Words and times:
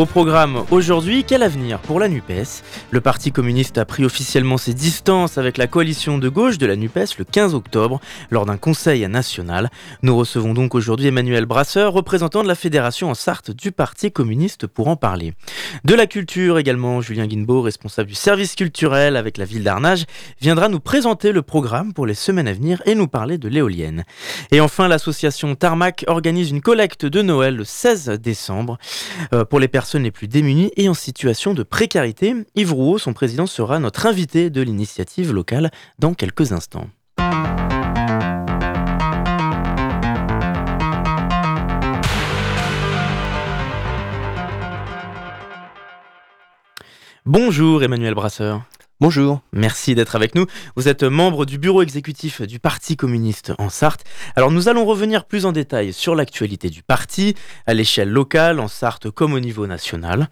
Au 0.00 0.06
programme 0.06 0.64
aujourd'hui, 0.70 1.24
quel 1.24 1.42
avenir 1.42 1.78
pour 1.78 2.00
la 2.00 2.08
NUPES? 2.08 2.62
Le 2.90 3.02
Parti 3.02 3.32
communiste 3.32 3.76
a 3.76 3.84
pris 3.84 4.02
officiellement 4.02 4.56
ses 4.56 4.72
distances 4.72 5.36
avec 5.36 5.58
la 5.58 5.66
coalition 5.66 6.16
de 6.16 6.30
gauche 6.30 6.56
de 6.56 6.64
la 6.64 6.74
NUPES 6.74 7.18
le 7.18 7.24
15 7.26 7.54
octobre 7.54 8.00
lors 8.30 8.46
d'un 8.46 8.56
conseil 8.56 9.06
national. 9.08 9.68
Nous 10.02 10.16
recevons 10.16 10.54
donc 10.54 10.74
aujourd'hui 10.74 11.08
Emmanuel 11.08 11.44
Brasseur, 11.44 11.92
représentant 11.92 12.42
de 12.42 12.48
la 12.48 12.54
fédération 12.54 13.10
en 13.10 13.14
Sarthe 13.14 13.50
du 13.50 13.72
Parti 13.72 14.10
communiste 14.10 14.66
pour 14.66 14.88
en 14.88 14.96
parler. 14.96 15.34
De 15.84 15.94
la 15.94 16.06
culture 16.06 16.58
également, 16.58 17.02
Julien 17.02 17.26
Guinbeau, 17.26 17.60
responsable 17.60 18.08
du 18.08 18.14
service 18.14 18.54
culturel 18.54 19.16
avec 19.16 19.36
la 19.36 19.44
ville 19.44 19.64
d'Arnage, 19.64 20.06
viendra 20.40 20.70
nous 20.70 20.80
présenter 20.80 21.30
le 21.30 21.42
programme 21.42 21.92
pour 21.92 22.06
les 22.06 22.14
semaines 22.14 22.48
à 22.48 22.54
venir 22.54 22.80
et 22.86 22.94
nous 22.94 23.06
parler 23.06 23.36
de 23.36 23.48
l'éolienne. 23.48 24.04
Et 24.50 24.62
enfin, 24.62 24.88
l'association 24.88 25.54
Tarmac 25.56 26.06
organise 26.06 26.52
une 26.52 26.62
collecte 26.62 27.04
de 27.04 27.20
Noël 27.20 27.54
le 27.54 27.64
16 27.64 28.08
décembre 28.18 28.78
euh, 29.34 29.44
pour 29.44 29.60
les 29.60 29.68
personnes 29.68 29.89
les 29.98 30.10
plus 30.10 30.28
démunies 30.28 30.70
et 30.76 30.88
en 30.88 30.94
situation 30.94 31.54
de 31.54 31.62
précarité. 31.62 32.34
Yves 32.54 32.72
Rouault, 32.72 32.98
son 32.98 33.12
président, 33.12 33.46
sera 33.46 33.78
notre 33.78 34.06
invité 34.06 34.50
de 34.50 34.62
l'initiative 34.62 35.32
locale 35.32 35.70
dans 35.98 36.14
quelques 36.14 36.52
instants. 36.52 36.88
Bonjour 47.26 47.82
Emmanuel 47.82 48.14
Brasseur. 48.14 48.62
Bonjour. 49.02 49.40
Merci 49.54 49.94
d'être 49.94 50.14
avec 50.14 50.34
nous. 50.34 50.44
Vous 50.76 50.86
êtes 50.86 51.04
membre 51.04 51.46
du 51.46 51.56
bureau 51.56 51.80
exécutif 51.80 52.42
du 52.42 52.58
Parti 52.58 52.98
communiste 52.98 53.54
en 53.56 53.70
Sarthe. 53.70 54.04
Alors 54.36 54.50
nous 54.50 54.68
allons 54.68 54.84
revenir 54.84 55.24
plus 55.24 55.46
en 55.46 55.52
détail 55.52 55.94
sur 55.94 56.14
l'actualité 56.14 56.68
du 56.68 56.82
parti, 56.82 57.34
à 57.66 57.72
l'échelle 57.72 58.10
locale, 58.10 58.60
en 58.60 58.68
Sarthe 58.68 59.10
comme 59.10 59.32
au 59.32 59.40
niveau 59.40 59.66
national. 59.66 60.28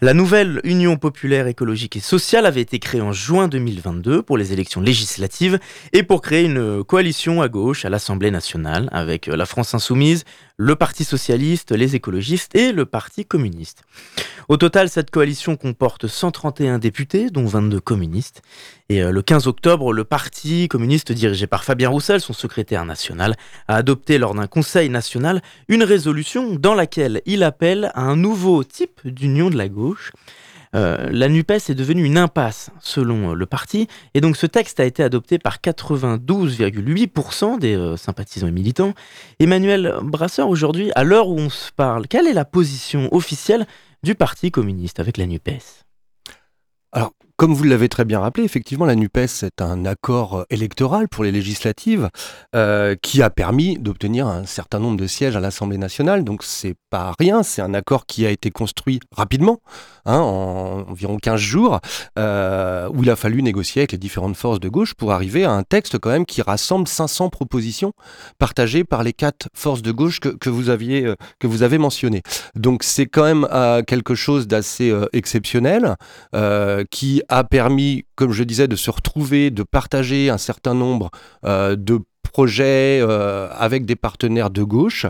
La 0.00 0.14
nouvelle 0.14 0.62
Union 0.64 0.96
populaire 0.96 1.46
écologique 1.46 1.96
et 1.96 2.00
sociale 2.00 2.46
avait 2.46 2.62
été 2.62 2.78
créée 2.78 3.02
en 3.02 3.12
juin 3.12 3.48
2022 3.48 4.22
pour 4.22 4.38
les 4.38 4.54
élections 4.54 4.80
législatives 4.80 5.58
et 5.92 6.02
pour 6.02 6.22
créer 6.22 6.46
une 6.46 6.82
coalition 6.84 7.42
à 7.42 7.48
gauche 7.48 7.84
à 7.84 7.90
l'Assemblée 7.90 8.30
nationale 8.30 8.88
avec 8.92 9.26
la 9.26 9.44
France 9.44 9.74
insoumise, 9.74 10.24
le 10.58 10.74
Parti 10.74 11.04
socialiste, 11.04 11.72
les 11.72 11.96
écologistes 11.96 12.54
et 12.54 12.72
le 12.72 12.86
Parti 12.86 13.26
communiste. 13.26 13.82
Au 14.48 14.56
total, 14.56 14.88
cette 14.88 15.10
coalition 15.10 15.56
comporte 15.56 16.06
131 16.06 16.78
députés, 16.78 17.28
dont 17.30 17.44
22 17.44 17.80
communistes. 17.80 18.42
Et 18.88 19.02
euh, 19.02 19.10
le 19.10 19.20
15 19.20 19.48
octobre, 19.48 19.92
le 19.92 20.04
Parti 20.04 20.68
communiste 20.68 21.12
dirigé 21.12 21.46
par 21.46 21.64
Fabien 21.64 21.90
Roussel, 21.90 22.20
son 22.20 22.32
secrétaire 22.32 22.86
national, 22.86 23.36
a 23.68 23.76
adopté 23.76 24.16
lors 24.16 24.34
d'un 24.34 24.46
conseil 24.46 24.88
national 24.88 25.42
une 25.68 25.82
résolution 25.82 26.54
dans 26.54 26.74
laquelle 26.74 27.20
il 27.26 27.42
appelle 27.42 27.90
à 27.94 28.02
un 28.02 28.16
nouveau 28.16 28.64
type 28.64 29.00
d'union 29.04 29.50
de 29.50 29.56
la 29.56 29.68
gauche. 29.68 30.12
Euh, 30.76 31.08
la 31.10 31.28
NUPES 31.28 31.70
est 31.70 31.74
devenue 31.74 32.04
une 32.04 32.18
impasse, 32.18 32.70
selon 32.80 33.30
euh, 33.30 33.34
le 33.34 33.46
parti, 33.46 33.88
et 34.14 34.20
donc 34.20 34.36
ce 34.36 34.46
texte 34.46 34.78
a 34.78 34.84
été 34.84 35.02
adopté 35.02 35.38
par 35.38 35.58
92,8% 35.58 37.58
des 37.58 37.74
euh, 37.74 37.96
sympathisants 37.96 38.48
et 38.48 38.52
militants. 38.52 38.92
Emmanuel 39.40 39.94
Brasseur, 40.02 40.48
aujourd'hui, 40.48 40.92
à 40.94 41.02
l'heure 41.02 41.28
où 41.28 41.38
on 41.38 41.48
se 41.48 41.72
parle, 41.72 42.06
quelle 42.06 42.26
est 42.26 42.34
la 42.34 42.44
position 42.44 43.12
officielle 43.14 43.66
du 44.02 44.14
Parti 44.14 44.50
communiste 44.50 45.00
avec 45.00 45.16
la 45.16 45.26
NUPES? 45.26 45.85
Comme 47.36 47.52
vous 47.52 47.64
l'avez 47.64 47.90
très 47.90 48.06
bien 48.06 48.20
rappelé, 48.20 48.44
effectivement, 48.44 48.86
la 48.86 48.94
NUPES 48.94 49.42
est 49.42 49.60
un 49.60 49.84
accord 49.84 50.46
électoral 50.48 51.06
pour 51.06 51.22
les 51.22 51.32
législatives 51.32 52.08
euh, 52.54 52.96
qui 53.02 53.20
a 53.20 53.28
permis 53.28 53.78
d'obtenir 53.78 54.26
un 54.26 54.46
certain 54.46 54.78
nombre 54.78 54.96
de 54.96 55.06
sièges 55.06 55.36
à 55.36 55.40
l'Assemblée 55.40 55.76
nationale. 55.76 56.24
Donc, 56.24 56.42
c'est 56.42 56.76
pas 56.88 57.12
rien, 57.18 57.42
c'est 57.42 57.60
un 57.60 57.74
accord 57.74 58.06
qui 58.06 58.24
a 58.24 58.30
été 58.30 58.50
construit 58.50 59.00
rapidement, 59.14 59.60
hein, 60.06 60.18
en 60.18 60.86
environ 60.88 61.18
15 61.18 61.38
jours, 61.38 61.80
euh, 62.18 62.88
où 62.94 63.02
il 63.02 63.10
a 63.10 63.16
fallu 63.16 63.42
négocier 63.42 63.80
avec 63.80 63.92
les 63.92 63.98
différentes 63.98 64.36
forces 64.36 64.60
de 64.60 64.70
gauche 64.70 64.94
pour 64.94 65.12
arriver 65.12 65.44
à 65.44 65.52
un 65.52 65.62
texte 65.62 65.98
quand 65.98 66.10
même 66.10 66.24
qui 66.24 66.40
rassemble 66.40 66.88
500 66.88 67.28
propositions 67.28 67.92
partagées 68.38 68.84
par 68.84 69.02
les 69.02 69.12
quatre 69.12 69.48
forces 69.54 69.82
de 69.82 69.92
gauche 69.92 70.20
que, 70.20 70.48
vous, 70.48 70.70
aviez, 70.70 71.04
euh, 71.04 71.16
que 71.38 71.46
vous 71.46 71.62
avez 71.62 71.76
mentionnées. 71.76 72.22
Donc, 72.54 72.82
c'est 72.82 73.06
quand 73.06 73.24
même 73.24 73.46
euh, 73.52 73.82
quelque 73.82 74.14
chose 74.14 74.46
d'assez 74.46 74.90
euh, 74.90 75.06
exceptionnel 75.12 75.96
euh, 76.34 76.84
qui 76.90 77.22
a 77.28 77.44
permis, 77.44 78.04
comme 78.14 78.32
je 78.32 78.44
disais, 78.44 78.68
de 78.68 78.76
se 78.76 78.90
retrouver, 78.90 79.50
de 79.50 79.62
partager 79.62 80.30
un 80.30 80.38
certain 80.38 80.74
nombre 80.74 81.10
euh, 81.44 81.76
de 81.76 82.00
projets 82.32 83.00
euh, 83.00 83.48
avec 83.56 83.86
des 83.86 83.96
partenaires 83.96 84.50
de 84.50 84.62
gauche. 84.62 85.06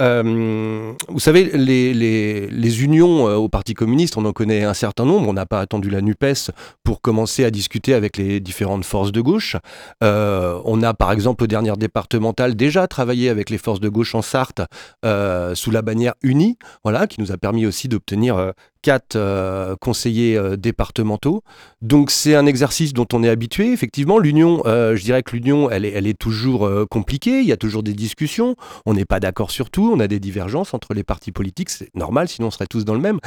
Euh, 0.00 0.94
vous 1.08 1.20
savez, 1.20 1.50
les, 1.52 2.82
unions 2.82 3.24
au 3.24 3.50
Parti 3.50 3.74
communiste, 3.74 4.16
on 4.16 4.24
en 4.24 4.32
connaît 4.32 4.64
un 4.64 4.72
certain 4.72 5.04
nombre. 5.04 5.28
On 5.28 5.34
n'a 5.34 5.44
pas 5.44 5.60
attendu 5.60 5.90
la 5.90 6.00
NUPES 6.00 6.52
pour 6.84 7.02
commencer 7.02 7.44
à 7.44 7.50
discuter 7.50 7.92
avec 7.92 8.16
les 8.16 8.40
différentes 8.40 8.86
forces 8.86 9.12
de 9.12 9.20
gauche. 9.20 9.56
On 10.00 10.82
a 10.82 10.94
par 10.94 11.12
exemple 11.12 11.44
au 11.44 11.46
dernier 11.46 11.72
départemental 11.76 12.54
déjà 12.54 12.88
travaillé 12.88 13.28
avec 13.28 13.50
les 13.50 13.58
forces 13.58 13.80
de 13.80 13.90
gauche 13.90 14.14
en 14.14 14.22
Sarthe 14.22 14.62
sous 15.04 15.70
la 15.70 15.82
bannière 15.82 16.14
Unie, 16.22 16.56
voilà, 16.82 17.06
qui 17.06 17.20
nous 17.20 17.30
a 17.30 17.36
permis 17.36 17.66
aussi 17.66 17.88
d'obtenir 17.88 18.54
quatre 18.82 19.16
euh, 19.16 19.76
conseillers 19.80 20.36
euh, 20.36 20.56
départementaux. 20.56 21.42
Donc 21.82 22.10
c'est 22.10 22.34
un 22.34 22.46
exercice 22.46 22.92
dont 22.92 23.06
on 23.12 23.22
est 23.22 23.28
habitué. 23.28 23.72
Effectivement, 23.72 24.18
l'union, 24.18 24.62
euh, 24.66 24.96
je 24.96 25.02
dirais 25.02 25.22
que 25.22 25.36
l'union, 25.36 25.70
elle 25.70 25.84
est, 25.84 25.92
elle 25.92 26.06
est 26.06 26.18
toujours 26.18 26.68
compliquée. 26.90 27.40
Il 27.40 27.46
y 27.46 27.52
a 27.52 27.56
toujours 27.56 27.82
des 27.82 27.94
discussions. 27.94 28.56
On 28.86 28.94
n'est 28.94 29.04
pas 29.04 29.20
d'accord 29.20 29.50
sur 29.50 29.70
tout. 29.70 29.90
On 29.94 30.00
a 30.00 30.08
des 30.08 30.20
divergences 30.20 30.74
entre 30.74 30.94
les 30.94 31.04
partis 31.04 31.32
politiques. 31.32 31.70
C'est 31.70 31.94
normal, 31.94 32.28
sinon 32.28 32.48
on 32.48 32.50
serait 32.50 32.66
tous 32.66 32.84
dans 32.84 32.94
le 32.94 33.00
même. 33.00 33.20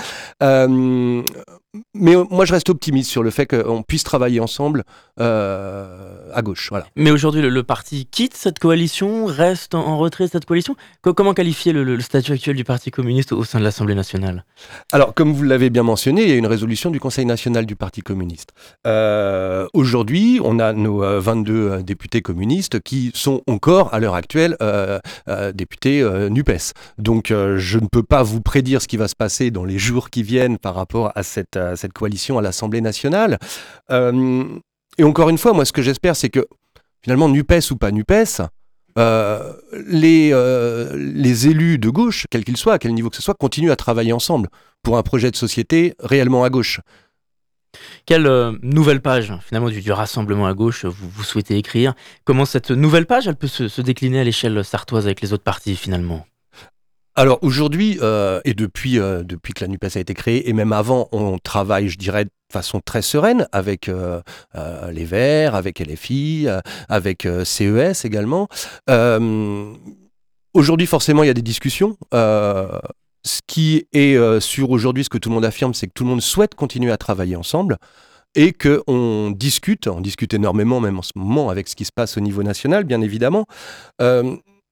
Euh, 1.76 1.80
mais 1.94 2.16
euh, 2.16 2.24
moi, 2.30 2.46
je 2.46 2.54
reste 2.54 2.70
optimiste 2.70 3.10
sur 3.10 3.24
le 3.24 3.30
fait 3.30 3.46
qu'on 3.46 3.84
puisse 3.84 4.04
travailler 4.04 4.40
ensemble 4.40 4.84
euh, 5.20 6.30
à 6.34 6.42
gauche. 6.42 6.70
Voilà. 6.70 6.86
Mais 6.96 7.12
aujourd'hui, 7.12 7.42
le, 7.42 7.50
le, 7.50 7.64
parti 7.64 8.08
quitte 8.10 8.36
cette 8.36 8.60
coalition, 8.60 9.26
reste 9.26 9.76
en, 9.76 9.86
en 9.86 9.98
retrait 9.98 10.26
de 10.26 10.30
cette 10.30 10.46
coalition. 10.46 10.76
Co 11.02 11.14
comment 11.14 11.34
qualifier 11.34 11.74
le, 11.74 12.00
statut 12.02 12.34
actuel 12.34 12.56
du 12.56 12.64
Parti 12.64 12.92
communiste 12.92 13.32
au 13.32 13.44
sein 13.44 13.60
de 13.60 13.64
l'Assemblée 13.64 13.96
nationale? 13.96 14.46
Alors, 14.92 15.14
comme 15.14 15.34
vous 15.34 15.44
l'avez 15.44 15.70
bien 15.70 15.84
mentionné, 15.84 16.24
il 16.24 16.30
y 16.30 16.34
a 16.34 16.36
une 16.36 16.48
résolution 16.48 16.92
du 16.92 17.00
Conseil 17.00 17.26
national 17.26 17.66
du 17.66 17.76
Parti 17.76 18.02
communiste. 18.02 18.50
Euh, 18.86 19.68
aujourd'hui, 19.74 20.40
on 20.44 20.60
a 20.60 20.74
nos 20.74 21.00
22 21.20 21.54
euh, 21.54 21.82
députés 21.82 22.22
communistes 22.22 22.82
qui 22.82 23.12
sont 23.14 23.42
encore, 23.48 23.94
à 23.94 24.00
l'heure 24.00 24.16
actuelle, 24.16 24.58
euh, 24.62 25.00
députés 25.54 26.04
NUPES. 26.30 26.74
Donc, 26.98 27.28
je 27.30 27.80
ne 27.80 27.88
peux 27.88 28.04
pas 28.04 28.24
vous 28.24 28.42
prédire 28.42 28.82
ce 28.82 28.88
qui 28.88 28.98
va 28.98 29.08
se 29.08 29.16
passer 29.16 29.52
dans 29.52 29.66
les 29.66 29.78
jours 29.78 30.10
qui 30.10 30.24
viennent 30.24 30.58
par 30.58 30.76
rapport 30.76 31.12
à 31.16 31.24
cette, 31.24 31.58
cette 31.76 31.94
coalition 31.94 32.38
à 32.38 32.42
l'Assemblée 32.42 32.82
nationale. 32.82 33.38
et 33.90 35.04
encore 35.04 35.30
une 35.30 35.38
fois, 35.38 35.54
moi, 35.54 35.66
ce 35.66 35.74
que 35.74 35.82
j'espère, 35.82 36.16
c'est 36.16 36.30
que 36.30 36.48
finalement, 37.04 37.30
NUPES 37.30 37.72
ou 37.72 37.78
pas 37.78 37.92
NUPES, 37.92 38.42
euh, 38.98 39.54
les, 39.88 40.30
euh, 40.34 40.96
les 40.96 41.48
élus 41.48 41.80
de 41.80 41.90
gauche, 41.90 42.28
quels 42.30 42.46
qu'ils 42.46 42.58
soient, 42.58 42.74
à 42.74 42.80
quel 42.80 42.94
niveau 42.94 43.10
que 43.10 43.16
ce 43.16 43.22
soit, 43.22 43.34
continuent 43.34 43.72
à 43.72 43.76
travailler 43.76 44.14
ensemble 44.14 44.50
pour 44.84 44.98
un 44.98 45.04
projet 45.04 45.32
de 45.32 45.36
société 45.36 45.96
réellement 46.00 46.44
à 46.44 46.50
gauche. 46.50 46.80
Quelle 48.06 48.28
euh, 48.28 48.52
nouvelle 48.62 49.02
page 49.02 49.34
finalement 49.42 49.70
du, 49.70 49.92
rassemblement 49.92 50.46
à 50.46 50.54
gauche 50.54 50.86
vous, 50.86 51.10
vous, 51.10 51.24
souhaitez 51.24 51.58
écrire? 51.58 51.96
Comment 52.24 52.46
cette 52.46 52.70
nouvelle 52.70 53.08
page 53.08 53.28
elle 53.28 53.36
peut 53.36 53.48
se, 53.48 53.68
se 53.68 53.82
décliner 53.82 54.20
à 54.20 54.24
l'échelle 54.24 54.64
sartoise 54.64 55.06
avec 55.06 55.22
les 55.22 55.34
autres 55.34 55.44
partis 55.44 55.76
finalement? 55.76 56.28
Alors 57.16 57.38
aujourd'hui, 57.44 58.00
euh, 58.02 58.42
et 58.44 58.56
depuis, 58.56 58.98
euh, 58.98 59.24
depuis 59.24 59.54
que 59.54 59.64
la 59.64 59.68
NUPES 59.68 59.98
a 59.98 60.00
été 60.00 60.14
créée, 60.16 60.50
et 60.50 60.54
même 60.54 60.74
avant, 60.74 61.10
on 61.12 61.38
travaille, 61.38 61.88
je 61.88 61.98
dirais, 61.98 62.26
de 62.26 62.32
façon 62.52 62.82
très 62.84 63.04
sereine 63.04 63.48
avec 63.52 63.88
euh, 63.88 64.22
les 64.92 65.06
Verts, 65.06 65.54
avec 65.54 65.80
LFI, 65.80 66.48
avec 66.90 67.28
CES 67.44 68.06
également. 68.06 68.48
aujourd'hui, 70.54 70.88
forcément, 70.88 71.24
il 71.24 71.28
y 71.28 71.30
a 71.30 71.36
des 71.36 71.42
discussions. 71.42 71.98
ce 72.12 73.40
qui 73.48 73.88
est 73.94 74.40
sûr 74.40 74.72
aujourd'hui, 74.72 75.04
ce 75.04 75.10
que 75.10 75.18
tout 75.18 75.30
le 75.30 75.36
monde 75.36 75.46
affirme, 75.46 75.74
c'est 75.74 75.88
que 75.88 75.94
tout 75.94 76.04
le 76.04 76.10
monde 76.10 76.22
souhaite 76.22 76.56
continuer 76.56 76.92
à 76.92 76.98
travailler 76.98 77.36
ensemble 77.36 77.78
et 78.36 78.54
qu'on 78.54 79.32
discute, 79.32 79.88
on 79.88 80.02
discute 80.02 80.34
énormément 80.34 80.80
même 80.80 80.98
en 80.98 81.04
ce 81.04 81.12
moment 81.16 81.52
avec 81.52 81.68
ce 81.68 81.76
qui 81.76 81.86
se 81.86 81.92
passe 81.92 82.18
au 82.18 82.22
niveau 82.22 82.42
national, 82.42 82.84
bien 82.84 83.02
évidemment. 83.02 83.46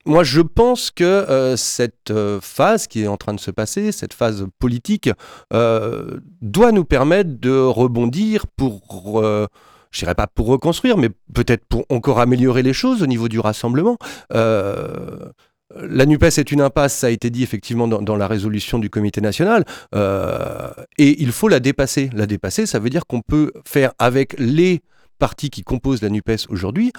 Moi, 0.04 0.24
je 0.24 0.40
pense 0.40 0.90
que 0.90 1.04
euh, 1.04 1.56
cette 1.56 2.10
euh, 2.10 2.40
phase 2.40 2.88
qui 2.88 3.02
est 3.02 3.06
en 3.06 3.16
train 3.16 3.34
de 3.34 3.40
se 3.40 3.52
passer, 3.52 3.92
cette 3.92 4.14
phase 4.14 4.46
politique, 4.58 5.08
euh, 5.52 6.18
doit 6.40 6.72
nous 6.72 6.84
permettre 6.84 7.30
de 7.38 7.56
rebondir 7.56 8.46
pour, 8.48 9.22
je 9.22 9.98
dirais 9.98 10.16
pas 10.16 10.26
pour 10.26 10.46
reconstruire, 10.46 10.96
mais 10.96 11.10
peut-être 11.34 11.64
pour 11.66 11.84
encore 11.88 12.18
améliorer 12.18 12.62
les 12.62 12.72
choses 12.72 13.02
au 13.02 13.06
niveau 13.06 13.28
du 13.28 13.38
rassemblement. 13.38 13.96
la 14.30 16.06
NUPES 16.06 16.38
est 16.38 16.52
une 16.52 16.60
impasse, 16.60 16.94
ça 16.94 17.06
a 17.06 17.10
été 17.10 17.30
dit 17.30 17.42
effectivement 17.42 17.88
dans, 17.88 18.02
dans 18.02 18.16
la 18.16 18.26
résolution 18.26 18.78
du 18.78 18.90
comité 18.90 19.20
national, 19.20 19.64
et 19.94 21.22
il 21.22 21.32
faut 21.32 21.48
la 21.48 21.60
dépasser. 21.60 22.10
La 22.12 22.26
dépasser, 22.26 22.66
ça 22.66 22.80
veut 22.80 22.90
dire 22.90 23.06
qu'on 23.06 23.20
peut 23.20 23.52
faire 23.64 23.92
avec 23.98 24.34
les 24.38 24.82
partis 25.18 25.50
qui 25.50 25.62
composent 25.62 26.02
la 26.02 26.08
NUPES 26.08 26.48
aujourd'hui, 26.48 26.92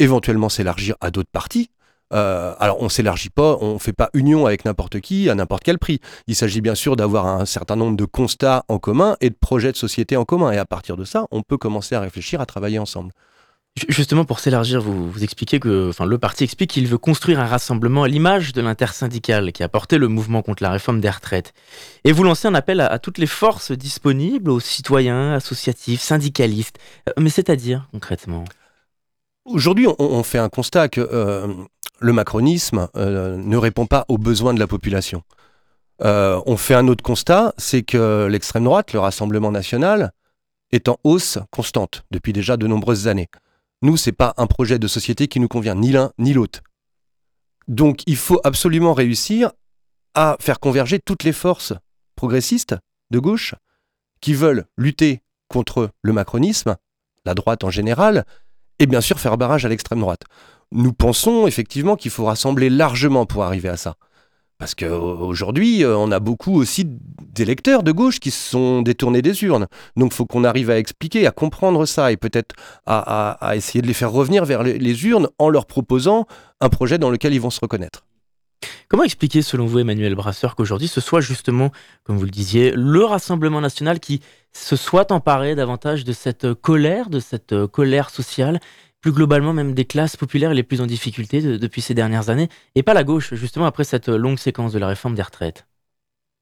éventuellement 0.00 0.48
s'élargir 0.48 0.96
à 1.00 1.12
d'autres 1.12 1.30
partis. 1.30 1.70
Euh, 2.12 2.54
alors 2.58 2.82
on 2.82 2.88
s'élargit 2.88 3.30
pas, 3.30 3.56
on 3.60 3.78
fait 3.78 3.92
pas 3.92 4.10
union 4.14 4.46
avec 4.46 4.64
n'importe 4.64 5.00
qui 5.00 5.30
à 5.30 5.34
n'importe 5.34 5.64
quel 5.64 5.78
prix. 5.78 6.00
Il 6.26 6.34
s'agit 6.34 6.60
bien 6.60 6.74
sûr 6.74 6.96
d'avoir 6.96 7.26
un 7.26 7.46
certain 7.46 7.76
nombre 7.76 7.96
de 7.96 8.04
constats 8.04 8.64
en 8.68 8.78
commun 8.78 9.16
et 9.20 9.30
de 9.30 9.36
projets 9.38 9.72
de 9.72 9.76
société 9.76 10.16
en 10.16 10.24
commun. 10.24 10.52
Et 10.52 10.58
à 10.58 10.64
partir 10.64 10.96
de 10.96 11.04
ça, 11.04 11.26
on 11.30 11.42
peut 11.42 11.58
commencer 11.58 11.94
à 11.94 12.00
réfléchir, 12.00 12.40
à 12.40 12.46
travailler 12.46 12.78
ensemble. 12.78 13.12
Justement, 13.88 14.26
pour 14.26 14.38
s'élargir, 14.38 14.82
vous, 14.82 15.10
vous 15.10 15.24
expliquez 15.24 15.58
que, 15.58 15.88
enfin, 15.88 16.04
le 16.04 16.18
parti 16.18 16.44
explique 16.44 16.70
qu'il 16.70 16.86
veut 16.86 16.98
construire 16.98 17.40
un 17.40 17.46
rassemblement 17.46 18.02
à 18.02 18.08
l'image 18.08 18.52
de 18.52 18.60
l'intersyndical 18.60 19.50
qui 19.50 19.62
a 19.62 19.68
porté 19.68 19.96
le 19.96 20.08
mouvement 20.08 20.42
contre 20.42 20.62
la 20.62 20.70
réforme 20.70 21.00
des 21.00 21.08
retraites. 21.08 21.54
Et 22.04 22.12
vous 22.12 22.22
lancez 22.22 22.46
un 22.46 22.54
appel 22.54 22.80
à, 22.80 22.98
toutes 22.98 23.16
les 23.16 23.26
forces 23.26 23.72
disponibles, 23.72 24.50
aux 24.50 24.60
citoyens, 24.60 25.32
associatifs, 25.32 26.02
syndicalistes. 26.02 26.78
Euh, 27.08 27.12
mais 27.18 27.30
c'est-à-dire, 27.30 27.88
concrètement? 27.92 28.44
Aujourd'hui, 29.46 29.88
on, 29.98 30.22
fait 30.22 30.38
un 30.38 30.50
constat 30.50 30.88
que 30.88 31.00
euh, 31.00 31.48
le 32.02 32.12
macronisme 32.12 32.88
euh, 32.96 33.36
ne 33.36 33.56
répond 33.56 33.86
pas 33.86 34.04
aux 34.08 34.18
besoins 34.18 34.52
de 34.54 34.58
la 34.58 34.66
population. 34.66 35.22
Euh, 36.02 36.40
on 36.46 36.56
fait 36.56 36.74
un 36.74 36.88
autre 36.88 37.02
constat, 37.02 37.54
c'est 37.58 37.82
que 37.82 38.26
l'extrême 38.26 38.64
droite, 38.64 38.92
le 38.92 38.98
Rassemblement 38.98 39.52
national, 39.52 40.12
est 40.72 40.88
en 40.88 40.98
hausse 41.04 41.38
constante 41.50 42.04
depuis 42.10 42.32
déjà 42.32 42.56
de 42.56 42.66
nombreuses 42.66 43.06
années. 43.06 43.28
Nous, 43.82 43.96
c'est 43.96 44.12
pas 44.12 44.34
un 44.36 44.46
projet 44.46 44.78
de 44.78 44.88
société 44.88 45.28
qui 45.28 45.38
nous 45.38 45.48
convient, 45.48 45.74
ni 45.74 45.92
l'un 45.92 46.12
ni 46.18 46.32
l'autre. 46.32 46.60
Donc, 47.68 48.02
il 48.06 48.16
faut 48.16 48.40
absolument 48.42 48.94
réussir 48.94 49.52
à 50.14 50.36
faire 50.40 50.60
converger 50.60 50.98
toutes 50.98 51.22
les 51.22 51.32
forces 51.32 51.72
progressistes 52.16 52.74
de 53.10 53.18
gauche 53.18 53.54
qui 54.20 54.34
veulent 54.34 54.66
lutter 54.76 55.22
contre 55.48 55.90
le 56.02 56.12
macronisme, 56.12 56.76
la 57.24 57.34
droite 57.34 57.64
en 57.64 57.70
général, 57.70 58.24
et 58.78 58.86
bien 58.86 59.00
sûr 59.00 59.20
faire 59.20 59.36
barrage 59.38 59.64
à 59.64 59.68
l'extrême 59.68 60.00
droite 60.00 60.22
nous 60.72 60.92
pensons 60.92 61.46
effectivement 61.46 61.96
qu'il 61.96 62.10
faut 62.10 62.24
rassembler 62.24 62.70
largement 62.70 63.26
pour 63.26 63.44
arriver 63.44 63.68
à 63.68 63.76
ça. 63.76 63.96
Parce 64.62 64.76
qu'aujourd'hui, 64.76 65.82
euh, 65.82 65.96
on 65.96 66.12
a 66.12 66.20
beaucoup 66.20 66.54
aussi 66.54 66.84
d'électeurs 66.86 67.82
de 67.82 67.90
gauche 67.90 68.20
qui 68.20 68.30
se 68.30 68.50
sont 68.50 68.82
détournés 68.82 69.20
des 69.20 69.42
urnes. 69.42 69.66
Donc 69.96 70.12
il 70.12 70.14
faut 70.14 70.24
qu'on 70.24 70.44
arrive 70.44 70.70
à 70.70 70.78
expliquer, 70.78 71.26
à 71.26 71.32
comprendre 71.32 71.84
ça 71.84 72.12
et 72.12 72.16
peut-être 72.16 72.54
à, 72.86 73.54
essayer 73.56 73.82
de 73.82 73.88
les 73.88 73.92
faire 73.92 74.12
revenir 74.12 74.44
vers 74.44 74.62
les, 74.62 75.04
urnes 75.06 75.28
en 75.38 75.48
leur 75.48 75.66
proposant 75.66 76.26
un 76.60 76.68
projet 76.68 76.98
dans 76.98 77.10
lequel 77.10 77.34
ils 77.34 77.40
vont 77.40 77.50
se 77.50 77.58
reconnaître. 77.60 78.04
Comment 78.88 79.02
expliquer, 79.02 79.42
selon 79.42 79.66
vous, 79.66 79.80
Emmanuel 79.80 80.14
Brasseur, 80.14 80.54
qu'aujourd'hui 80.54 80.86
ce 80.86 81.00
soit 81.00 81.20
justement, 81.20 81.72
comme 82.04 82.16
vous 82.16 82.24
le 82.24 82.30
disiez, 82.30 82.70
le 82.76 83.04
Rassemblement 83.04 83.60
national 83.60 83.98
qui 83.98 84.20
se 84.52 84.76
soit 84.76 85.10
emparé 85.10 85.56
davantage 85.56 86.04
de 86.04 86.12
cette 86.12 86.54
colère, 86.54 87.10
de 87.10 87.18
cette 87.18 87.66
colère 87.66 88.10
sociale 88.10 88.60
plus 89.02 89.12
globalement 89.12 89.52
même 89.52 89.74
des 89.74 89.84
classes 89.84 90.16
populaires 90.16 90.54
les 90.54 90.62
plus 90.62 90.80
en 90.80 90.86
difficulté 90.86 91.42
depuis 91.42 91.82
ces 91.82 91.92
dernières 91.92 92.30
années, 92.30 92.48
et 92.74 92.82
pas 92.82 92.94
la 92.94 93.04
gauche, 93.04 93.34
justement 93.34 93.66
après 93.66 93.84
cette 93.84 94.08
longue 94.08 94.38
séquence 94.38 94.72
de 94.72 94.78
la 94.78 94.86
réforme 94.86 95.16
des 95.16 95.22
retraites 95.22 95.66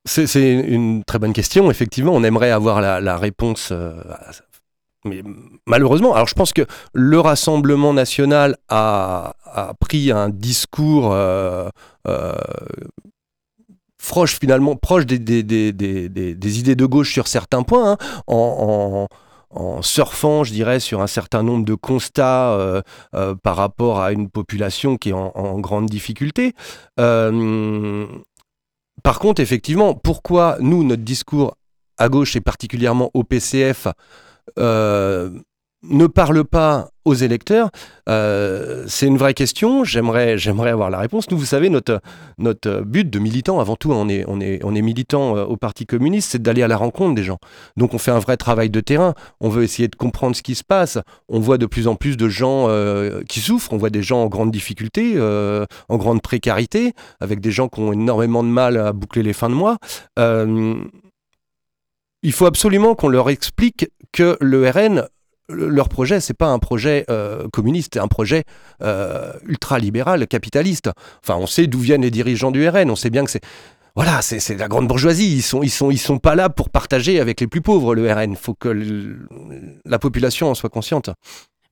C'est 0.04 0.52
une 0.52 1.02
très 1.02 1.18
bonne 1.18 1.32
question, 1.32 1.70
effectivement, 1.70 2.12
on 2.14 2.22
aimerait 2.22 2.50
avoir 2.50 2.80
la, 2.80 3.16
réponse. 3.16 3.70
Euh, 3.72 3.94
mais 5.06 5.22
malheureusement, 5.66 6.14
alors 6.14 6.28
je 6.28 6.34
pense 6.34 6.52
que 6.52 6.66
le 6.92 7.18
Rassemblement 7.18 7.94
national 7.94 8.58
a, 8.68 9.32
pris 9.80 10.12
un 10.12 10.28
discours 10.28 11.12
euh, 11.12 11.70
euh, 12.06 12.34
proche 13.96 14.38
finalement 14.38 14.76
proche 14.76 15.06
des, 15.06 15.16
idées 15.16 16.76
de 16.76 16.86
gauche 16.86 17.10
sur 17.10 17.26
certains 17.26 17.62
points, 17.62 17.96
hein, 18.28 19.06
surfant, 19.82 20.44
je 20.44 20.52
dirais, 20.52 20.80
sur 20.80 21.00
un 21.00 21.06
certain 21.06 21.42
nombre 21.42 21.64
de 21.64 21.74
constats 21.74 22.52
euh, 22.52 22.82
euh, 23.14 23.34
par 23.34 23.56
rapport 23.56 24.00
à 24.00 24.12
une 24.12 24.30
population 24.30 24.96
qui 24.96 25.10
est 25.10 25.14
en, 25.14 25.58
grande 25.60 25.86
difficulté. 25.86 26.54
Euh, 26.98 28.06
par 29.02 29.18
contre, 29.18 29.40
effectivement, 29.40 29.94
pourquoi 29.94 30.56
nous, 30.60 30.84
notre 30.84 31.02
discours 31.02 31.56
à 31.98 32.08
gauche 32.08 32.36
et 32.36 32.40
particulièrement 32.40 33.10
au 33.14 33.24
PCF, 33.24 33.88
ne 35.82 36.06
parle 36.06 36.44
pas 36.44 36.90
aux 37.06 37.14
électeurs 37.14 37.70
euh, 38.08 38.84
C'est 38.86 39.06
une 39.06 39.16
vraie 39.16 39.32
question. 39.34 39.82
J'aimerais, 39.84 40.36
j'aimerais 40.36 40.70
avoir 40.70 40.90
la 40.90 40.98
réponse. 40.98 41.30
Nous, 41.30 41.38
vous 41.38 41.46
savez, 41.46 41.70
notre, 41.70 42.00
notre 42.38 42.82
but 42.82 43.08
de 43.08 43.18
militant, 43.18 43.60
avant 43.60 43.76
tout, 43.76 43.90
on 43.90 44.08
est, 44.08 44.24
on 44.28 44.40
est, 44.40 44.60
on 44.62 44.74
est 44.74 44.82
militant 44.82 45.36
euh, 45.36 45.44
au 45.44 45.56
Parti 45.56 45.86
communiste, 45.86 46.32
c'est 46.32 46.42
d'aller 46.42 46.62
à 46.62 46.68
la 46.68 46.76
rencontre 46.76 47.14
des 47.14 47.22
gens. 47.22 47.38
Donc, 47.76 47.94
on 47.94 47.98
fait 47.98 48.10
un 48.10 48.18
vrai 48.18 48.36
travail 48.36 48.68
de 48.68 48.80
terrain. 48.80 49.14
On 49.40 49.48
veut 49.48 49.62
essayer 49.62 49.88
de 49.88 49.96
comprendre 49.96 50.36
ce 50.36 50.42
qui 50.42 50.54
se 50.54 50.64
passe. 50.64 50.98
On 51.28 51.40
voit 51.40 51.58
de 51.58 51.66
plus 51.66 51.88
en 51.88 51.94
plus 51.94 52.16
de 52.16 52.28
gens 52.28 52.66
euh, 52.68 53.22
qui 53.28 53.40
souffrent. 53.40 53.72
On 53.72 53.78
voit 53.78 53.90
des 53.90 54.02
gens 54.02 54.22
en 54.22 54.26
grande 54.26 54.50
difficulté, 54.50 55.18
en 55.20 55.96
grande 55.96 56.20
précarité, 56.22 56.92
avec 57.20 57.40
des 57.40 57.50
gens 57.50 57.68
qui 57.68 57.80
ont 57.80 57.92
énormément 57.92 58.42
de 58.42 58.48
mal 58.48 58.76
à 58.76 58.92
boucler 58.92 59.22
les 59.22 59.32
fins 59.32 59.48
de 59.48 59.54
mois. 59.54 59.78
il 62.22 62.32
faut 62.32 62.46
absolument 62.46 62.94
qu'on 62.94 63.08
leur 63.08 63.30
explique 63.30 63.88
que 64.12 64.36
le 64.40 64.68
RN 64.68 65.08
leur 65.52 65.88
projet, 65.88 66.20
c'est 66.20 66.34
pas 66.34 66.48
un 66.48 66.58
projet 66.58 67.04
euh, 67.10 67.48
communiste, 67.52 67.94
c'est 67.94 68.00
un 68.00 68.08
projet 68.08 68.44
euh, 68.82 69.32
ultra-libéral, 69.46 70.26
capitaliste. 70.26 70.90
Enfin, 71.22 71.36
on 71.36 71.46
sait 71.46 71.66
d'où 71.66 71.80
viennent 71.80 72.02
les 72.02 72.10
dirigeants 72.10 72.50
du 72.50 72.66
RN, 72.68 72.90
on 72.90 72.96
sait 72.96 73.10
bien 73.10 73.24
que 73.24 73.30
c'est 73.30 73.42
voilà, 73.96 74.22
c'est 74.22 74.56
la 74.56 74.68
grande 74.68 74.86
bourgeoisie. 74.86 75.34
Ils 75.34 75.42
sont, 75.42 75.64
ils 75.64 75.70
sont, 75.70 75.90
ils 75.90 75.98
sont 75.98 76.18
pas 76.18 76.36
là 76.36 76.48
pour 76.48 76.70
partager 76.70 77.18
avec 77.18 77.40
les 77.40 77.48
plus 77.48 77.60
pauvres 77.60 77.96
le 77.96 78.10
RN. 78.10 78.30
Il 78.30 78.36
faut 78.36 78.54
que 78.54 79.18
la 79.84 79.98
population 79.98 80.48
en 80.48 80.54
soit 80.54 80.70
consciente. 80.70 81.10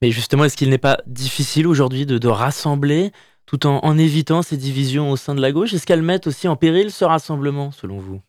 Mais 0.03 0.11
justement, 0.11 0.45
est-ce 0.45 0.57
qu'il 0.57 0.69
n'est 0.69 0.79
pas 0.79 0.99
difficile 1.07 1.69
aujourd'hui 1.69 2.07
de, 2.07 2.29
rassembler 2.29 3.13
tout 3.47 3.67
en, 3.67 3.79
en, 3.85 3.97
évitant 3.97 4.43
ces 4.43 4.57
divisions 4.57 5.13
au 5.13 5.17
sein 5.17 5.37
de 5.37 5.41
la 5.41 5.53
gauche? 5.53 5.73
Est-ce 5.73 5.87
qu'elles 5.87 6.03
mettent 6.03 6.27
aussi 6.27 6.49
en 6.49 6.57
péril 6.57 6.91
ce 6.91 7.05
rassemblement, 7.05 7.71
selon 7.71 7.99
vous? 7.99 8.21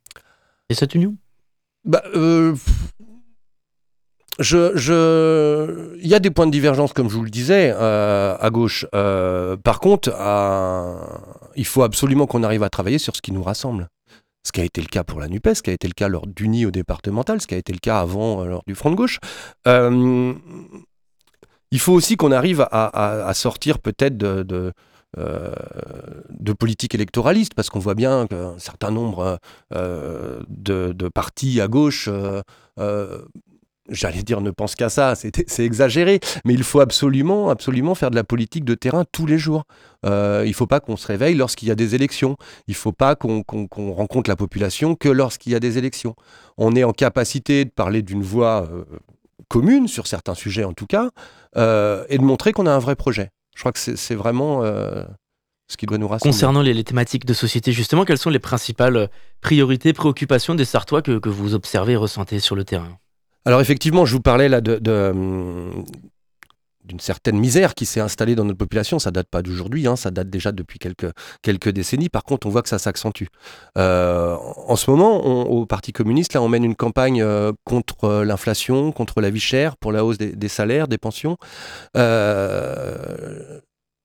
Et 0.69 0.75
cette 0.75 0.93
union? 0.93 1.15
Bah, 1.85 2.03
euh, 2.15 2.55
il 4.39 6.07
y 6.07 6.15
a 6.15 6.19
des 6.19 6.31
points 6.31 6.47
de 6.47 6.51
divergence, 6.51 6.93
comme 6.93 7.09
je 7.09 7.15
vous 7.15 7.23
le 7.23 7.29
disais, 7.29 7.73
euh, 7.75 8.35
à 8.39 8.49
gauche. 8.49 8.85
Euh, 8.95 9.57
par 9.57 9.79
contre, 9.79 10.09
il 11.55 11.65
faut 11.65 11.83
absolument 11.83 12.25
qu'on 12.25 12.43
arrive 12.43 12.63
à 12.63 12.69
travailler 12.69 12.99
sur 12.99 13.15
ce 13.15 13.21
qui 13.21 13.31
nous 13.31 13.43
rassemble. 13.43 13.87
Ce 14.45 14.53
qui 14.53 14.61
a 14.61 14.63
été 14.63 14.81
le 14.81 14.87
cas 14.87 15.03
pour 15.03 15.19
la 15.19 15.27
NUPES, 15.27 15.55
ce 15.55 15.61
qui 15.61 15.69
a 15.69 15.73
été 15.73 15.87
le 15.87 15.93
cas 15.93 16.07
lors 16.07 16.25
d'Uni 16.25 16.65
au 16.65 16.71
départemental, 16.71 17.41
ce 17.41 17.47
qui 17.47 17.55
a 17.55 17.57
été 17.57 17.73
le 17.73 17.79
cas 17.79 17.99
avant 17.99 18.41
euh, 18.41 18.45
lors 18.45 18.63
du 18.65 18.75
Front 18.75 18.91
de 18.91 18.95
gauche. 18.95 19.19
il 19.65 21.79
faut 21.79 21.93
aussi 21.93 22.15
qu'on 22.15 22.31
arrive 22.31 22.65
à, 22.71 23.31
sortir 23.33 23.79
peut-être 23.79 24.17
de, 24.17 24.71
de, 25.17 26.53
politique 26.53 26.95
électoraliste, 26.95 27.53
parce 27.53 27.69
qu'on 27.69 27.79
voit 27.79 27.95
bien 27.95 28.25
qu'un 28.27 28.57
certain 28.57 28.91
nombre 28.91 29.39
de, 29.69 31.09
partis 31.13 31.59
à 31.59 31.67
gauche 31.67 32.09
j'allais 33.91 34.23
dire 34.23 34.41
ne 34.41 34.51
pense 34.51 34.75
qu'à 34.75 34.89
ça, 34.89 35.15
c'est 35.15 35.59
exagéré, 35.59 36.19
mais 36.45 36.53
il 36.53 36.63
faut 36.63 36.79
absolument, 36.79 37.49
absolument 37.49 37.95
faire 37.95 38.11
de 38.11 38.15
la 38.15 38.23
politique 38.23 38.65
de 38.65 38.75
terrain 38.75 39.05
tous 39.11 39.25
les 39.25 39.37
jours. 39.37 39.63
Euh, 40.05 40.43
il 40.45 40.49
ne 40.49 40.55
faut 40.55 40.67
pas 40.67 40.79
qu'on 40.79 40.97
se 40.97 41.07
réveille 41.07 41.35
lorsqu'il 41.35 41.67
y 41.67 41.71
a 41.71 41.75
des 41.75 41.95
élections. 41.95 42.37
Il 42.67 42.71
ne 42.71 42.77
faut 42.77 42.91
pas 42.91 43.15
qu'on 43.15 43.43
rencontre 43.69 44.29
la 44.29 44.35
population 44.35 44.95
que 44.95 45.09
lorsqu'il 45.09 45.51
y 45.51 45.55
a 45.55 45.59
des 45.59 45.77
élections. 45.77 46.15
On 46.57 46.75
est 46.75 46.83
en 46.83 46.93
capacité 46.93 47.65
de 47.65 47.69
parler 47.69 48.01
d'une 48.01 48.23
voix 48.23 48.67
euh, 48.71 48.85
commune, 49.47 49.87
sur 49.87 50.07
certains 50.07 50.35
sujets 50.35 50.63
en 50.63 50.73
tout 50.73 50.87
cas, 50.87 51.09
euh, 51.57 52.05
et 52.09 52.17
de 52.17 52.23
montrer 52.23 52.53
qu'on 52.53 52.65
a 52.65 52.71
un 52.71 52.79
vrai 52.79 52.95
projet. 52.95 53.29
Je 53.55 53.61
crois 53.61 53.71
que 53.71 53.79
c'est 53.79 54.15
vraiment 54.15 54.63
ce 54.63 55.77
qui 55.77 55.85
doit 55.85 55.97
nous 55.97 56.07
rassembler. 56.07 56.31
Concernant 56.31 56.61
les, 56.61 56.83
thématiques 56.85 57.25
de 57.25 57.33
société, 57.33 57.73
justement, 57.73 58.05
quelles 58.05 58.17
sont 58.17 58.29
les 58.29 58.39
principales 58.39 59.09
priorités, 59.41 59.91
préoccupations 59.91 60.55
des 60.55 60.63
Sartois 60.63 61.01
que, 61.01 61.19
que 61.19 61.27
vous 61.27 61.55
observez 61.55 61.93
et 61.93 61.97
ressentez 61.97 62.39
sur 62.39 62.55
le 62.55 62.63
terrain? 62.63 62.97
Alors 63.49 63.61
effectivement, 63.61 64.05
je 64.05 64.13
vous 64.13 64.21
parlais 64.21 64.47
là 64.47 64.61
hum, 64.87 65.83
d'une 66.83 66.99
certaine 66.99 67.39
misère 67.39 67.73
qui 67.73 67.87
s'est 67.87 67.99
installée 67.99 68.35
dans 68.35 68.45
notre 68.45 68.59
population. 68.59 68.99
Ça 68.99 69.09
date 69.09 69.27
pas 69.27 69.41
d'aujourd'hui, 69.41 69.87
hein, 69.87 69.95
ça 69.95 70.11
date 70.11 70.29
déjà 70.29 70.51
depuis 70.51 70.77
quelques, 70.77 71.69
décennies. 71.69 72.09
Par 72.09 72.23
contre, 72.25 72.45
on 72.45 72.51
voit 72.51 72.61
que 72.61 72.69
ça 72.69 72.77
s'accentue. 72.77 73.25
Euh, 73.75 74.35
en 74.67 74.75
ce 74.75 74.91
moment, 74.91 75.17
au 75.47 75.65
Parti 75.65 75.93
communiste, 75.93 76.35
on 76.35 76.47
mène 76.47 76.63
une 76.63 76.75
campagne 76.75 77.23
euh, 77.23 77.51
contre 77.63 78.03
euh, 78.03 78.23
l'inflation, 78.23 78.91
contre 78.91 79.19
la 79.19 79.31
vie 79.31 79.39
chère, 79.39 79.77
pour 79.77 79.91
la 79.91 80.05
hausse 80.05 80.19
des, 80.19 80.47
salaires, 80.47 80.87
des 80.87 80.99
pensions. 80.99 81.35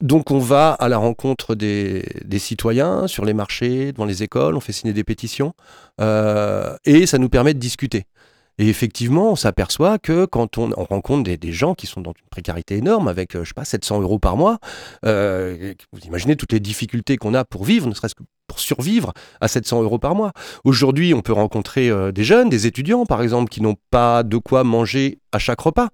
donc 0.01 0.31
on 0.31 0.39
va 0.39 0.73
à 0.73 0.89
la 0.89 0.97
rencontre 0.97 1.55
des, 1.55 2.03
citoyens 2.39 3.07
sur 3.09 3.27
les 3.27 3.35
marchés, 3.35 3.93
devant 3.93 4.07
les 4.07 4.23
écoles, 4.23 4.57
on 4.57 4.61
fait 4.61 4.73
signer 4.73 4.95
des 4.95 5.05
pétitions, 5.05 5.53
et 6.01 7.05
ça 7.05 7.19
nous 7.19 7.29
permet 7.29 7.53
de 7.53 7.59
discuter. 7.59 8.07
Et 8.58 8.68
effectivement, 8.68 9.32
on 9.32 9.37
s'aperçoit 9.37 9.99
que 9.99 10.26
quand 10.26 10.58
on, 10.58 10.70
rencontre 10.70 11.30
des, 11.30 11.52
gens 11.52 11.75
qui 11.75 11.87
sont 11.87 12.00
dans 12.00 12.12
une 12.12 12.28
précarité 12.30 12.76
énorme, 12.76 13.08
avec, 13.08 13.34
euh, 13.34 13.44
je 13.44 13.49
sais 13.49 13.54
pas, 13.54 13.64
700 13.64 14.02
euros 14.02 14.18
par 14.18 14.37
mois, 14.37 14.58
euh, 15.04 15.75
vous 15.92 16.00
imaginez 16.00 16.37
toutes 16.37 16.52
les 16.52 16.61
difficultés 16.61 17.16
qu'on 17.16 17.34
a 17.34 17.44
pour 17.44 17.64
vivre, 17.64 17.88
ne 17.88 17.94
serait-ce 17.94 18.14
que 18.14 18.23
pour 18.46 18.61
survivre 18.61 19.12
à 19.40 19.49
700 19.49 19.82
euros 19.82 19.99
par 19.99 20.14
mois. 20.14 20.32
Aujourd'hui, 20.64 21.14
on 21.14 21.23
peut 21.23 21.32
rencontrer 21.32 21.90
des 22.12 22.25
jeunes, 22.25 22.50
des 22.50 22.66
étudiants, 22.66 23.06
par 23.06 23.23
exemple, 23.23 23.49
qui 23.49 23.62
n'ont 23.62 23.76
pas 23.90 24.23
de 24.23 24.37
quoi 24.37 24.64
manger 24.64 25.18
à 25.32 25.38
chaque 25.38 25.61
repas. 25.61 25.88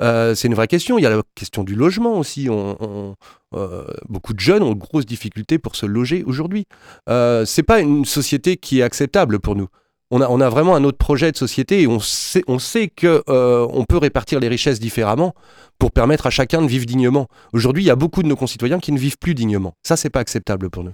Euh, 0.00 0.34
c'est 0.34 0.48
une 0.48 0.54
vraie 0.54 0.68
question. 0.68 0.98
Il 0.98 1.02
y 1.02 1.06
a 1.06 1.10
la 1.10 1.22
question 1.34 1.64
du 1.64 1.74
logement 1.74 2.18
aussi. 2.18 2.48
Euh, 2.48 3.84
beaucoup 4.08 4.34
de 4.34 4.40
jeunes 4.40 4.62
ont 4.62 4.72
de 4.72 4.78
grosses 4.78 5.06
difficultés 5.06 5.58
pour 5.58 5.76
se 5.76 5.86
loger 5.86 6.24
aujourd'hui. 6.24 6.66
Euh, 7.08 7.44
c'est 7.44 7.62
pas 7.62 7.80
une 7.80 8.04
société 8.04 8.56
qui 8.56 8.80
est 8.80 8.82
acceptable 8.82 9.38
pour 9.40 9.56
nous. 9.56 9.68
On 10.10 10.20
a, 10.20 10.48
vraiment 10.48 10.76
un 10.76 10.84
autre 10.84 10.98
projet 10.98 11.32
de 11.32 11.36
société 11.36 11.82
et 11.82 11.86
on 11.86 11.98
sait, 11.98 12.44
euh, 13.04 13.66
on 13.70 13.84
peut 13.84 13.98
répartir 13.98 14.38
les 14.38 14.48
richesses 14.48 14.78
différemment 14.78 15.34
pour 15.78 15.90
permettre 15.90 16.26
à 16.26 16.30
chacun 16.30 16.62
de 16.62 16.66
vivre 16.66 16.86
dignement. 16.86 17.26
Aujourd'hui, 17.52 17.82
il 17.82 17.86
y 17.86 17.90
a 17.90 17.96
beaucoup 17.96 18.22
de 18.22 18.28
nos 18.28 18.36
concitoyens 18.36 18.78
qui 18.78 18.92
ne 18.92 18.98
vivent 18.98 19.18
plus 19.18 19.34
dignement. 19.34 19.74
Ça, 19.82 19.96
c'est 19.96 20.10
pas 20.10 20.20
acceptable 20.20 20.70
pour 20.70 20.84
nous. 20.84 20.92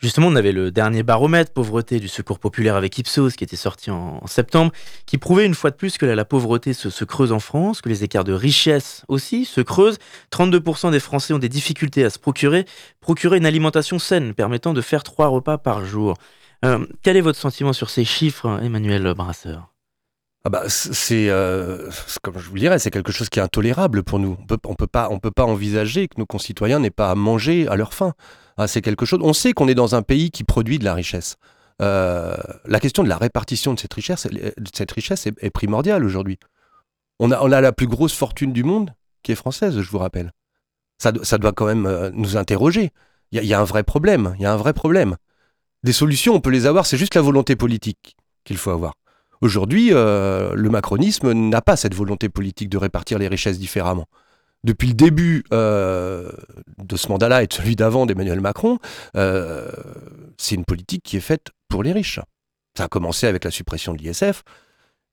Justement, 0.00 0.28
on 0.28 0.36
avait 0.36 0.52
le 0.52 0.70
dernier 0.70 1.02
baromètre 1.02 1.52
pauvreté 1.52 2.00
du 2.00 2.08
Secours 2.08 2.38
populaire 2.38 2.76
avec 2.76 2.98
Ipsos 2.98 3.36
qui 3.36 3.44
était 3.44 3.56
sorti 3.56 3.90
en, 3.90 4.26
septembre, 4.26 4.72
qui 5.06 5.18
prouvait 5.18 5.46
une 5.46 5.54
fois 5.54 5.70
de 5.70 5.76
plus 5.76 5.98
que 5.98 6.06
la, 6.06 6.24
pauvreté 6.24 6.72
se, 6.72 7.04
creuse 7.04 7.32
en 7.32 7.40
France, 7.40 7.80
que 7.80 7.88
les 7.88 8.04
écarts 8.04 8.24
de 8.24 8.32
richesse 8.32 9.04
aussi 9.08 9.44
se 9.44 9.60
creusent. 9.60 9.98
32% 10.32 10.90
des 10.90 11.00
Français 11.00 11.32
ont 11.32 11.38
des 11.38 11.48
difficultés 11.48 12.04
à 12.04 12.10
se 12.10 12.18
procurer 12.18 12.66
une 13.36 13.46
alimentation 13.46 13.98
saine 13.98 14.34
permettant 14.34 14.72
de 14.72 14.80
faire 14.80 15.02
trois 15.02 15.28
repas 15.28 15.58
par 15.58 15.84
jour. 15.84 16.16
Euh, 16.64 16.86
quel 17.02 17.16
est 17.16 17.20
votre 17.20 17.38
sentiment 17.38 17.72
sur 17.72 17.90
ces 17.90 18.04
chiffres, 18.04 18.60
Emmanuel 18.62 19.14
Brasseur? 19.14 19.72
Ah 20.44 20.50
bah, 20.50 20.62
euh, 20.64 20.68
c'est 21.90 22.20
comme 22.22 22.38
je 22.38 22.48
vous 22.48 22.54
le 22.54 22.60
dirais, 22.60 22.78
c'est 22.78 22.90
quelque 22.90 23.12
chose 23.12 23.28
qui 23.28 23.38
est 23.38 23.42
intolérable 23.42 24.02
pour 24.02 24.18
nous. 24.18 24.36
On 24.40 24.46
peut, 24.46 24.56
peut 24.56 24.86
pas, 24.86 25.08
on 25.10 25.18
peut 25.18 25.30
pas 25.30 25.44
envisager 25.44 26.08
que 26.08 26.14
nos 26.18 26.26
concitoyens 26.26 26.78
n'aient 26.78 26.90
pas 26.90 27.10
à 27.10 27.14
manger 27.14 27.68
à 27.68 27.76
leur 27.76 27.92
faim. 27.92 28.14
Ah, 28.56 28.66
c'est 28.66 28.80
quelque 28.80 29.04
chose. 29.04 29.20
On 29.22 29.32
sait 29.32 29.52
qu'on 29.52 29.68
est 29.68 29.74
dans 29.74 29.94
un 29.94 30.02
pays 30.02 30.30
qui 30.30 30.44
produit 30.44 30.78
de 30.78 30.84
la 30.84 30.94
richesse. 30.94 31.36
Euh, 31.80 32.34
la 32.64 32.80
question 32.80 33.02
de 33.02 33.08
la 33.08 33.18
répartition 33.18 33.74
de 33.74 33.78
cette 33.78 33.94
richesse, 33.94 34.26
cette 34.74 34.92
richesse 34.92 35.26
est, 35.26 35.50
primordiale 35.50 36.04
aujourd'hui. 36.04 36.38
On 37.20 37.30
a, 37.30 37.60
la 37.60 37.72
plus 37.72 37.86
grosse 37.86 38.14
fortune 38.14 38.52
du 38.52 38.64
monde 38.64 38.94
qui 39.22 39.32
est 39.32 39.36
française, 39.36 39.80
je 39.80 39.90
vous 39.90 39.98
rappelle. 39.98 40.32
Ça, 40.98 41.12
doit 41.12 41.52
quand 41.52 41.66
même 41.66 42.10
nous 42.14 42.36
interroger. 42.36 42.90
Il 43.32 43.44
y, 43.44 43.54
a 43.54 43.60
un 43.60 43.64
vrai 43.64 43.82
problème. 43.82 44.34
Il 44.38 44.42
y 44.42 44.46
a 44.46 44.52
un 44.52 44.56
vrai 44.56 44.72
problème. 44.72 45.16
Des 45.84 45.92
solutions, 45.92 46.34
on 46.34 46.40
peut 46.40 46.50
les 46.50 46.66
avoir. 46.66 46.86
C'est 46.86 46.96
juste 46.96 47.14
la 47.14 47.22
volonté 47.22 47.56
politique 47.56 48.16
qu'il 48.44 48.56
faut 48.56 48.70
avoir. 48.70 48.94
Aujourd'hui, 49.40 49.90
euh, 49.92 50.52
le 50.54 50.68
macronisme 50.68 51.32
n'a 51.32 51.62
pas 51.62 51.76
cette 51.76 51.94
volonté 51.94 52.28
politique 52.28 52.68
de 52.68 52.78
répartir 52.78 53.18
les 53.18 53.28
richesses 53.28 53.58
différemment 53.58 54.06
depuis 54.64 54.88
le 54.88 54.94
début 54.94 55.44
euh, 55.52 56.32
de 56.78 56.96
ce 56.96 57.08
mandat-là 57.08 57.44
et 57.44 57.46
de 57.46 57.52
celui 57.52 57.76
d'avant 57.76 58.06
d'Emmanuel 58.06 58.40
Macron, 58.40 58.80
euh, 59.16 59.70
c'est 60.36 60.56
une 60.56 60.64
politique 60.64 61.04
qui 61.04 61.16
est 61.16 61.20
faite 61.20 61.50
pour 61.68 61.84
les 61.84 61.92
riches. 61.92 62.18
Ça 62.76 62.84
a 62.84 62.88
commencé 62.88 63.28
avec 63.28 63.44
la 63.44 63.52
suppression 63.52 63.92
de 63.94 63.98
l'ISF, 63.98 64.42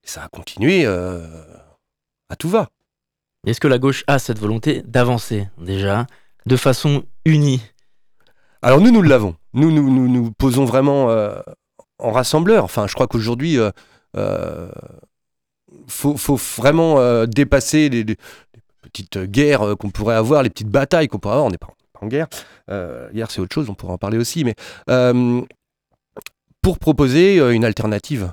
et 0.02 0.08
ça 0.08 0.24
a 0.24 0.28
continué 0.28 0.84
à 0.84 2.36
tout 2.36 2.48
va. 2.48 2.70
Est-ce 3.46 3.60
que 3.60 3.68
la 3.68 3.78
gauche 3.78 4.02
a 4.08 4.18
cette 4.18 4.40
volonté 4.40 4.82
d'avancer 4.82 5.48
déjà 5.58 6.08
de 6.46 6.56
façon 6.56 7.04
unie? 7.24 7.62
Alors 8.66 8.80
nous, 8.80 8.90
nous 8.90 9.02
l'avons. 9.02 9.36
Nous, 9.54 9.70
nous, 9.70 10.08
nous, 10.08 10.32
posons 10.32 10.64
vraiment 10.64 11.08
en 12.00 12.10
rassembleur. 12.10 12.64
Enfin, 12.64 12.88
je 12.88 12.94
crois 12.94 13.06
qu'aujourd'hui, 13.06 13.58
il 14.14 14.70
faut, 15.86 16.16
faut, 16.16 16.36
vraiment 16.36 17.26
dépasser 17.26 17.88
les, 17.88 18.16
petites 18.86 19.18
guerres 19.18 19.62
euh, 19.62 19.76
qu'on 19.76 19.90
pourrait 19.90 20.14
avoir, 20.14 20.42
les 20.42 20.50
petites 20.50 20.68
batailles 20.68 21.08
qu'on 21.08 21.18
pourrait 21.18 21.34
avoir. 21.34 21.46
On 21.46 21.50
n'est 21.50 21.58
pas, 21.58 21.68
en 22.00 22.06
guerre. 22.06 22.28
Euh, 22.70 23.08
hier, 23.12 23.30
c'est 23.30 23.40
autre 23.40 23.54
chose, 23.54 23.68
on 23.70 23.74
pourrait 23.74 23.94
en 23.94 23.98
parler 23.98 24.18
aussi. 24.18 24.44
Mais 24.44 24.54
euh, 24.90 25.42
pour 26.62 26.78
proposer 26.78 27.38
une 27.54 27.64
alternative 27.64 28.32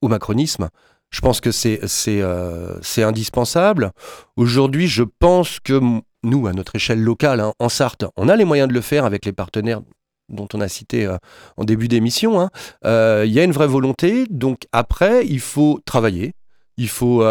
au 0.00 0.08
macronisme, 0.08 0.68
je 1.10 1.20
pense 1.20 1.40
que 1.40 1.50
c'est 1.50 3.02
indispensable. 3.02 3.90
Aujourd'hui, 4.36 4.86
je 4.86 5.02
pense 5.02 5.58
que 5.60 5.80
nous, 6.22 6.46
à 6.46 6.52
notre 6.52 6.76
échelle 6.76 7.02
locale, 7.02 7.40
hein, 7.40 7.52
en 7.58 7.68
Sarthe, 7.68 8.04
on 8.16 8.28
a 8.28 8.36
les 8.36 8.44
moyens 8.44 8.68
de 8.68 8.74
le 8.74 8.80
faire 8.80 9.04
avec 9.04 9.24
les 9.24 9.32
partenaires 9.32 9.80
dont 10.28 10.48
on 10.54 10.60
a 10.60 10.68
cité 10.68 11.12
en 11.56 11.64
début 11.64 11.88
d'émission. 11.88 12.40
Hein. 12.40 12.50
Il 12.84 13.32
y 13.32 13.40
a 13.40 13.42
une 13.42 13.50
vraie 13.50 13.66
volonté. 13.66 14.26
Donc 14.30 14.68
après, 14.70 15.26
il 15.26 15.40
faut 15.40 15.80
travailler, 15.84 16.34
il 16.76 16.88
faut 16.88 17.24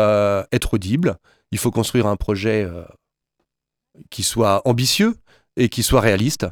être 0.52 0.74
audible, 0.74 1.18
il 1.52 1.58
faut 1.58 1.72
construire 1.72 2.08
un 2.08 2.16
projet 2.16 2.64
euh, 2.64 2.84
qui 4.10 4.24
soit 4.24 4.62
ambitieux 4.68 5.16
et 5.56 5.70
qui 5.70 5.84
soit 5.84 6.02
réaliste. 6.02 6.48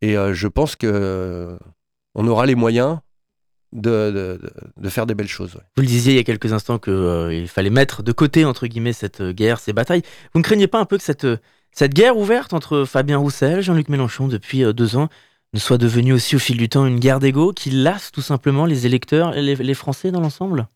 Et 0.00 0.16
euh, 0.16 0.32
je 0.34 0.48
pense 0.48 0.76
que 0.76 0.86
euh, 0.86 1.58
on 2.14 2.26
aura 2.26 2.46
les 2.46 2.54
moyens 2.54 2.98
de, 3.72 4.40
faire 4.88 5.06
des 5.06 5.14
belles 5.14 5.28
choses. 5.28 5.60
Vous 5.76 5.82
le 5.82 5.88
disiez 5.88 6.14
il 6.14 6.16
y 6.16 6.20
a 6.20 6.24
quelques 6.24 6.52
instants 6.54 6.78
qu'il 6.78 7.48
fallait 7.48 7.70
mettre 7.70 8.02
de 8.02 8.12
côté, 8.12 8.46
entre 8.46 8.66
guillemets, 8.66 8.94
cette 8.94 9.22
guerre, 9.22 9.60
ces 9.60 9.74
batailles. 9.74 10.02
Vous 10.32 10.40
ne 10.40 10.44
craignez 10.44 10.68
pas 10.68 10.80
un 10.80 10.86
peu 10.86 10.96
que 10.96 11.04
cette, 11.04 11.26
cette 11.72 11.94
guerre 11.94 12.16
ouverte 12.16 12.52
entre 12.54 12.84
Fabien 12.84 13.18
Roussel, 13.18 13.60
Jean-Luc 13.60 13.88
Mélenchon 13.88 14.28
depuis 14.28 14.64
deux 14.74 14.96
ans, 14.96 15.08
ne 15.54 15.58
soit 15.58 15.78
devenue 15.78 16.12
aussi 16.12 16.36
au 16.36 16.38
fil 16.38 16.56
du 16.56 16.68
temps 16.68 16.86
une 16.86 16.98
guerre 16.98 17.20
d'ego 17.20 17.52
qui 17.52 17.70
lasse 17.70 18.10
tout 18.12 18.22
simplement 18.22 18.66
les 18.66 18.86
électeurs 18.86 19.36
et 19.36 19.42
les 19.42 19.74
Français 19.74 20.10
dans 20.10 20.20
l'ensemble? 20.20 20.66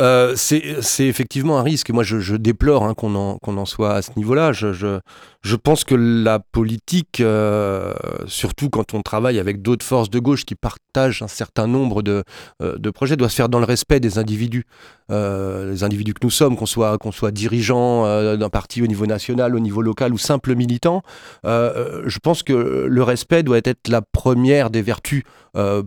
Euh, 0.00 0.34
c'est 0.36 1.06
effectivement 1.06 1.58
un 1.58 1.62
risque. 1.62 1.90
Moi, 1.90 2.02
je, 2.02 2.36
déplore 2.36 2.84
hein, 2.84 2.94
qu'on 2.94 3.14
en, 3.14 3.66
soit 3.66 3.94
à 3.94 4.02
ce 4.02 4.10
niveau-là. 4.16 4.52
Je, 4.52 5.56
pense 5.56 5.84
que 5.84 5.94
la 5.94 6.40
politique, 6.40 7.20
euh, 7.20 7.94
surtout 8.26 8.70
quand 8.70 8.94
on 8.94 9.02
travaille 9.02 9.38
avec 9.38 9.62
d'autres 9.62 9.84
forces 9.84 10.10
de 10.10 10.18
gauche 10.18 10.44
qui 10.44 10.56
partagent 10.56 11.22
un 11.22 11.28
certain 11.28 11.68
nombre 11.68 12.02
euh, 12.08 12.22
de 12.60 12.90
projets, 12.90 13.16
doit 13.16 13.28
se 13.28 13.36
faire 13.36 13.48
dans 13.48 13.60
le 13.60 13.66
respect 13.66 14.00
des 14.00 14.18
individus. 14.18 14.64
Les 15.08 15.84
individus 15.84 16.14
que 16.14 16.24
nous 16.24 16.30
sommes, 16.30 16.56
qu'on 16.56 16.66
soit, 16.66 16.98
soit 17.12 17.30
dirigeant 17.30 18.04
d'un 18.36 18.48
parti 18.48 18.82
au 18.82 18.86
niveau 18.86 19.06
national, 19.06 19.54
au 19.54 19.60
niveau 19.60 19.82
local 19.82 20.12
ou 20.12 20.18
simple 20.18 20.54
militant. 20.54 21.02
je 21.44 22.18
pense 22.18 22.42
que 22.42 22.86
le 22.88 23.02
respect 23.02 23.42
doit 23.42 23.60
être 23.64 23.88
la 23.88 24.02
première 24.02 24.70
des 24.70 24.82
vertus 24.82 25.24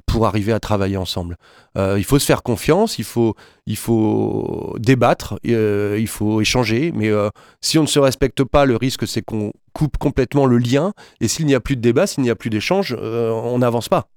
pour 0.05 0.27
arriver 0.27 0.53
à 0.53 0.59
travailler 0.59 0.97
ensemble. 0.97 1.38
il 1.75 2.03
faut 2.03 2.19
se 2.19 2.25
faire 2.25 2.43
confiance, 2.43 3.00
il 3.00 3.05
faut 3.05 3.36
il 3.67 3.75
faut 3.75 4.75
débattre, 4.79 5.38
euh, 5.45 5.97
il 6.00 6.07
faut 6.07 6.41
échanger, 6.41 6.91
mais 6.95 7.09
euh, 7.09 7.29
si 7.62 7.77
on 7.77 7.83
ne 7.83 7.88
se 7.88 8.00
respecte 8.00 8.43
pas, 8.45 8.65
le 8.65 8.77
risque 8.77 9.05
c'est 9.05 9.21
qu'on 9.21 9.51
coupe 9.74 9.97
complètement 9.97 10.45
le 10.45 10.57
lien, 10.57 10.93
et 11.19 11.27
s'il 11.27 11.45
n'y 11.45 11.53
a 11.53 11.59
plus 11.59 11.75
de 11.75 11.81
débat, 11.81 12.07
s'il 12.07 12.24
n'y 12.24 12.29
a 12.29 12.36
plus 12.36 12.50
d'échange, 12.50 12.97
euh, 13.00 13.29
on 13.29 13.59
n'avance 13.59 13.89
pas. 13.89 14.07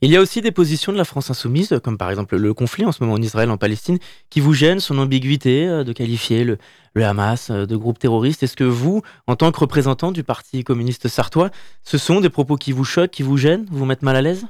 Il 0.00 0.10
y 0.10 0.16
a 0.16 0.20
aussi 0.20 0.40
des 0.40 0.52
positions 0.52 0.92
de 0.92 0.98
la 0.98 1.04
France 1.04 1.30
insoumise, 1.30 1.78
comme 1.82 1.98
par 1.98 2.10
exemple 2.10 2.36
le 2.36 2.54
conflit 2.54 2.84
en 2.84 2.92
ce 2.92 3.02
moment 3.02 3.14
en 3.16 3.22
Israël, 3.22 3.50
en 3.50 3.56
Palestine, 3.56 3.98
qui 4.30 4.40
vous 4.40 4.52
gênent, 4.52 4.80
son 4.80 4.98
ambiguïté 4.98 5.66
de 5.66 5.92
qualifier 5.92 6.44
le, 6.44 6.58
Hamas 6.96 7.50
de 7.50 7.76
groupe 7.76 7.98
terroriste. 7.98 8.42
Est-ce 8.42 8.56
que 8.56 8.64
vous, 8.64 9.02
en 9.26 9.34
tant 9.34 9.50
que 9.50 9.58
représentant 9.58 10.12
du 10.12 10.24
Parti 10.24 10.62
communiste 10.62 11.08
sartois, 11.08 11.50
ce 11.84 11.98
sont 11.98 12.20
des 12.20 12.30
propos 12.30 12.56
qui 12.56 12.72
vous 12.72 12.84
choquent, 12.84 13.10
qui 13.10 13.22
vous 13.22 13.36
gênent, 13.36 13.66
vous 13.70 13.86
mettent 13.86 14.02
mal 14.02 14.16
à 14.16 14.22
l'aise? 14.22 14.46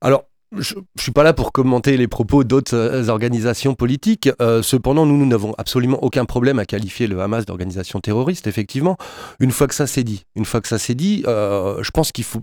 Alors, 0.00 0.24
je 0.56 0.76
ne 0.76 0.82
suis 0.98 1.12
pas 1.12 1.22
là 1.22 1.34
pour 1.34 1.52
commenter 1.52 1.96
les 1.96 2.08
propos 2.08 2.42
d'autres 2.42 2.74
euh, 2.74 3.08
organisations 3.08 3.74
politiques. 3.74 4.30
Euh, 4.40 4.62
cependant, 4.62 5.04
nous, 5.04 5.16
nous 5.16 5.26
n'avons 5.26 5.54
absolument 5.58 6.02
aucun 6.02 6.24
problème 6.24 6.58
à 6.58 6.64
qualifier 6.64 7.06
le 7.06 7.20
Hamas 7.20 7.44
d'organisation 7.44 8.00
terroriste, 8.00 8.46
effectivement. 8.46 8.96
Une 9.40 9.50
fois 9.50 9.66
que 9.66 9.74
ça 9.74 9.86
s'est 9.86 10.04
dit, 10.04 10.24
une 10.36 10.46
fois 10.46 10.60
que 10.60 10.68
ça 10.68 10.78
dit, 10.94 11.22
euh, 11.26 11.82
je 11.82 11.90
pense 11.90 12.12
qu'il 12.12 12.24
faut 12.24 12.40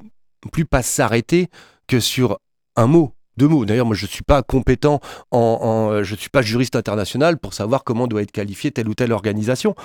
plus 0.52 0.66
pas 0.66 0.84
s'arrêter 0.84 1.50
que 1.88 2.00
sur 2.00 2.40
un 2.76 2.88
mot, 2.88 3.14
deux 3.38 3.48
mots. 3.48 3.66
D'ailleurs, 3.66 3.86
moi, 3.86 3.96
je 3.96 4.06
ne 4.06 4.10
suis 4.10 4.24
pas 4.24 4.44
compétent, 4.44 5.00
en, 5.32 6.04
je 6.04 6.14
ne 6.14 6.18
suis 6.18 6.30
pas 6.30 6.42
juriste 6.42 6.76
international 6.76 7.38
pour 7.38 7.54
savoir 7.54 7.84
comment 7.84 8.08
doit 8.08 8.22
être 8.22 8.32
qualifiée 8.32 8.72
telle 8.72 8.88
ou 8.88 8.96
telle 8.96 9.12
organisation 9.12 9.76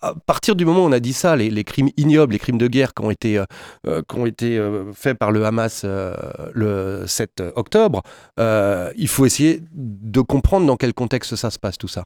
à 0.00 0.14
partir 0.14 0.54
du 0.54 0.64
moment 0.64 0.84
où 0.84 0.88
on 0.88 0.92
a 0.92 1.00
dit 1.00 1.12
ça, 1.12 1.36
les, 1.36 1.64
crimes 1.64 1.90
ignobles, 1.96 2.32
les 2.32 2.38
crimes 2.38 2.58
de 2.58 2.68
guerre 2.68 2.94
qui 2.94 3.04
ont 3.04 3.10
été, 3.10 3.38
euh, 3.38 3.44
euh, 3.86 4.02
qui 4.08 4.16
ont 4.16 4.26
été 4.26 4.56
euh, 4.56 4.92
faits 4.92 5.18
par 5.18 5.32
le 5.32 5.44
Hamas 5.44 5.84
le 5.84 7.04
7 7.06 7.42
octobre, 7.56 8.02
il 8.38 9.08
faut 9.08 9.26
essayer 9.26 9.62
de 9.72 10.20
comprendre 10.20 10.66
dans 10.66 10.76
quel 10.76 10.94
contexte 10.94 11.36
ça 11.36 11.50
se 11.50 11.58
passe 11.58 11.78
tout 11.78 11.88
ça. 11.88 12.04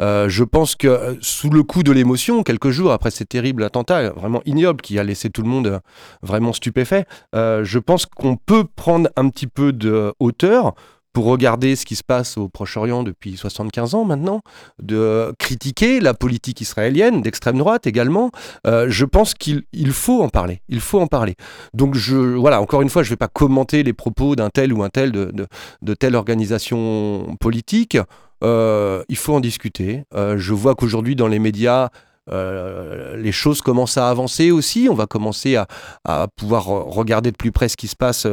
Je 0.00 0.44
pense 0.44 0.74
que 0.74 1.18
sous 1.20 1.50
le 1.50 1.62
coup 1.62 1.82
de 1.82 1.92
l'émotion, 1.92 2.42
quelques 2.42 2.70
jours 2.70 2.92
après 2.92 3.10
ces 3.10 3.24
terribles 3.24 3.62
attentats, 3.62 4.10
vraiment 4.10 4.42
ignobles, 4.44 4.80
qui 4.80 4.98
a 4.98 5.04
laissé 5.04 5.30
tout 5.30 5.42
le 5.42 5.48
monde 5.48 5.80
vraiment 6.22 6.52
stupéfait, 6.52 7.04
je 7.34 7.78
pense 7.78 8.06
qu'on 8.06 8.36
peut 8.36 8.64
prendre 8.64 9.10
un 9.16 9.28
petit 9.28 9.46
peu 9.46 9.72
de 9.72 10.12
hauteur 10.18 10.74
pour 11.12 11.24
regarder 11.24 11.76
ce 11.76 11.84
qui 11.84 11.96
se 11.96 12.04
passe 12.04 12.36
au 12.38 12.48
Proche-Orient 12.48 13.02
depuis 13.02 13.36
75 13.36 13.94
ans 13.94 14.04
maintenant, 14.04 14.42
de 14.80 15.34
critiquer 15.38 16.00
la 16.00 16.14
politique 16.14 16.60
israélienne, 16.60 17.20
d'extrême 17.22 17.58
droite 17.58 17.86
également, 17.86 18.30
euh, 18.66 18.86
je 18.88 19.04
pense 19.04 19.34
qu'il 19.34 19.64
faut 19.90 20.22
en 20.22 20.28
parler. 20.28 20.62
Il 20.68 20.80
faut 20.80 21.00
en 21.00 21.06
parler. 21.06 21.34
Donc 21.74 21.94
je, 21.94 22.16
voilà, 22.16 22.60
encore 22.60 22.82
une 22.82 22.90
fois, 22.90 23.02
je 23.02 23.08
ne 23.08 23.10
vais 23.10 23.16
pas 23.16 23.28
commenter 23.28 23.82
les 23.82 23.92
propos 23.92 24.36
d'un 24.36 24.50
tel 24.50 24.72
ou 24.72 24.82
un 24.82 24.88
tel 24.88 25.10
de, 25.12 25.94
telle 25.94 26.14
organisation 26.14 27.36
politique. 27.40 27.98
Euh, 28.42 29.02
il 29.08 29.16
faut 29.16 29.34
en 29.34 29.40
discuter. 29.40 30.04
Euh, 30.14 30.38
je 30.38 30.54
vois 30.54 30.74
qu'aujourd'hui 30.74 31.16
dans 31.16 31.28
les 31.28 31.38
médias, 31.38 31.90
euh, 32.30 33.16
les 33.16 33.32
choses 33.32 33.60
commencent 33.60 33.98
à 33.98 34.08
avancer 34.08 34.50
aussi. 34.50 34.88
On 34.90 34.94
va 34.94 35.06
commencer 35.06 35.56
à, 35.56 36.28
pouvoir 36.36 36.66
regarder 36.66 37.30
de 37.30 37.36
plus 37.36 37.52
près 37.52 37.68
ce 37.68 37.76
qui 37.76 37.88
se 37.88 37.96
passe 37.96 38.26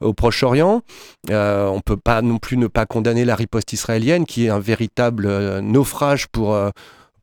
au 0.00 0.12
Proche-Orient. 0.12 0.82
On 1.28 1.76
ne 1.76 1.82
peut 1.82 1.96
pas 1.96 2.22
non 2.22 2.38
plus 2.38 2.56
ne 2.56 2.66
pas 2.66 2.86
condamner 2.86 3.24
la 3.24 3.36
riposte 3.36 3.72
israélienne, 3.72 4.26
qui 4.26 4.46
est 4.46 4.50
un 4.50 4.58
véritable 4.58 5.60
naufrage 5.60 6.26
pour 6.28 6.56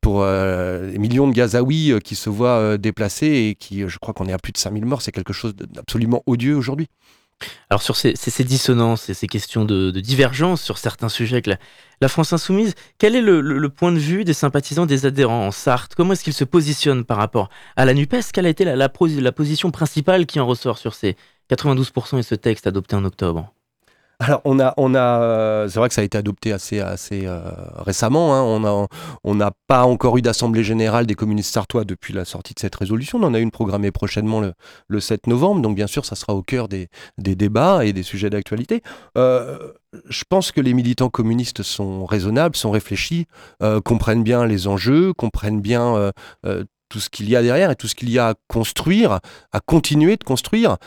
pour 0.02 0.26
les 0.26 0.98
millions 0.98 1.30
de 1.30 1.34
Gazaouis 1.34 1.94
qui 2.04 2.16
se 2.16 2.30
voient 2.30 2.78
déplacés 2.78 3.28
et 3.28 3.56
qui, 3.56 3.88
je 3.88 4.00
crois 4.00 4.14
qu'on 4.14 4.28
est 4.28 4.34
à 4.34 4.38
plus 4.38 4.52
de 4.52 4.58
5000 4.58 4.86
morts, 4.86 5.02
c'est 5.02 5.14
quelque 5.14 5.34
chose 5.34 5.56
d'absolument 5.56 6.24
odieux 6.26 6.56
aujourd'hui. 6.56 6.88
Alors 7.70 7.82
sur 7.82 7.96
ces, 7.96 8.14
dissonances 8.44 9.10
et 9.10 9.14
ces 9.14 9.28
questions 9.28 9.66
de, 9.66 9.92
divergence 9.92 10.62
sur 10.62 10.78
certains 10.78 11.10
sujets 11.10 11.42
la, 12.02 12.08
France 12.08 12.34
insoumise, 12.34 12.76
quel 12.98 13.16
est 13.16 13.22
le, 13.22 13.70
point 13.70 13.92
de 13.92 14.00
vue 14.00 14.24
des 14.24 14.34
sympathisants, 14.34 14.86
des 14.86 15.06
adhérents 15.06 15.48
en 15.48 15.52
Sarthe? 15.52 15.96
Comment 15.96 16.14
est-ce 16.14 16.24
qu'ils 16.24 16.34
se 16.34 16.44
positionnent 16.44 17.06
par 17.06 17.18
rapport 17.18 17.50
à 17.76 17.86
la 17.86 17.94
NUPES? 17.94 18.32
Quelle 18.34 18.46
a 18.46 18.50
été 18.50 18.66
la, 18.66 18.76
la 18.76 19.32
position 19.32 19.72
principale 19.72 20.26
qui 20.26 20.40
en 20.40 20.46
ressort 20.46 20.78
sur 20.78 20.94
ces 20.94 21.16
92% 21.50 22.20
et 22.20 22.24
ce 22.24 22.36
texte 22.36 22.68
adopté 22.68 22.96
en 22.96 23.06
octobre? 23.06 23.54
Alors, 24.24 24.42
on 24.46 24.60
a, 24.60 24.74
on 24.78 24.96
a, 24.96 25.22
euh, 25.22 25.68
c'est 25.68 25.80
vrai 25.80 25.90
que 25.90 25.96
ça 25.96 26.02
a 26.02 26.04
été 26.04 26.18
adopté 26.18 26.54
assez, 26.54 26.80
assez 26.80 27.24
euh, 27.26 27.42
récemment. 27.76 28.34
Hein. 28.36 28.42
On 29.24 29.36
n'a 29.36 29.50
on 29.50 29.52
pas 29.68 29.84
encore 29.84 30.18
eu 30.18 30.22
d'assemblée 30.22 30.64
générale 30.64 31.06
des 31.06 31.16
communistes 31.16 31.54
sartois 31.54 31.84
depuis 31.84 32.14
la 32.14 32.24
sortie 32.24 32.54
de 32.54 32.60
cette 32.60 32.76
résolution. 32.76 33.20
On 33.20 33.24
en 33.24 33.34
a 33.34 33.40
une 33.40 33.52
programmée 33.52 33.92
prochainement 33.92 34.42
le, 34.88 35.00
7 35.00 35.28
novembre. 35.28 35.62
Donc, 35.62 35.76
bien 35.76 35.88
sûr, 35.88 36.06
ça 36.06 36.16
sera 36.16 36.36
au 36.36 36.42
cœur 36.42 36.70
des, 36.70 36.88
débats 37.18 37.86
et 37.86 37.92
des 37.92 38.04
sujets 38.04 38.30
d'actualité. 38.30 38.82
Euh, 39.18 39.74
je 40.08 40.24
pense 40.28 40.52
que 40.52 40.62
les 40.62 40.74
militants 40.74 41.10
communistes 41.10 41.62
sont 41.62 42.06
raisonnables, 42.06 42.56
sont 42.56 42.72
réfléchis, 42.72 43.28
comprennent 43.84 44.24
bien 44.24 44.46
les 44.46 44.68
enjeux, 44.68 45.14
comprennent 45.14 45.62
bien 45.62 46.12
tout 46.90 47.00
ce 47.00 47.10
qu'il 47.10 47.30
y 47.30 47.36
a 47.36 47.44
derrière 47.44 47.70
et 47.70 47.76
tout 47.76 47.88
ce 47.88 47.94
qu'il 47.94 48.10
y 48.10 48.18
a 48.18 48.30
à 48.30 48.34
construire, 48.48 49.20
à 49.52 49.60
continuer 49.60 50.18
de 50.18 50.24
construire 50.24 50.78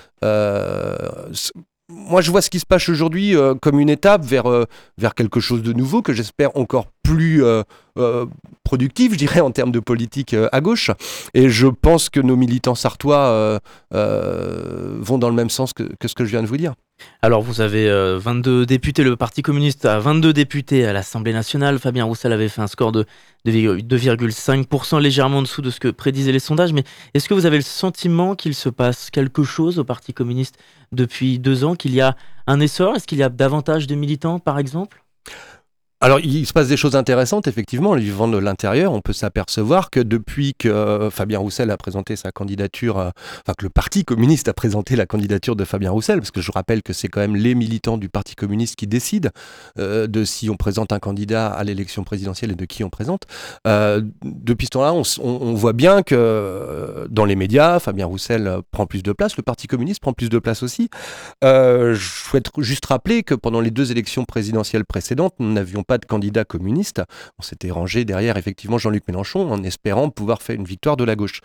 moi, 1.89 2.21
je 2.21 2.33
vois 2.33 2.43
ce 2.43 2.51
qui 2.51 2.59
se 2.59 2.67
passe 2.67 2.89
aujourd'hui 2.89 3.37
euh, 3.37 3.55
comme 3.55 3.79
une 3.79 3.89
étape 3.89 4.25
vers, 4.25 4.51
euh, 4.51 4.65
vers 4.99 5.15
quelque 5.15 5.39
chose 5.39 5.63
de 5.63 5.73
nouveau 5.73 6.03
que 6.03 6.13
j'espère 6.13 6.57
encore 6.57 6.87
plus 7.07 7.45
euh, 7.45 8.27
productif, 8.65 9.13
je 9.13 9.19
dirais, 9.19 9.41
en 9.41 9.51
termes 9.51 9.73
de 9.73 9.81
politique 9.81 10.35
à 10.53 10.61
gauche. 10.61 10.91
Et 11.35 11.49
je 11.49 11.67
pense 11.67 12.09
que 12.11 12.21
nos 12.21 12.37
militants 12.37 12.75
sartois 12.75 13.61
vont 13.93 15.19
dans 15.19 15.29
le 15.29 15.35
même 15.35 15.51
sens 15.51 15.73
que, 15.73 15.85
ce 16.05 16.15
que 16.15 16.25
je 16.25 16.31
viens 16.31 16.43
de 16.43 16.49
vous 16.49 16.57
dire. 16.57 16.75
Alors, 17.23 17.43
vous 17.43 17.61
avez 17.61 17.89
22 18.19 18.67
députés, 18.67 19.05
le 19.05 19.17
Parti 19.17 19.43
communiste 19.43 19.85
a 19.85 19.99
22 19.99 20.33
députés 20.33 20.87
à 20.87 20.93
l'Assemblée 20.93 21.33
nationale. 21.33 21.79
Fabien 21.79 22.05
Roussel 22.05 22.33
avait 22.33 22.49
fait 22.49 22.63
un 22.63 22.67
score 22.67 22.93
de 22.93 23.05
2,5%, 23.47 25.01
légèrement 25.01 25.39
en 25.39 25.43
dessous 25.43 25.63
de 25.63 25.71
ce 25.71 25.81
que 25.81 25.89
prédisaient 25.89 26.33
les 26.33 26.39
sondages. 26.39 26.73
Mais 26.73 26.85
est-ce 27.15 27.29
que 27.29 27.35
vous 27.35 27.47
avez 27.47 27.57
le 27.57 27.63
sentiment 27.63 28.35
qu'il 28.35 28.55
se 28.55 28.69
passe 28.69 29.11
quelque 29.11 29.43
chose 29.43 29.79
au 29.79 29.85
Parti 29.85 30.13
communiste 30.13 30.59
depuis 30.93 31.39
deux 31.39 31.65
ans, 31.65 31.75
qu'il 31.75 31.95
y 31.95 32.01
a 32.01 32.17
un 32.47 32.61
essor? 32.61 32.97
Est-ce 32.97 33.07
qu'il 33.07 33.19
y 33.19 33.23
a 33.23 33.29
davantage 33.29 33.87
de 33.87 33.95
militants, 33.95 34.39
par 34.39 34.59
exemple? 34.59 35.03
Alors, 36.03 36.21
il 36.21 36.45
se 36.45 36.53
passe 36.53 36.69
des 36.69 36.77
choses 36.77 36.95
intéressantes, 36.95 37.47
effectivement. 37.47 37.93
En 37.93 37.97
vivant 37.97 38.29
de 38.29 38.37
l'intérieur, 38.37 38.93
on 38.93 39.01
peut 39.01 39.15
s'apercevoir 39.15 39.89
que 39.89 39.99
depuis 39.99 40.53
que 40.53 40.69
euh, 40.69 41.09
Fabien 41.09 41.39
Roussel 41.39 41.71
a 41.71 41.79
présenté 41.79 42.17
sa 42.17 42.33
candidature, 42.33 42.99
euh, 42.99 43.09
enfin 43.41 43.55
que 43.57 43.65
le 43.65 43.71
Parti 43.71 44.05
communiste 44.05 44.47
a 44.49 44.53
présenté 44.53 44.95
la 44.95 45.07
candidature 45.07 45.57
de 45.57 45.65
Fabien 45.65 45.91
Roussel, 45.91 46.19
parce 46.19 46.31
que 46.31 46.43
je 46.43 46.53
rappelle 46.53 46.83
que 46.83 46.93
c'est 46.93 47.09
quand 47.09 47.21
même 47.21 47.35
les 47.35 47.55
militants 47.55 47.97
du 47.97 48.11
Parti 48.11 48.35
communiste 48.35 48.77
qui 48.77 48.87
décident 48.87 49.31
euh, 49.79 50.07
de 50.07 50.25
si 50.25 50.51
on 50.51 50.57
présente 50.57 50.93
un 50.93 50.99
candidat 50.99 51.47
à 51.47 51.65
l'élection 51.65 52.05
présidentielle 52.05 52.51
et 52.51 52.57
de 52.57 52.67
qui 52.67 52.85
on 52.85 52.91
présente. 52.91 53.23
depuis 53.65 54.67
ce 54.67 54.71
temps-là, 54.73 54.93
on, 54.93 55.55
voit 55.55 55.73
bien 55.73 56.03
que 56.03 57.07
dans 57.09 57.25
les 57.25 57.37
médias, 57.37 57.79
Fabien 57.79 58.05
Roussel 58.05 58.59
prend 58.71 58.85
plus 58.85 59.03
de 59.03 59.13
place, 59.13 59.39
le 59.39 59.43
Parti 59.43 59.67
communiste 59.67 60.01
prend 60.01 60.13
plus 60.13 60.29
de 60.29 60.39
place 60.39 60.63
aussi. 60.63 60.91
je 61.43 61.97
souhaite 61.99 62.51
juste 62.59 62.85
rappeler 62.85 63.23
que 63.23 63.35
pendant 63.35 63.61
les 63.61 63.71
deux 63.71 63.91
élections 63.93 64.27
présidentielles 64.27 64.85
précédentes, 64.85 65.35
nous 65.39 65.53
n'avions 65.53 65.85
pas 65.87 65.99
de 65.99 66.07
candidat 66.07 66.45
communiste. 66.45 67.03
On 67.39 67.43
s'était 67.43 67.71
rangé 67.71 68.05
derrière 68.05 68.37
effectivement 68.37 68.79
Jean-Luc 68.79 69.05
Mélenchon 69.09 69.51
en 69.51 69.63
espérant 69.63 70.11
pouvoir 70.11 70.43
faire 70.43 70.57
une 70.57 70.65
victoire 70.65 70.97
de 70.97 71.05
la 71.05 71.17
gauche. 71.17 71.41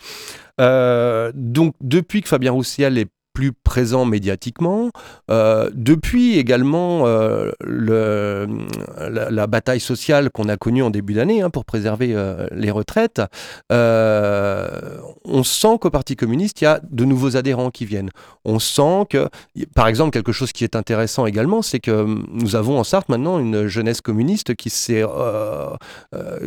Euh, 0.59 1.31
donc 1.35 1.75
depuis 1.81 2.21
que 2.21 2.27
Fabien 2.27 2.51
Roussel 2.51 2.97
est 2.97 3.09
plus 3.33 3.51
présent 3.53 4.05
médiatiquement. 4.05 4.91
Euh, 5.29 5.69
depuis 5.73 6.37
également 6.37 7.03
euh, 7.05 7.51
la, 7.65 9.47
bataille 9.47 9.79
sociale 9.79 10.29
qu'on 10.29 10.49
a 10.49 10.57
connue 10.57 10.83
en 10.83 10.89
début 10.89 11.13
d'année 11.13 11.41
hein, 11.41 11.49
pour 11.49 11.65
préserver 11.65 12.13
euh, 12.13 12.47
les 12.51 12.71
retraites, 12.71 13.21
on 13.69 15.43
sent 15.43 15.77
qu'au 15.79 15.89
Parti 15.89 16.15
communiste, 16.15 16.61
il 16.61 16.65
y 16.65 16.67
a 16.67 16.79
de 16.83 17.05
nouveaux 17.05 17.37
adhérents 17.37 17.69
qui 17.69 17.85
viennent. 17.85 18.09
On 18.45 18.59
sent 18.59 19.05
que, 19.09 19.29
par 19.75 19.87
exemple, 19.87 20.11
quelque 20.11 20.31
chose 20.31 20.51
qui 20.51 20.63
est 20.63 20.75
intéressant 20.75 21.25
également, 21.25 21.61
c'est 21.61 21.79
que 21.79 22.05
nous 22.31 22.55
avons 22.55 22.79
en 22.79 22.83
Sarthe 22.83 23.09
maintenant 23.09 23.39
une 23.39 23.67
jeunesse 23.67 24.01
communiste 24.01 24.55
qui 24.55 24.69
s'est 24.69 25.03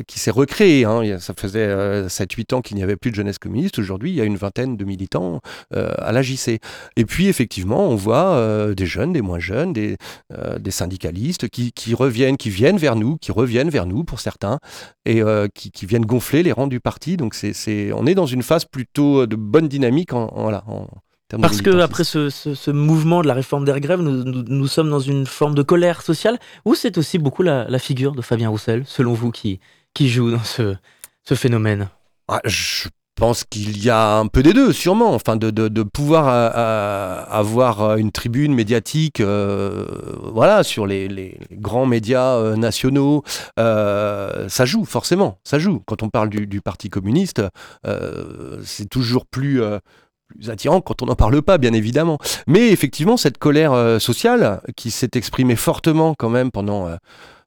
qui 0.06 0.18
s'est 0.18 0.30
recréée. 0.30 0.84
Hein. 0.84 1.18
Ça 1.18 1.34
faisait 1.36 2.06
7-8 2.06 2.54
ans 2.54 2.60
qu'il 2.62 2.76
n'y 2.76 2.82
avait 2.82 2.96
plus 2.96 3.10
de 3.10 3.16
jeunesse 3.16 3.38
communiste. 3.38 3.78
Aujourd'hui, 3.78 4.10
il 4.10 4.16
y 4.16 4.20
a 4.20 4.24
une 4.24 4.36
vingtaine 4.36 4.76
de 4.76 4.84
militants 4.84 5.40
à 5.72 6.12
la 6.12 6.22
JC. 6.22 6.60
Et 6.96 7.04
puis 7.04 7.28
effectivement, 7.28 7.88
on 7.88 7.96
voit 7.96 8.34
euh, 8.34 8.74
des 8.74 8.86
jeunes, 8.86 9.12
des 9.12 9.22
moins 9.22 9.38
jeunes, 9.38 9.72
des, 9.72 9.96
euh, 10.32 10.58
des 10.58 10.70
syndicalistes 10.70 11.48
qui, 11.48 11.72
qui, 11.72 11.94
reviennent, 11.94 12.36
qui 12.36 12.50
viennent 12.50 12.78
vers 12.78 12.96
nous, 12.96 13.16
qui 13.16 13.32
reviennent 13.32 13.70
vers 13.70 13.86
nous 13.86 14.04
pour 14.04 14.20
certains, 14.20 14.58
et 15.04 15.22
euh, 15.22 15.48
qui, 15.54 15.70
qui, 15.70 15.86
viennent 15.86 16.06
gonfler 16.06 16.42
les 16.42 16.52
rangs 16.52 16.66
du 16.66 16.80
parti. 16.80 17.16
Donc 17.16 17.34
c'est, 17.34 17.92
on 17.92 18.06
est 18.06 18.14
dans 18.14 18.26
une 18.26 18.42
phase 18.42 18.64
plutôt 18.64 19.26
de 19.26 19.36
bonne 19.36 19.68
dynamique 19.68 20.12
en, 20.12 20.30
voilà, 20.34 20.64
en, 20.66 20.88
parce 21.40 21.62
que 21.62 21.80
après 21.80 22.04
ce, 22.04 22.30
ce, 22.30 22.70
mouvement 22.70 23.22
de 23.22 23.26
la 23.26 23.34
réforme 23.34 23.64
des 23.64 23.80
grèves, 23.80 24.00
nous, 24.00 24.24
nous, 24.24 24.66
sommes 24.66 24.90
dans 24.90 25.00
une 25.00 25.26
forme 25.26 25.54
de 25.54 25.62
colère 25.62 26.02
sociale, 26.02 26.38
ou 26.64 26.74
c'est 26.74 26.98
aussi 26.98 27.18
beaucoup 27.18 27.42
la, 27.42 27.66
la, 27.68 27.78
figure 27.78 28.12
de 28.12 28.22
Fabien 28.22 28.50
Roussel, 28.50 28.84
selon 28.86 29.14
vous, 29.14 29.30
qui, 29.30 29.58
qui 29.94 30.08
joue 30.08 30.30
dans 30.30 30.44
ce, 30.44 30.76
ce 31.24 31.34
phénomène? 31.34 31.88
Ah, 32.28 32.40
Je 32.44 32.88
pense 33.14 33.44
qu'il 33.44 33.82
y 33.82 33.90
a 33.90 34.16
un 34.16 34.26
peu 34.26 34.42
des 34.42 34.52
deux, 34.52 34.72
sûrement. 34.72 35.14
Enfin, 35.14 35.36
de, 35.36 35.82
pouvoir 35.82 36.28
euh, 36.28 36.50
euh, 36.54 37.24
avoir 37.28 37.96
une 37.96 38.12
tribune 38.12 38.54
médiatique, 38.54 39.20
euh, 39.20 39.86
voilà, 40.32 40.62
sur 40.62 40.86
les, 40.86 41.38
grands 41.52 41.86
médias 41.86 42.56
nationaux, 42.56 43.22
ça 43.56 44.64
joue 44.64 44.84
forcément. 44.84 45.38
Ça 45.44 45.58
joue. 45.58 45.82
Quand 45.86 46.02
on 46.02 46.08
parle 46.08 46.28
du, 46.28 46.60
Parti 46.60 46.88
communiste, 46.88 47.42
c'est 48.64 48.88
toujours 48.88 49.26
plus 49.26 49.60
attirant 50.48 50.80
quand 50.80 51.02
on 51.02 51.06
n'en 51.06 51.14
parle 51.14 51.42
pas, 51.42 51.58
bien 51.58 51.72
évidemment. 51.72 52.18
Mais 52.46 52.70
effectivement, 52.70 53.16
cette 53.16 53.38
colère 53.38 54.00
sociale 54.00 54.60
qui 54.76 54.90
s'est 54.90 55.10
exprimée 55.14 55.56
fortement 55.56 56.14
quand 56.14 56.30
même 56.30 56.50
pendant 56.50 56.86
euh, 56.86 56.96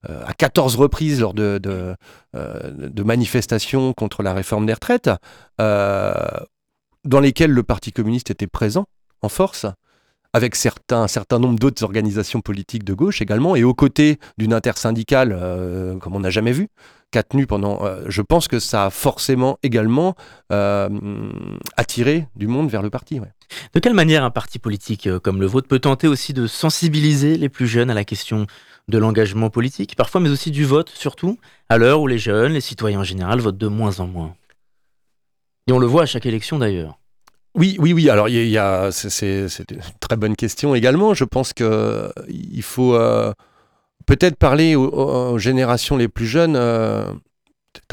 à 0.04 0.34
14 0.34 0.76
reprises 0.76 1.22
lors 1.22 1.34
de, 1.34 1.60
euh, 2.36 2.72
de, 2.72 3.04
manifestations 3.04 3.94
contre 3.94 4.24
la 4.24 4.34
réforme 4.34 4.66
des 4.66 4.74
retraites, 4.74 5.10
euh, 5.60 6.14
dans 7.04 7.20
lesquelles 7.20 7.52
le 7.52 7.64
Parti 7.64 7.92
communiste 7.92 8.32
était 8.32 8.48
présent 8.48 8.86
en 9.22 9.30
force, 9.30 9.66
avec 10.34 10.56
un 10.92 11.08
certain 11.08 11.40
nombre 11.40 11.58
d'autres 11.58 11.84
organisations 11.84 12.42
politiques 12.42 12.84
de 12.84 12.94
gauche 12.94 13.22
également, 13.22 13.56
et 13.56 13.64
aux 13.64 13.74
côtés 13.74 14.20
d'une 14.38 14.54
intersyndicale 14.54 15.30
comme 16.00 16.16
on 16.16 16.20
n'a 16.20 16.30
jamais 16.30 16.52
vu, 16.52 16.70
qu'a 17.12 17.24
tenu 17.24 17.48
pendant... 17.48 17.82
je 18.08 18.22
pense 18.22 18.48
que 18.48 18.60
ça 18.60 18.86
a 18.86 18.90
forcément 18.90 19.58
également 19.64 20.16
attiré 21.78 22.28
du 22.36 22.48
monde 22.48 22.70
vers 22.70 22.82
le 22.82 22.90
parti. 22.90 23.20
De 23.74 23.80
quelle 23.80 23.94
manière 23.94 24.24
un 24.24 24.30
parti 24.30 24.60
politique 24.60 25.10
comme 25.20 25.40
le 25.40 25.48
vôtre 25.48 25.68
peut 25.68 25.80
tenter 25.80 26.08
aussi 26.08 26.34
de 26.34 26.48
sensibiliser 26.48 27.38
les 27.38 27.50
plus 27.50 27.68
jeunes 27.68 27.90
à 27.90 27.94
la 27.94 28.04
question 28.04 28.46
de 28.88 28.98
l'engagement 28.98 29.50
politique, 29.50 29.96
parfois, 29.96 30.22
mais 30.22 30.30
aussi 30.30 30.52
du 30.52 30.64
vote, 30.64 30.90
surtout, 30.90 31.38
à 31.70 31.78
l'heure 31.78 32.02
où 32.02 32.08
les 32.08 32.18
jeunes, 32.18 32.54
les 32.54 32.62
citoyens 32.62 33.02
en 33.02 33.04
général, 33.04 33.40
votent 33.40 33.58
de 33.58 33.68
moins 33.68 34.00
en 34.00 34.08
moins? 34.08 34.36
Et 35.68 35.74
on 35.74 35.80
le 35.80 35.88
voit 35.88 36.04
à 36.04 36.06
chaque 36.06 36.26
élection 36.26 36.58
d'ailleurs. 36.58 36.98
Oui, 37.54 37.76
oui, 37.80 37.92
oui. 37.92 38.10
Alors, 38.10 38.30
il 38.30 38.48
y, 38.48 38.58
a, 38.58 38.92
c'est, 38.92 39.48
une 39.72 39.82
très 40.00 40.16
bonne 40.16 40.36
question 40.36 40.76
également. 40.76 41.14
Je 41.14 41.26
pense 41.26 41.54
que 41.54 42.12
il 42.30 42.62
faut 42.62 42.96
euh, 42.96 43.34
peut-être 44.08 44.36
parler 44.36 44.76
aux, 44.76 45.38
générations 45.38 45.98
les 45.98 46.08
plus 46.08 46.26
jeunes. 46.26 46.56
Euh, 46.56 47.06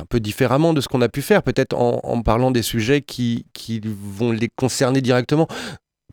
un 0.01 0.07
peu 0.07 0.19
différemment 0.19 0.73
de 0.73 0.81
ce 0.81 0.89
qu'on 0.89 1.03
a 1.03 1.11
pu 1.11 1.21
faire, 1.21 1.43
peut-être 1.43 1.77
en, 1.77 2.23
parlant 2.23 2.51
des 2.51 2.63
sujets 2.63 3.03
qui 3.03 3.45
vont 3.85 4.33
les 4.33 4.49
concerner 4.57 5.03
directement 5.03 5.47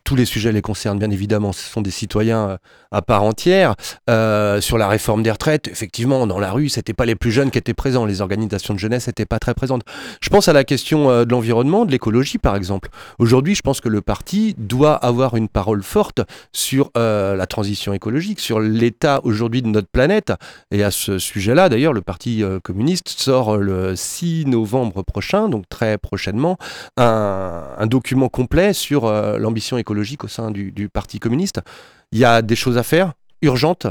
tous 0.04 0.16
les 0.16 0.24
sujets 0.24 0.52
les 0.52 0.62
concernent 0.62 0.98
bien 0.98 1.10
évidemment, 1.10 1.52
ce 1.52 1.62
sont 1.62 1.80
des 1.80 1.90
citoyens 1.90 2.50
euh, 2.50 2.56
à 2.90 3.02
part 3.02 3.22
entière. 3.22 3.74
Euh, 4.10 4.60
sur 4.60 4.78
la 4.78 4.88
réforme 4.88 5.22
des 5.22 5.30
retraites, 5.30 5.68
effectivement, 5.68 6.26
dans 6.26 6.38
la 6.38 6.50
rue, 6.50 6.68
c'était 6.68 6.92
pas 6.92 7.06
les 7.06 7.14
plus 7.14 7.30
jeunes 7.30 7.50
qui 7.50 7.58
étaient 7.58 7.74
présents, 7.74 8.04
les 8.04 8.20
organisations 8.20 8.74
de 8.74 8.78
jeunesse 8.78 9.06
n'étaient 9.06 9.26
pas 9.26 9.38
très 9.38 9.54
présentes. 9.54 9.82
Je 10.20 10.28
pense 10.28 10.48
à 10.48 10.52
la 10.52 10.64
question 10.64 11.10
euh, 11.10 11.24
de 11.24 11.30
l'environnement, 11.30 11.84
de 11.84 11.90
l'écologie 11.90 12.38
par 12.38 12.56
exemple. 12.56 12.88
Aujourd'hui, 13.18 13.54
je 13.54 13.62
pense 13.62 13.80
que 13.80 13.88
le 13.88 14.00
parti 14.00 14.54
doit 14.58 14.94
avoir 14.94 15.36
une 15.36 15.48
parole 15.48 15.82
forte 15.82 16.20
sur 16.52 16.90
la 16.94 17.46
transition 17.46 17.92
écologique, 17.92 18.40
sur 18.40 18.60
l'état 18.60 19.20
aujourd'hui 19.24 19.62
de 19.62 19.68
notre 19.68 19.88
planète. 19.88 20.32
Et 20.70 20.82
à 20.82 20.90
ce 20.90 21.18
sujet-là, 21.18 21.68
d'ailleurs, 21.68 21.92
le 21.92 22.00
Parti 22.00 22.42
communiste 22.62 23.08
sort 23.08 23.56
le 23.56 23.96
6 23.96 24.46
novembre 24.46 25.02
prochain, 25.02 25.48
donc 25.48 25.68
très 25.68 25.98
prochainement, 25.98 26.56
un, 26.96 27.64
un 27.76 27.86
document 27.86 28.28
complet 28.28 28.72
sur 28.72 29.10
l'ambition 29.10 29.78
écologique 29.78 29.92
au 30.22 30.28
sein 30.28 30.50
du, 30.50 30.88
Parti 30.92 31.18
communiste. 31.18 31.60
Il 32.12 32.18
y 32.18 32.24
a 32.24 32.42
des 32.42 32.56
choses 32.56 32.78
à 32.78 32.82
faire, 32.82 33.12
urgentes. 33.40 33.86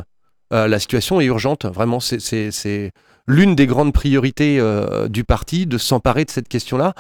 Euh, 0.54 0.68
la 0.68 0.80
situation 0.80 1.22
est 1.22 1.26
urgente. 1.26 1.66
Vraiment, 1.66 2.00
c'est 2.00 2.92
l'une 3.28 3.56
des 3.56 3.68
grandes 3.68 3.94
priorités 3.94 4.60
euh, 4.60 5.08
du 5.08 5.24
parti 5.24 5.66
de 5.66 5.78
s'emparer 5.78 6.26
de 6.26 6.32
cette 6.32 6.48
question-là. 6.48 6.94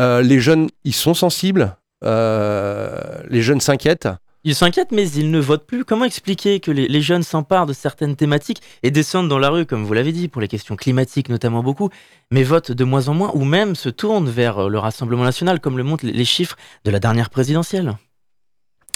Euh, 0.00 0.22
les 0.22 0.40
jeunes, 0.40 0.68
ils 0.84 0.94
sont 0.94 1.14
sensibles. 1.14 1.76
les 2.02 3.42
jeunes 3.42 3.60
s'inquiètent. 3.60 4.08
Ils 4.44 4.54
s'inquiètent, 4.54 4.92
mais 4.92 5.10
ils 5.10 5.30
ne 5.30 5.40
votent 5.40 5.66
plus. 5.66 5.84
Comment 5.84 6.04
expliquer 6.04 6.60
que 6.60 6.70
les, 6.70 7.02
jeunes 7.02 7.24
s'emparent 7.24 7.66
de 7.66 7.72
certaines 7.72 8.14
thématiques 8.14 8.62
et 8.84 8.90
descendent 8.90 9.28
dans 9.28 9.38
la 9.38 9.50
rue, 9.50 9.66
comme 9.66 9.84
vous 9.84 9.92
l'avez 9.92 10.12
dit, 10.12 10.28
pour 10.28 10.40
les 10.40 10.48
questions 10.48 10.76
climatiques 10.76 11.28
notamment 11.28 11.62
beaucoup, 11.62 11.90
mais 12.30 12.44
votent 12.44 12.70
de 12.70 12.84
moins 12.84 13.08
en 13.08 13.14
moins, 13.14 13.32
ou 13.34 13.44
même 13.44 13.74
se 13.74 13.88
tournent 13.88 14.30
vers 14.30 14.68
le 14.68 14.78
Rassemblement 14.78 15.24
national, 15.24 15.60
comme 15.60 15.76
le 15.76 15.82
montrent 15.82 16.06
les 16.06 16.24
chiffres 16.24 16.56
de 16.84 16.90
la 16.90 17.00
dernière 17.00 17.30
présidentielle? 17.30 17.96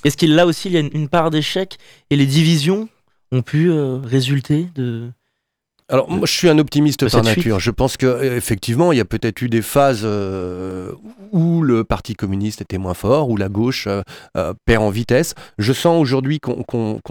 Est-ce 0.05 0.17
qu'il 0.17 0.35
là 0.35 0.47
aussi 0.47 0.69
il 0.69 0.75
y 0.75 0.77
a 0.77 0.81
une, 0.81 1.09
part 1.09 1.31
d'échec 1.31 1.79
et 2.11 2.17
les 2.17 2.27
divisions 2.27 2.89
ont 3.31 3.43
pu 3.43 3.71
euh, 3.71 3.97
résulter 3.97 4.69
de 4.75 5.11
alors 5.89 6.09
moi 6.09 6.27
je 6.27 6.33
suis 6.33 6.49
un 6.49 6.59
optimiste 6.59 7.07
par 7.11 7.23
nature. 7.23 7.61
Je 7.61 7.71
pense 7.71 7.99
que 7.99 8.07
euh, 8.07 8.37
effectivement 8.37 8.93
il 8.93 8.99
y 8.99 9.01
a 9.01 9.05
peut-être 9.05 9.43
eu 9.43 9.51
des 9.51 9.61
phases 9.61 10.03
euh, 10.05 10.93
où 11.33 11.61
le 11.61 11.85
Parti 11.85 12.15
communiste 12.15 12.63
était 12.63 12.79
moins 12.79 12.95
fort, 12.95 13.29
où 13.29 13.37
la 13.37 13.51
gauche 13.51 13.89
perd 14.65 14.83
en 14.83 14.89
vitesse. 14.89 15.35
Je 15.59 15.73
sens 15.75 16.01
aujourd'hui 16.01 16.41
qu'on 16.41 16.65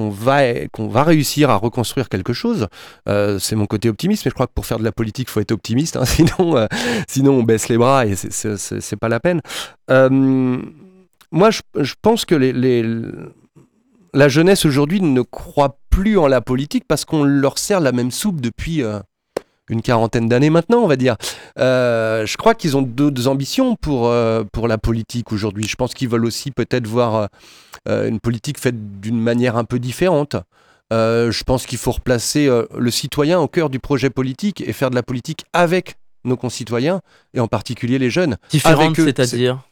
va 0.10 0.66
qu'on 0.72 0.88
va 0.88 1.04
réussir 1.04 1.52
à 1.52 1.58
reconstruire 1.58 2.10
quelque 2.10 2.34
chose. 2.34 2.68
c'est 3.06 3.56
mon 3.56 3.68
côté 3.68 3.88
optimiste, 3.88 4.26
mais 4.26 4.30
je 4.30 4.34
crois 4.34 4.48
que 4.48 4.54
pour 4.54 4.66
faire 4.66 4.80
de 4.80 4.84
la 4.84 4.92
politique 4.92 5.28
il 5.30 5.32
faut 5.32 5.42
être 5.42 5.52
optimiste, 5.52 5.96
hein. 5.96 6.06
sinon 6.06 6.68
sinon 7.08 7.34
on 7.34 7.44
baisse 7.44 7.70
les 7.70 7.78
bras 7.78 8.08
et 8.08 8.16
c'est 8.16 8.96
pas 9.00 9.10
la 9.10 9.20
peine 9.20 9.42
moi, 11.32 11.50
je, 11.52 11.94
pense 12.02 12.26
que 12.26 12.36
les, 12.36 12.84
la 14.14 14.28
jeunesse 14.28 14.66
aujourd'hui 14.66 15.02
ne 15.02 15.22
croit 15.22 15.78
plus 15.90 16.18
en 16.18 16.28
la 16.28 16.42
politique 16.42 16.86
parce 16.88 17.06
qu'on 17.06 17.24
leur 17.24 17.58
sert 17.58 17.80
la 17.80 17.92
même 17.92 18.12
soupe 18.12 18.42
depuis 18.42 18.84
euh, 18.84 19.00
une 19.70 19.82
quarantaine 19.82 20.28
d'années 20.28 20.50
maintenant, 20.50 20.80
on 20.80 20.88
va 20.88 20.98
dire. 20.98 21.16
Euh, 21.58 22.26
je 22.26 22.38
crois 22.38 22.54
qu'ils 22.54 22.76
ont 22.76 22.82
d'autres 22.82 23.28
ambitions 23.28 23.76
pour, 23.76 24.08
euh, 24.08 24.44
pour 24.52 24.68
la 24.68 24.78
politique 24.78 25.32
aujourd'hui. 25.32 25.66
Je 25.68 25.76
pense 25.76 25.94
qu'ils 25.94 26.10
veulent 26.10 26.26
aussi 26.26 26.52
peut-être 26.52 26.88
voir 26.88 27.30
une 27.88 28.20
politique 28.20 28.60
faite 28.60 29.00
d'une 29.00 29.20
manière 29.20 29.58
un 29.58 29.64
peu 29.64 29.80
différente. 29.80 30.36
je 30.92 31.44
pense 31.44 31.66
qu'il 31.66 31.80
faut 31.80 31.92
replacer 31.92 32.48
le 32.78 32.92
citoyen 32.92 33.40
au 33.40 33.48
cœur 33.48 33.72
du 33.72 33.80
projet 33.80 34.12
politique 34.12 34.62
et 34.62 34.72
faire 34.72 34.92
de 34.92 34.96
la 34.96 35.02
politique 35.02 35.46
avec 35.52 35.96
nos 36.24 36.38
concitoyens 36.38 37.02
et 37.34 37.40
en 37.40 37.48
particulier 37.48 37.98
les 37.98 38.12
jeunes. 38.12 38.38
Différente, 38.52 38.96
c'est-à-dire? 38.96 39.64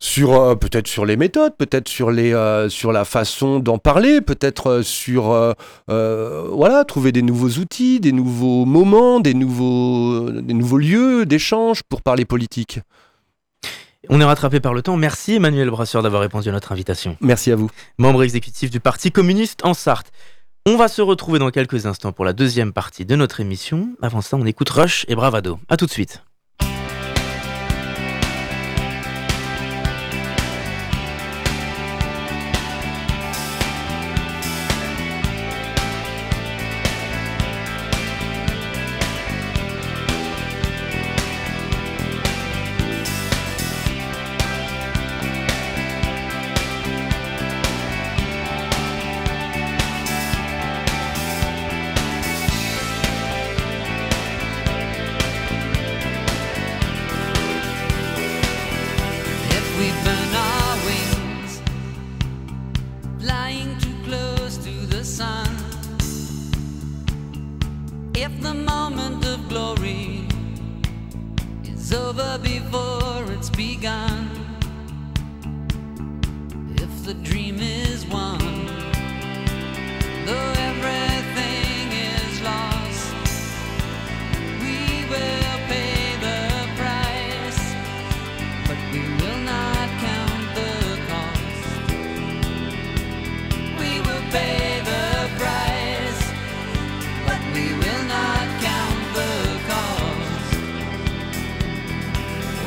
Sur 0.00 0.32
euh, 0.32 0.54
peut-être 0.54 0.88
sur 0.88 1.04
les 1.04 1.16
méthodes, 1.16 1.54
peut-être 1.56 1.88
sur 1.88 2.10
les 2.10 2.32
euh, 2.32 2.68
sur 2.68 2.90
la 2.90 3.04
façon 3.04 3.60
d'en 3.60 3.78
parler, 3.78 4.20
peut-être 4.20 4.70
euh, 4.70 4.82
sur 4.82 5.54
voilà 5.86 6.84
trouver 6.84 7.12
des 7.12 7.22
nouveaux 7.22 7.60
outils, 7.60 8.00
des 8.00 8.12
nouveaux 8.12 8.64
moments, 8.64 9.20
des 9.20 9.34
nouveaux 9.34 10.30
des 10.30 10.54
nouveaux 10.54 10.78
lieux 10.78 11.26
d'échange 11.26 11.82
pour 11.82 12.02
parler 12.02 12.24
politique. 12.24 12.80
On 14.08 14.20
est 14.20 14.24
rattrapé 14.24 14.60
par 14.60 14.72
le 14.72 14.80
temps. 14.80 14.96
Merci 14.96 15.34
Emmanuel 15.34 15.70
Brasseur 15.70 16.02
d'avoir 16.02 16.22
répondu 16.22 16.48
à 16.48 16.52
notre 16.52 16.72
invitation. 16.72 17.16
Merci 17.20 17.52
à 17.52 17.56
vous. 17.56 17.70
Membre 17.98 18.22
exécutif 18.22 18.70
du 18.70 18.80
Parti 18.80 19.12
communiste 19.12 19.64
en 19.64 19.74
Sarthe. 19.74 20.10
On 20.66 20.76
va 20.76 20.88
se 20.88 21.02
retrouver 21.02 21.38
dans 21.38 21.50
quelques 21.50 21.86
instants 21.86 22.12
pour 22.12 22.24
la 22.24 22.32
deuxième 22.32 22.72
partie 22.72 23.04
de 23.04 23.14
notre 23.14 23.40
émission. 23.40 23.90
Avant 24.02 24.20
ça, 24.20 24.36
on 24.36 24.46
écoute 24.46 24.70
Rush 24.70 25.04
et 25.08 25.14
Bravado. 25.14 25.58
A 25.68 25.76
tout 25.76 25.86
de 25.86 25.90
suite. 25.90 26.22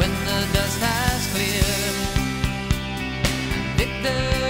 when 0.04 0.12
the 0.26 0.54
dust 0.54 0.80
has 0.82 1.28
cleared. 1.34 1.96
Victor. 3.78 4.43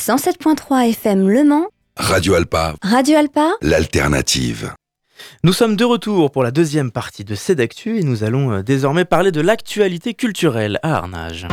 107.3 0.00 0.88
FM 0.88 1.28
Le 1.28 1.44
Mans, 1.44 1.66
Radio 1.94 2.32
Alpa, 2.32 2.74
Radio 2.80 3.18
Alpa, 3.18 3.50
l'alternative. 3.60 4.72
Nous 5.44 5.52
sommes 5.52 5.76
de 5.76 5.84
retour 5.84 6.30
pour 6.30 6.42
la 6.42 6.50
deuxième 6.50 6.90
partie 6.90 7.22
de 7.22 7.34
Cédactu 7.34 7.98
et 7.98 8.02
nous 8.02 8.24
allons 8.24 8.50
euh, 8.50 8.62
désormais 8.62 9.04
parler 9.04 9.30
de 9.30 9.42
l'actualité 9.42 10.14
culturelle 10.14 10.78
à 10.82 10.96
Arnage. 10.96 11.46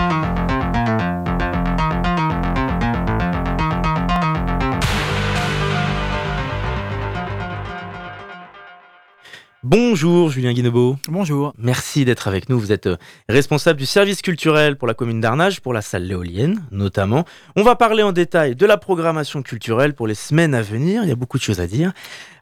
Bonjour 9.63 10.29
Julien 10.29 10.53
Guinebeau. 10.53 10.97
Bonjour. 11.07 11.51
Merci 11.57 12.05
d'être 12.05 12.27
avec 12.27 12.47
nous. 12.47 12.59
Vous 12.59 12.71
êtes 12.71 12.85
euh, 12.85 12.97
responsable 13.27 13.79
du 13.79 13.87
service 13.87 14.21
culturel 14.21 14.77
pour 14.77 14.87
la 14.87 14.93
commune 14.93 15.19
d'Arnage, 15.19 15.61
pour 15.61 15.73
la 15.73 15.81
salle 15.81 16.03
Léolienne 16.03 16.63
notamment. 16.71 17.25
On 17.55 17.63
va 17.63 17.75
parler 17.75 18.03
en 18.03 18.11
détail 18.11 18.55
de 18.55 18.65
la 18.67 18.77
programmation 18.77 19.41
culturelle 19.41 19.95
pour 19.95 20.05
les 20.05 20.13
semaines 20.13 20.53
à 20.53 20.61
venir. 20.61 21.01
Il 21.03 21.09
y 21.09 21.11
a 21.11 21.15
beaucoup 21.15 21.39
de 21.39 21.43
choses 21.43 21.59
à 21.59 21.65
dire. 21.65 21.91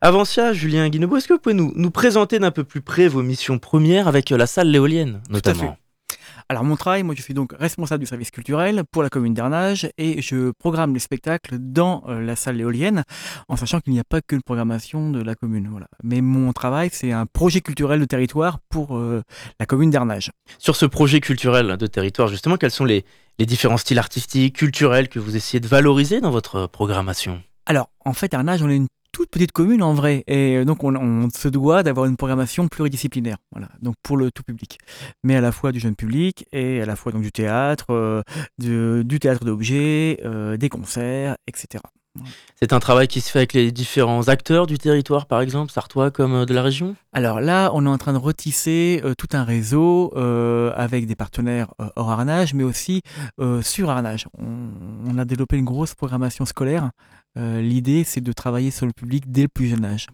Avant 0.01 0.25
ça, 0.25 0.51
Julien 0.51 0.89
Guinebeau, 0.89 1.15
est-ce 1.15 1.29
que 1.29 1.33
vous 1.33 1.39
pouvez 1.39 1.55
nous, 1.55 1.71
nous 1.75 1.91
présenter 1.91 2.37
d'un 2.37 2.51
peu 2.51 2.65
plus 2.65 2.81
près 2.81 3.07
vos 3.07 3.23
missions 3.23 3.59
premières 3.59 4.09
avec 4.09 4.33
euh, 4.33 4.37
la 4.37 4.45
salle 4.45 4.69
Léolienne 4.69 5.21
notamment 5.29 5.71
fait. 5.71 5.84
Alors 6.47 6.63
mon 6.63 6.75
travail, 6.75 7.01
moi 7.01 7.15
je 7.17 7.23
suis 7.23 7.33
donc 7.33 7.53
responsable 7.57 8.01
du 8.01 8.05
service 8.05 8.29
culturel 8.29 8.83
pour 8.91 9.01
la 9.01 9.09
commune 9.09 9.33
d'Ernage 9.33 9.89
et 9.97 10.21
je 10.21 10.51
programme 10.51 10.93
les 10.93 10.99
spectacles 10.99 11.57
dans 11.57 12.03
euh, 12.07 12.21
la 12.21 12.35
salle 12.35 12.61
éolienne 12.61 13.03
en 13.47 13.55
sachant 13.55 13.79
qu'il 13.79 13.93
n'y 13.93 13.99
a 13.99 14.03
pas 14.03 14.21
que 14.21 14.35
une 14.35 14.43
programmation 14.43 15.09
de 15.09 15.23
la 15.23 15.33
commune. 15.33 15.67
Voilà. 15.71 15.87
Mais 16.03 16.21
mon 16.21 16.53
travail 16.53 16.89
c'est 16.91 17.11
un 17.11 17.25
projet 17.25 17.61
culturel 17.61 17.99
de 17.99 18.05
territoire 18.05 18.59
pour 18.69 18.95
euh, 18.95 19.23
la 19.59 19.65
commune 19.65 19.89
d'Ernage. 19.89 20.29
Sur 20.59 20.75
ce 20.75 20.85
projet 20.85 21.19
culturel 21.19 21.77
de 21.77 21.87
territoire, 21.87 22.27
justement, 22.27 22.57
quels 22.57 22.69
sont 22.69 22.85
les, 22.85 23.05
les 23.39 23.47
différents 23.47 23.77
styles 23.77 23.97
artistiques, 23.97 24.55
culturels 24.55 25.09
que 25.09 25.17
vous 25.17 25.35
essayez 25.35 25.59
de 25.59 25.67
valoriser 25.67 26.21
dans 26.21 26.31
votre 26.31 26.67
programmation? 26.67 27.41
Alors 27.65 27.89
en 28.05 28.13
fait 28.13 28.31
Ernage 28.35 28.61
on 28.61 28.69
est 28.69 28.75
une 28.75 28.87
toute 29.15 29.29
petite 29.29 29.53
commune 29.53 29.81
en 29.81 29.93
vrai. 29.93 30.25
Et 30.27 30.65
donc 30.65 30.83
on, 30.83 31.29
se 31.29 31.47
doit 31.47 31.83
d'avoir 31.83 32.05
une 32.05 32.17
programmation 32.17 32.67
pluridisciplinaire, 32.67 33.37
voilà, 33.53 33.69
donc 33.81 33.95
pour 34.03 34.17
le 34.17 34.29
tout 34.29 34.43
public. 34.43 34.77
Mais 35.23 35.37
à 35.37 35.41
la 35.41 35.53
fois 35.53 35.71
du 35.71 35.79
jeune 35.79 35.95
public 35.95 36.45
et 36.51 36.81
à 36.81 36.85
la 36.85 36.97
fois 36.97 37.13
donc 37.13 37.21
du 37.21 37.31
théâtre, 37.31 37.91
euh, 37.91 38.23
du 38.57 39.19
théâtre 39.19 39.45
d'objets, 39.45 40.19
euh, 40.25 40.57
des 40.57 40.67
concerts, 40.67 41.37
etc. 41.47 41.81
C'est 42.59 42.73
un 42.73 42.79
travail 42.79 43.07
qui 43.07 43.21
se 43.21 43.29
fait 43.29 43.39
avec 43.39 43.53
les 43.53 43.71
différents 43.71 44.27
acteurs 44.27 44.67
du 44.67 44.77
territoire, 44.77 45.25
par 45.25 45.41
exemple, 45.41 45.71
sartois 45.71 46.11
comme 46.11 46.33
euh, 46.33 46.45
de 46.45 46.53
la 46.53 46.61
région? 46.61 46.95
Alors 47.11 47.41
là, 47.41 47.71
on 47.73 47.85
est 47.85 47.89
en 47.89 47.97
train 47.97 48.13
de 48.13 48.17
retisser 48.17 49.01
euh, 49.03 49.13
tout 49.13 49.27
un 49.33 49.43
réseau 49.43 50.13
euh, 50.15 50.71
avec 50.75 51.05
des 51.07 51.15
partenaires 51.15 51.73
euh, 51.81 51.89
hors 51.95 52.11
Arnage, 52.11 52.53
mais 52.53 52.63
aussi 52.63 53.01
sur 53.61 53.89
Arnage. 53.89 54.27
On, 54.37 54.69
on 55.07 55.17
a 55.17 55.25
développé 55.25 55.57
une 55.57 55.65
grosse 55.65 55.93
programmation 55.93 56.45
scolaire. 56.45 56.91
L'idée, 57.35 58.05
c'est 58.05 58.21
de 58.21 58.31
travailler 58.31 58.71
sur 58.71 58.85
le 58.85 58.93
public 58.93 59.29
dès 59.29 59.43
le 59.43 59.47
plus 59.49 59.67
jeune 59.67 59.83
âge. 59.83 60.07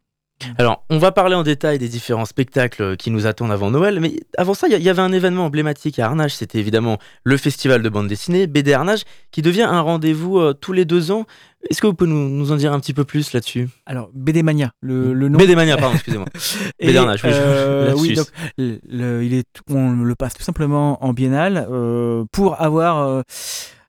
Alors, 0.58 0.84
on 0.89 0.97
va 0.97 1.12
parler 1.12 1.36
en 1.36 1.43
détail 1.43 1.77
des 1.80 1.88
différents 1.88 2.25
spectacles 2.25 2.97
qui 2.97 3.12
nous 3.12 3.27
attendent 3.27 3.51
avant 3.51 3.71
Noël, 3.71 3.99
mais 3.99 4.13
avant 4.38 4.54
ça, 4.54 4.67
il 4.67 4.82
y 4.82 4.89
avait 4.89 5.01
un 5.01 5.12
événement 5.12 5.45
emblématique 5.45 5.99
à 5.99 6.06
Arnage, 6.08 6.36
c'était 6.36 6.60
évidemment 6.60 6.97
le 7.23 7.38
festival 7.38 7.82
de 7.82 7.89
bande 7.89 8.08
dessinée, 8.08 8.47
BD 8.47 8.73
Arnage, 8.73 9.04
qui 9.32 9.41
devient 9.41 9.62
un 9.63 9.82
rendez-vous 9.82 10.39
euh, 10.39 10.54
tous 10.54 10.73
les 10.73 10.86
deux 10.86 11.12
ans. 11.12 11.25
Est-ce 11.69 11.80
que 11.80 11.86
vous 11.88 11.93
pouvez 11.93 12.10
nous, 12.10 12.27
nous 12.30 12.51
en 12.51 12.56
dire 12.56 12.73
un 12.73 12.80
petit 12.80 12.93
peu 12.93 13.04
plus 13.04 13.34
là-dessus? 13.34 13.69
Alors, 13.86 14.10
BD 14.15 14.41
Mania, 14.41 14.71
le, 14.82 15.13
le 15.13 15.30
nom. 15.30 15.38
BD 15.38 15.56
Mania, 15.56 15.77
pardon, 15.77 15.93
excusez-moi. 15.95 16.25
BD 16.82 16.97
Arnage, 16.97 17.21
oui, 17.23 17.30
euh, 17.34 17.93
oui, 17.97 18.13
donc, 18.15 18.27
le- 18.58 18.80
le- 18.89 19.23
il 19.23 19.34
est, 19.36 19.47
on 19.69 19.91
le 19.91 20.15
passe 20.15 20.34
tout 20.34 20.43
simplement 20.43 21.04
en 21.06 21.13
biennale 21.13 21.67
euh, 21.71 22.23
pour 22.32 22.60
avoir 22.62 23.23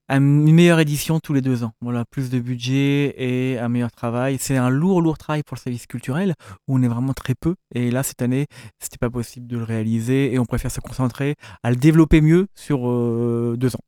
un- 0.08 0.18
une 0.20 0.52
meilleure 0.52 0.80
édition 0.80 1.20
tous 1.20 1.32
les 1.32 1.40
deux 1.40 1.64
ans. 1.64 1.72
Voilà, 1.80 2.04
plus 2.04 2.30
de 2.30 2.38
budget 2.38 3.14
et 3.16 3.58
un 3.58 3.68
meilleur 3.68 3.90
travail. 3.92 4.36
C'est 4.40 4.56
un 4.56 4.70
lourd, 4.70 5.00
lourd 5.02 5.18
travail 5.18 5.42
pour 5.42 5.56
le 5.56 5.60
service 5.60 5.86
culturel 5.86 6.34
où 6.68 6.76
on 6.78 6.82
est 6.82 6.88
vraiment 6.88 7.12
très 7.14 7.34
peu. 7.34 7.54
Et 7.74 7.90
là, 7.90 8.02
cette 8.02 8.22
année, 8.22 8.46
c'était 8.78 8.98
pas 8.98 9.10
possible 9.10 9.46
de 9.46 9.56
le 9.58 9.64
réaliser 9.64 10.32
et 10.32 10.38
on 10.38 10.44
préfère 10.44 10.70
se 10.70 10.80
concentrer 10.80 11.36
à 11.62 11.70
le 11.70 11.76
développer 11.76 12.20
mieux 12.20 12.48
sur 12.54 12.88
euh, 12.88 13.54
deux 13.56 13.74
ans. 13.74 13.80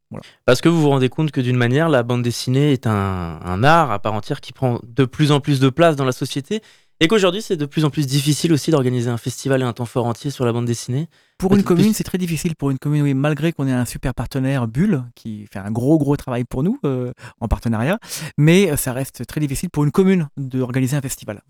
Parce 0.47 0.61
que 0.61 0.69
vous 0.69 0.81
vous 0.81 0.91
rendez 0.91 1.09
compte 1.09 1.33
que 1.33 1.41
d'une 1.41 1.57
manière, 1.57 1.89
la 1.89 2.03
bande 2.05 2.23
dessinée 2.23 2.73
est 2.73 2.87
un 2.87 3.65
art 3.65 3.91
à 3.91 3.99
part 3.99 4.15
entière 4.15 4.41
qui 4.41 4.53
prend 4.53 4.79
de 4.87 5.05
plus 5.05 5.33
en 5.33 5.41
plus 5.41 5.59
de 5.59 5.69
place 5.71 5.97
dans 5.97 6.05
la 6.05 6.13
société, 6.13 6.61
et 7.01 7.09
qu'aujourd'hui, 7.09 7.43
c'est 7.43 7.57
de 7.57 7.67
plus 7.67 7.85
en 7.85 7.91
plus 7.91 8.07
difficile 8.07 8.53
aussi 8.53 8.71
d'organiser 8.71 9.11
un 9.11 9.17
festival 9.17 9.61
et 9.61 9.65
un 9.65 9.73
temps 9.73 9.85
fort 9.85 10.07
entier 10.07 10.31
sur 10.31 10.45
la 10.45 10.53
bande 10.53 10.65
dessinée. 10.65 11.09
Pour 11.39 11.55
une 11.55 11.65
commune, 11.65 11.93
c'est 11.93 12.05
très 12.05 12.19
difficile. 12.19 12.55
Pour 12.55 12.71
une 12.71 12.79
commune, 12.79 13.03
oui, 13.03 13.15
malgré 13.15 13.53
qu'on 13.53 13.67
ait 13.67 13.73
un 13.73 13.85
super 13.85 14.15
partenaire, 14.15 14.69
Bulle, 14.69 15.05
qui 15.15 15.47
fait 15.53 15.59
un 15.59 15.71
gros, 15.71 15.99
gros 15.99 16.17
travail 16.17 16.45
pour 16.45 16.63
nous 16.63 16.79
euh, 16.85 17.13
en 17.41 17.49
partenariat, 17.49 17.99
mais 18.39 18.71
euh, 18.71 18.77
ça 18.77 18.93
reste 18.93 19.27
très 19.27 19.41
difficile 19.41 19.71
pour 19.71 19.85
une 19.85 19.91
commune 19.91 20.29
d'organiser 20.37 20.97
un 20.97 21.01
festival. 21.01 21.43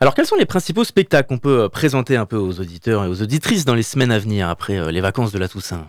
Alors, 0.00 0.14
quels 0.14 0.26
sont 0.26 0.36
les 0.36 0.46
principaux 0.46 0.84
spectacles 0.84 1.28
qu'on 1.28 1.38
peut 1.38 1.62
euh, 1.62 1.68
présenter 1.68 2.16
un 2.16 2.26
peu 2.26 2.36
aux 2.36 2.60
auditeurs 2.60 3.04
et 3.04 3.08
aux 3.08 3.20
auditrices 3.20 3.64
dans 3.64 3.74
les 3.74 3.82
semaines 3.82 4.12
à 4.12 4.18
venir 4.18 4.48
après 4.48 4.92
les 4.92 5.00
vacances 5.00 5.32
de 5.32 5.38
la 5.38 5.48
Toussaint? 5.48 5.88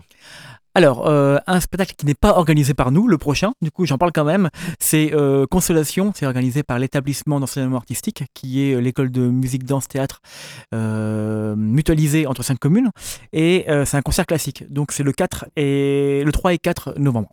Alors, 0.76 1.06
euh, 1.06 1.38
un 1.46 1.60
spectacle 1.60 1.94
qui 1.96 2.04
n'est 2.04 2.14
pas 2.14 2.36
organisé 2.36 2.74
par 2.74 2.90
nous, 2.90 3.06
le 3.06 3.16
prochain, 3.16 3.52
du 3.62 3.70
coup 3.70 3.86
j'en 3.86 3.96
parle 3.96 4.10
quand 4.10 4.24
même, 4.24 4.50
c'est 4.80 5.14
euh, 5.14 5.46
Consolation, 5.46 6.12
c'est 6.16 6.26
organisé 6.26 6.64
par 6.64 6.80
l'établissement 6.80 7.38
d'enseignement 7.38 7.76
artistique, 7.76 8.24
qui 8.34 8.60
est 8.60 8.74
euh, 8.74 8.80
l'école 8.80 9.12
de 9.12 9.20
musique, 9.20 9.64
danse, 9.64 9.86
théâtre 9.86 10.20
mutualisée 10.72 12.26
entre 12.26 12.42
cinq 12.42 12.58
communes, 12.58 12.90
et 13.32 13.66
c'est 13.84 13.96
un 13.96 14.02
concert 14.02 14.26
classique, 14.26 14.64
donc 14.72 14.90
c'est 14.90 15.04
le 15.04 15.12
4 15.12 15.46
et 15.56 16.22
le 16.24 16.32
3 16.32 16.54
et 16.54 16.58
4 16.58 16.98
novembre. 16.98 17.28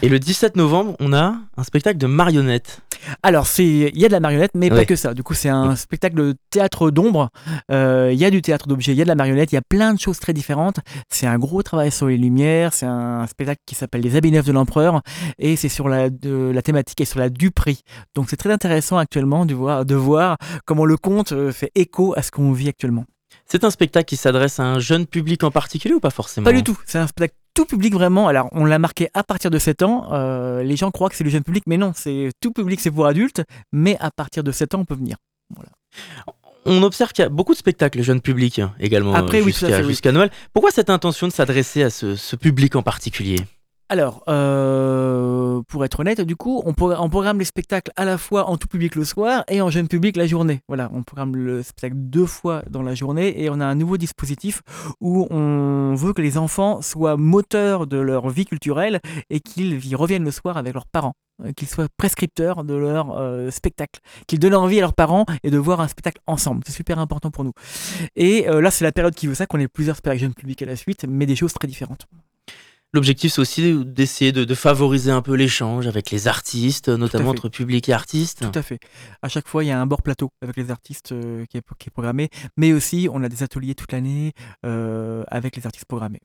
Et 0.00 0.08
le 0.08 0.18
17 0.18 0.56
novembre, 0.56 0.96
on 1.00 1.12
a 1.12 1.36
un 1.56 1.64
spectacle 1.64 1.98
de 1.98 2.06
marionnettes. 2.06 2.80
Alors, 3.22 3.46
il 3.58 3.96
y 3.98 4.04
a 4.04 4.08
de 4.08 4.12
la 4.12 4.20
marionnette, 4.20 4.52
mais 4.54 4.70
Ouais. 4.70 4.78
pas 4.78 4.84
que 4.84 4.96
ça. 4.96 5.14
Du 5.14 5.22
coup, 5.22 5.34
c'est 5.34 5.48
un 5.48 5.76
spectacle 5.76 6.16
de 6.16 6.34
théâtre 6.50 6.90
d'ombre. 6.90 7.30
Euh, 7.70 8.10
Il 8.12 8.18
y 8.18 8.24
a 8.24 8.30
du 8.30 8.42
théâtre 8.42 8.68
d'objets, 8.68 8.92
il 8.92 8.98
y 8.98 9.00
a 9.00 9.04
de 9.04 9.08
la 9.08 9.14
marionnette, 9.14 9.52
il 9.52 9.54
y 9.54 9.58
a 9.58 9.62
plein 9.62 9.94
de 9.94 9.98
choses 10.00 10.18
très 10.20 10.32
différentes. 10.32 10.76
C'est 11.08 11.26
un 11.26 11.38
gros 11.38 11.62
travail 11.62 11.90
sur 11.90 12.06
les 12.06 12.16
lumières. 12.18 12.72
C'est 12.72 12.86
un 12.86 13.26
spectacle 13.26 13.60
qui 13.66 13.74
s'appelle 13.74 14.02
Les 14.02 14.16
habits 14.16 14.30
neufs 14.32 14.46
de 14.46 14.52
l'empereur 14.52 15.00
et 15.38 15.56
c'est 15.56 15.68
sur 15.68 15.88
la, 15.88 16.10
de, 16.10 16.50
la 16.54 16.62
thématique 16.62 17.00
et 17.00 17.04
sur 17.04 17.18
la 17.18 17.28
duperie. 17.30 17.80
Donc, 18.14 18.26
c'est 18.30 18.36
très 18.36 18.52
intéressant 18.52 18.98
actuellement 18.98 19.46
de 19.46 19.54
voir, 19.54 19.84
de 19.84 19.94
voir 19.94 20.36
comment 20.66 20.84
le 20.84 20.96
conte 20.96 21.32
euh, 21.32 21.52
fait 21.52 21.70
écho 21.74 22.14
à 22.16 22.22
ce 22.22 22.30
qu'on 22.30 22.52
vit 22.52 22.68
actuellement. 22.68 23.04
C'est 23.52 23.64
un 23.64 23.70
spectacle 23.70 24.06
qui 24.06 24.16
s'adresse 24.16 24.60
à 24.60 24.62
un 24.62 24.78
jeune 24.78 25.06
public 25.06 25.44
en 25.44 25.50
particulier 25.50 25.92
ou 25.92 26.00
pas 26.00 26.08
forcément 26.08 26.46
Pas 26.46 26.54
du 26.54 26.62
tout. 26.62 26.78
C'est 26.86 26.96
un 26.96 27.06
spectacle 27.06 27.34
tout 27.52 27.66
public 27.66 27.92
vraiment. 27.92 28.26
Alors, 28.26 28.48
on 28.52 28.64
l'a 28.64 28.78
marqué 28.78 29.10
à 29.12 29.22
partir 29.24 29.50
de 29.50 29.58
7 29.58 29.82
ans. 29.82 30.08
Euh, 30.14 30.62
les 30.62 30.74
gens 30.74 30.90
croient 30.90 31.10
que 31.10 31.16
c'est 31.16 31.22
le 31.22 31.28
jeune 31.28 31.42
public, 31.42 31.64
mais 31.66 31.76
non, 31.76 31.92
c'est 31.94 32.30
tout 32.40 32.52
public, 32.52 32.80
c'est 32.80 32.90
pour 32.90 33.04
adultes. 33.04 33.42
Mais 33.70 33.98
à 34.00 34.10
partir 34.10 34.42
de 34.42 34.52
7 34.52 34.74
ans, 34.74 34.78
on 34.78 34.84
peut 34.86 34.94
venir. 34.94 35.18
On 36.64 36.82
observe 36.82 37.12
qu'il 37.12 37.24
y 37.24 37.26
a 37.26 37.28
beaucoup 37.28 37.52
de 37.52 37.58
spectacles 37.58 38.00
jeunes 38.00 38.22
publics 38.22 38.58
hein, 38.58 38.72
également 38.80 39.12
Après, 39.12 39.42
jusqu'à 39.42 39.80
oui. 39.80 39.86
jusqu'à 39.86 40.12
Noël. 40.12 40.30
Pourquoi 40.54 40.70
cette 40.70 40.88
intention 40.88 41.28
de 41.28 41.32
s'adresser 41.34 41.82
à 41.82 41.90
ce, 41.90 42.16
ce 42.16 42.36
public 42.36 42.74
en 42.74 42.82
particulier? 42.82 43.36
Alors, 43.88 44.24
euh, 44.26 45.60
pour 45.68 45.84
être 45.84 46.00
honnête, 46.00 46.22
du 46.22 46.34
coup, 46.34 46.62
on, 46.64 46.72
pro- 46.72 46.94
on 46.94 47.10
programme 47.10 47.38
les 47.38 47.44
spectacles 47.44 47.92
à 47.96 48.06
la 48.06 48.16
fois 48.16 48.48
en 48.48 48.56
tout 48.56 48.66
public 48.66 48.94
le 48.94 49.04
soir 49.04 49.44
et 49.48 49.60
en 49.60 49.68
jeune 49.68 49.86
public 49.86 50.16
la 50.16 50.26
journée. 50.26 50.62
Voilà, 50.66 50.90
on 50.94 51.02
programme 51.02 51.36
le 51.36 51.62
spectacle 51.62 51.96
deux 51.96 52.24
fois 52.24 52.62
dans 52.70 52.80
la 52.80 52.94
journée 52.94 53.42
et 53.42 53.50
on 53.50 53.60
a 53.60 53.66
un 53.66 53.74
nouveau 53.74 53.98
dispositif 53.98 54.62
où 55.02 55.26
on 55.28 55.94
veut 55.94 56.14
que 56.14 56.22
les 56.22 56.38
enfants 56.38 56.80
soient 56.80 57.18
moteurs 57.18 57.86
de 57.86 57.98
leur 57.98 58.30
vie 58.30 58.46
culturelle 58.46 59.00
et 59.28 59.40
qu'ils 59.40 59.84
y 59.84 59.94
reviennent 59.94 60.24
le 60.24 60.30
soir 60.30 60.56
avec 60.56 60.72
leurs 60.72 60.86
parents, 60.86 61.12
euh, 61.44 61.52
qu'ils 61.52 61.68
soient 61.68 61.88
prescripteurs 61.98 62.64
de 62.64 62.74
leur 62.74 63.10
euh, 63.18 63.50
spectacle, 63.50 64.00
qu'ils 64.26 64.38
donnent 64.38 64.54
envie 64.54 64.78
à 64.78 64.80
leurs 64.80 64.94
parents 64.94 65.26
et 65.42 65.50
de 65.50 65.58
voir 65.58 65.82
un 65.82 65.88
spectacle 65.88 66.22
ensemble. 66.26 66.62
C'est 66.64 66.72
super 66.72 66.98
important 66.98 67.30
pour 67.30 67.44
nous. 67.44 67.52
Et 68.16 68.46
là, 68.46 68.70
c'est 68.70 68.84
la 68.84 68.92
période 68.92 69.14
qui 69.14 69.26
veut 69.26 69.34
ça, 69.34 69.44
qu'on 69.44 69.60
ait 69.60 69.68
plusieurs 69.68 69.96
spectacles 69.96 70.20
jeunes 70.20 70.34
publics 70.34 70.62
à 70.62 70.66
la 70.66 70.76
suite, 70.76 71.04
mais 71.06 71.26
des 71.26 71.36
choses 71.36 71.52
très 71.52 71.68
différentes. 71.68 72.06
L'objectif, 72.94 73.32
c'est 73.32 73.40
aussi 73.40 73.84
d'essayer 73.86 74.32
de, 74.32 74.44
de 74.44 74.54
favoriser 74.54 75.10
un 75.10 75.22
peu 75.22 75.34
l'échange 75.34 75.86
avec 75.86 76.10
les 76.10 76.28
artistes, 76.28 76.90
notamment 76.90 77.30
entre 77.30 77.48
public 77.48 77.88
et 77.88 77.92
artistes. 77.94 78.40
Tout 78.52 78.58
à 78.58 78.62
fait. 78.62 78.78
À 79.22 79.28
chaque 79.28 79.48
fois, 79.48 79.64
il 79.64 79.68
y 79.68 79.70
a 79.70 79.80
un 79.80 79.86
bord 79.86 80.02
plateau 80.02 80.30
avec 80.42 80.56
les 80.56 80.70
artistes 80.70 81.12
euh, 81.12 81.46
qui, 81.46 81.56
est, 81.56 81.62
qui 81.78 81.88
est 81.88 81.90
programmé, 81.90 82.28
mais 82.58 82.74
aussi 82.74 83.08
on 83.10 83.22
a 83.22 83.30
des 83.30 83.42
ateliers 83.42 83.74
toute 83.74 83.92
l'année 83.92 84.32
euh, 84.66 85.24
avec 85.28 85.56
les 85.56 85.64
artistes 85.64 85.86
programmés. 85.86 86.20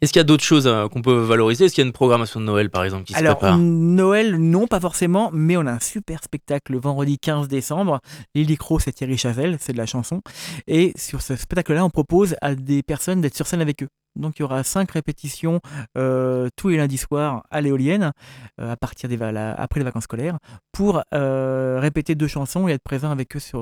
Est-ce 0.00 0.12
qu'il 0.12 0.20
y 0.20 0.20
a 0.20 0.24
d'autres 0.24 0.42
choses 0.42 0.66
euh, 0.66 0.88
qu'on 0.88 1.02
peut 1.02 1.20
valoriser? 1.20 1.66
Est-ce 1.66 1.74
qu'il 1.74 1.82
y 1.82 1.84
a 1.84 1.86
une 1.86 1.92
programmation 1.92 2.40
de 2.40 2.46
Noël, 2.46 2.70
par 2.70 2.82
exemple, 2.82 3.04
qui 3.04 3.12
se 3.12 3.18
Alors, 3.18 3.36
prépare? 3.36 3.58
Noël, 3.58 4.36
non, 4.36 4.66
pas 4.66 4.80
forcément, 4.80 5.30
mais 5.34 5.56
on 5.58 5.66
a 5.66 5.72
un 5.72 5.80
super 5.80 6.24
spectacle 6.24 6.72
le 6.72 6.80
vendredi 6.80 7.18
15 7.18 7.46
décembre. 7.46 8.00
Lily 8.34 8.56
Crow, 8.56 8.78
c'est 8.78 8.92
Thierry 8.92 9.18
Chazelle, 9.18 9.58
c'est 9.60 9.74
de 9.74 9.78
la 9.78 9.86
chanson. 9.86 10.22
Et 10.66 10.92
sur 10.96 11.20
ce 11.22 11.36
spectacle-là, 11.36 11.84
on 11.84 11.90
propose 11.90 12.36
à 12.40 12.54
des 12.54 12.82
personnes 12.82 13.20
d'être 13.20 13.36
sur 13.36 13.46
scène 13.46 13.60
avec 13.60 13.82
eux. 13.82 13.88
Donc 14.16 14.38
il 14.38 14.42
y 14.42 14.44
aura 14.44 14.62
cinq 14.64 14.90
répétitions 14.92 15.60
euh, 15.96 16.48
tous 16.56 16.68
les 16.70 16.76
lundis 16.78 16.98
soirs 16.98 17.44
à 17.50 17.60
l'éolienne, 17.60 18.12
euh, 18.60 18.72
à 18.72 18.76
partir 18.76 19.08
des 19.08 19.16
la- 19.16 19.52
après 19.54 19.80
les 19.80 19.84
vacances 19.84 20.04
scolaires, 20.04 20.38
pour 20.72 21.02
euh, 21.14 21.78
répéter 21.80 22.14
deux 22.14 22.28
chansons 22.28 22.68
et 22.68 22.72
être 22.72 22.82
présent 22.82 23.10
avec 23.10 23.36
eux 23.36 23.40
sur, 23.40 23.60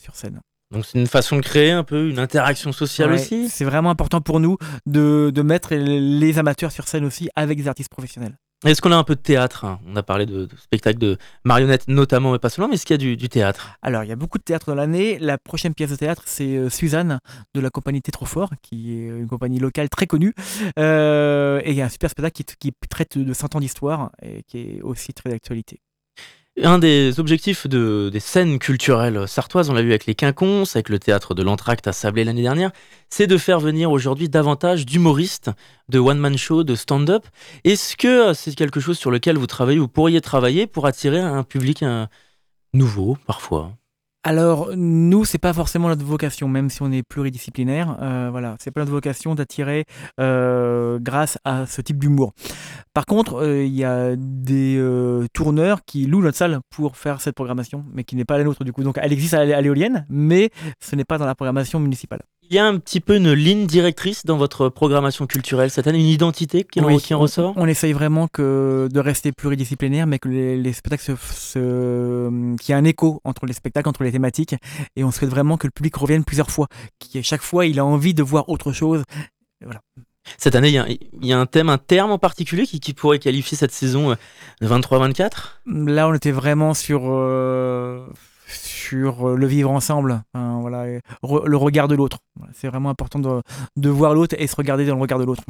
sur 0.00 0.14
scène. 0.14 0.40
Donc 0.72 0.84
c'est 0.84 0.98
une 0.98 1.06
façon 1.06 1.36
de 1.36 1.42
créer 1.42 1.70
un 1.70 1.84
peu 1.84 2.08
une 2.10 2.18
interaction 2.18 2.72
sociale 2.72 3.10
Ouais, 3.10 3.20
aussi? 3.20 3.48
C'est 3.48 3.64
vraiment 3.64 3.90
important 3.90 4.20
pour 4.20 4.40
nous 4.40 4.56
de, 4.84 5.30
de 5.32 5.42
mettre 5.42 5.74
les 5.74 6.38
amateurs 6.38 6.72
sur 6.72 6.88
scène 6.88 7.04
aussi 7.04 7.28
avec 7.36 7.56
des 7.58 7.68
artistes 7.68 7.90
professionnels. 7.90 8.36
Est-ce 8.64 8.80
qu'on 8.80 8.90
a 8.90 8.96
un 8.96 9.04
peu 9.04 9.14
de 9.14 9.20
théâtre 9.20 9.66
hein? 9.66 9.80
On 9.86 9.96
a 9.96 10.02
parlé 10.02 10.24
de, 10.24 10.46
de 10.46 10.56
spectacles 10.56 10.98
de 10.98 11.18
marionnettes 11.44 11.88
notamment, 11.88 12.32
mais 12.32 12.38
pas 12.38 12.48
seulement, 12.48 12.68
mais 12.68 12.76
est-ce 12.76 12.86
qu'il 12.86 12.94
y 12.94 13.12
a 13.12 13.16
du, 13.16 13.28
théâtre? 13.28 13.76
Alors, 13.82 14.02
il 14.02 14.08
y 14.08 14.12
a 14.12 14.16
beaucoup 14.16 14.38
de 14.38 14.42
théâtre 14.42 14.66
dans 14.68 14.74
l'année. 14.74 15.18
La 15.18 15.36
prochaine 15.36 15.74
pièce 15.74 15.90
de 15.90 15.96
théâtre, 15.96 16.22
c'est 16.24 16.56
euh, 16.56 16.70
Suzanne 16.70 17.20
de 17.54 17.60
la 17.60 17.68
compagnie 17.68 18.00
Tétrophore, 18.00 18.50
qui 18.62 18.94
est 18.94 19.08
une 19.08 19.28
compagnie 19.28 19.58
locale 19.58 19.90
très 19.90 20.06
connue. 20.06 20.32
Euh, 20.78 21.60
et 21.64 21.72
il 21.72 21.76
y 21.76 21.82
a 21.82 21.84
un 21.84 21.90
super 21.90 22.08
spectacle 22.08 22.42
qui, 22.42 22.56
qui 22.58 22.72
traite 22.88 23.18
de 23.18 23.32
100 23.32 23.56
ans 23.56 23.60
d'histoire 23.60 24.10
et 24.22 24.42
qui 24.44 24.58
est 24.58 24.82
aussi 24.82 25.12
très 25.12 25.28
d'actualité. 25.28 25.80
Un 26.62 26.78
des 26.78 27.20
objectifs 27.20 27.66
de, 27.66 28.08
des 28.10 28.20
scènes 28.20 28.58
culturelles 28.58 29.28
sartoises, 29.28 29.68
on 29.68 29.74
l'a 29.74 29.82
vu 29.82 29.90
avec 29.90 30.06
les 30.06 30.14
Quinconces, 30.14 30.74
avec 30.74 30.88
le 30.88 30.98
théâtre 30.98 31.34
de 31.34 31.42
l'Entracte 31.42 31.86
à 31.86 31.92
Sablé 31.92 32.24
l'année 32.24 32.40
dernière, 32.40 32.70
c'est 33.10 33.26
de 33.26 33.36
faire 33.36 33.60
venir 33.60 33.90
aujourd'hui 33.90 34.30
davantage 34.30 34.86
d'humoristes, 34.86 35.50
de 35.90 35.98
one-man 35.98 36.38
show, 36.38 36.64
de 36.64 36.74
stand-up. 36.74 37.26
Est-ce 37.64 37.94
que 37.94 38.32
c'est 38.32 38.54
quelque 38.54 38.80
chose 38.80 38.96
sur 38.96 39.10
lequel 39.10 39.36
vous 39.36 39.46
travaillez, 39.46 39.78
vous 39.78 39.86
pourriez 39.86 40.22
travailler 40.22 40.66
pour 40.66 40.86
attirer 40.86 41.20
un 41.20 41.42
public 41.42 41.82
un, 41.82 42.08
nouveau 42.72 43.18
parfois? 43.26 43.72
Alors, 44.28 44.70
nous, 44.74 45.24
c'est 45.24 45.38
pas 45.38 45.52
forcément 45.52 45.86
notre 45.86 46.04
vocation, 46.04 46.48
même 46.48 46.68
si 46.68 46.82
on 46.82 46.90
est 46.90 47.04
pluridisciplinaire. 47.04 47.96
Euh, 48.02 48.26
voilà, 48.32 48.56
c'est 48.58 48.72
pas 48.72 48.80
notre 48.80 48.90
vocation 48.90 49.36
d'attirer 49.36 49.84
euh, 50.18 50.98
grâce 51.00 51.38
à 51.44 51.64
ce 51.66 51.80
type 51.80 51.98
d'humour. 52.00 52.32
Par 52.92 53.06
contre, 53.06 53.36
euh, 53.36 53.62
il 53.64 53.72
y 53.72 53.84
a 53.84 54.16
des 54.16 54.78
euh, 54.78 55.26
tourneurs 55.32 55.84
qui 55.84 56.06
louent 56.06 56.22
notre 56.22 56.36
salle 56.36 56.58
pour 56.70 56.96
faire 56.96 57.20
cette 57.20 57.36
programmation, 57.36 57.84
mais 57.94 58.02
qui 58.02 58.16
n'est 58.16 58.24
pas 58.24 58.36
la 58.36 58.42
nôtre 58.42 58.64
du 58.64 58.72
coup. 58.72 58.82
Donc, 58.82 58.98
elle 59.00 59.12
existe 59.12 59.34
à 59.34 59.44
l'é- 59.44 59.54
à 59.54 59.60
l'éolienne, 59.60 60.04
mais 60.10 60.50
ce 60.80 60.96
n'est 60.96 61.04
pas 61.04 61.18
dans 61.18 61.26
la 61.26 61.36
programmation 61.36 61.78
municipale. 61.78 62.22
Il 62.48 62.54
y 62.54 62.58
a 62.58 62.66
un 62.66 62.78
petit 62.78 63.00
peu 63.00 63.16
une 63.16 63.32
ligne 63.32 63.66
directrice 63.66 64.24
dans 64.24 64.36
votre 64.36 64.68
programmation 64.68 65.26
culturelle 65.26 65.70
cette 65.70 65.86
année, 65.86 65.98
une 65.98 66.06
identité 66.06 66.62
qui, 66.64 66.80
en- 66.80 66.96
qui 66.98 67.14
ressort? 67.14 67.54
On 67.56 67.66
essaye 67.66 67.92
vraiment 67.92 68.28
que 68.28 68.88
de 68.92 69.00
rester 69.00 69.32
pluridisciplinaire, 69.32 70.06
mais 70.06 70.18
que 70.18 70.28
les, 70.28 70.56
les 70.56 70.72
spectacles 70.72 71.02
se, 71.02 71.16
se- 71.16 72.56
qu'il 72.58 72.72
y 72.72 72.72
ait 72.72 72.80
un 72.80 72.84
écho 72.84 73.20
entre 73.24 73.46
les 73.46 73.52
spectacles, 73.52 73.88
entre 73.88 74.04
les 74.04 74.12
thématiques, 74.12 74.54
et 74.94 75.02
on 75.02 75.10
souhaite 75.10 75.30
vraiment 75.30 75.56
que 75.56 75.66
le 75.66 75.72
public 75.72 75.96
revienne 75.96 76.24
plusieurs 76.24 76.50
fois, 76.50 76.68
qui 77.00 77.22
chaque 77.22 77.42
fois 77.42 77.66
il 77.66 77.78
a 77.80 77.84
envie 77.84 78.14
de 78.14 78.22
voir 78.22 78.48
autre 78.48 78.72
chose. 78.72 79.02
Cette 80.38 80.56
année, 80.56 80.68
il 80.68 80.74
y, 80.74 80.78
a, 80.78 80.88
il 80.88 80.98
y 81.26 81.32
a 81.32 81.38
un 81.38 81.46
thème, 81.46 81.68
un 81.68 81.78
terme 81.78 82.10
en 82.10 82.18
particulier 82.18 82.66
qui, 82.66 82.80
qui 82.80 82.94
pourrait 82.94 83.20
qualifier 83.20 83.56
cette 83.56 83.70
saison 83.72 84.10
euh, 84.10 84.14
23-24 84.60 85.60
Là, 85.66 86.08
on 86.08 86.14
était 86.14 86.32
vraiment 86.32 86.74
sur 86.74 87.02
euh, 87.04 88.04
sur 88.46 89.28
euh, 89.28 89.36
le 89.36 89.46
vivre 89.46 89.70
ensemble, 89.70 90.22
hein, 90.34 90.58
voilà, 90.60 90.86
le 90.86 91.56
regard 91.56 91.88
de 91.88 91.94
l'autre. 91.94 92.18
C'est 92.54 92.68
vraiment 92.68 92.90
important 92.90 93.18
de, 93.18 93.42
de 93.76 93.88
voir 93.88 94.14
l'autre 94.14 94.36
et 94.38 94.46
se 94.46 94.56
regarder 94.56 94.86
dans 94.86 94.94
le 94.94 95.00
regard 95.00 95.18
de 95.18 95.24
l'autre. 95.24 95.42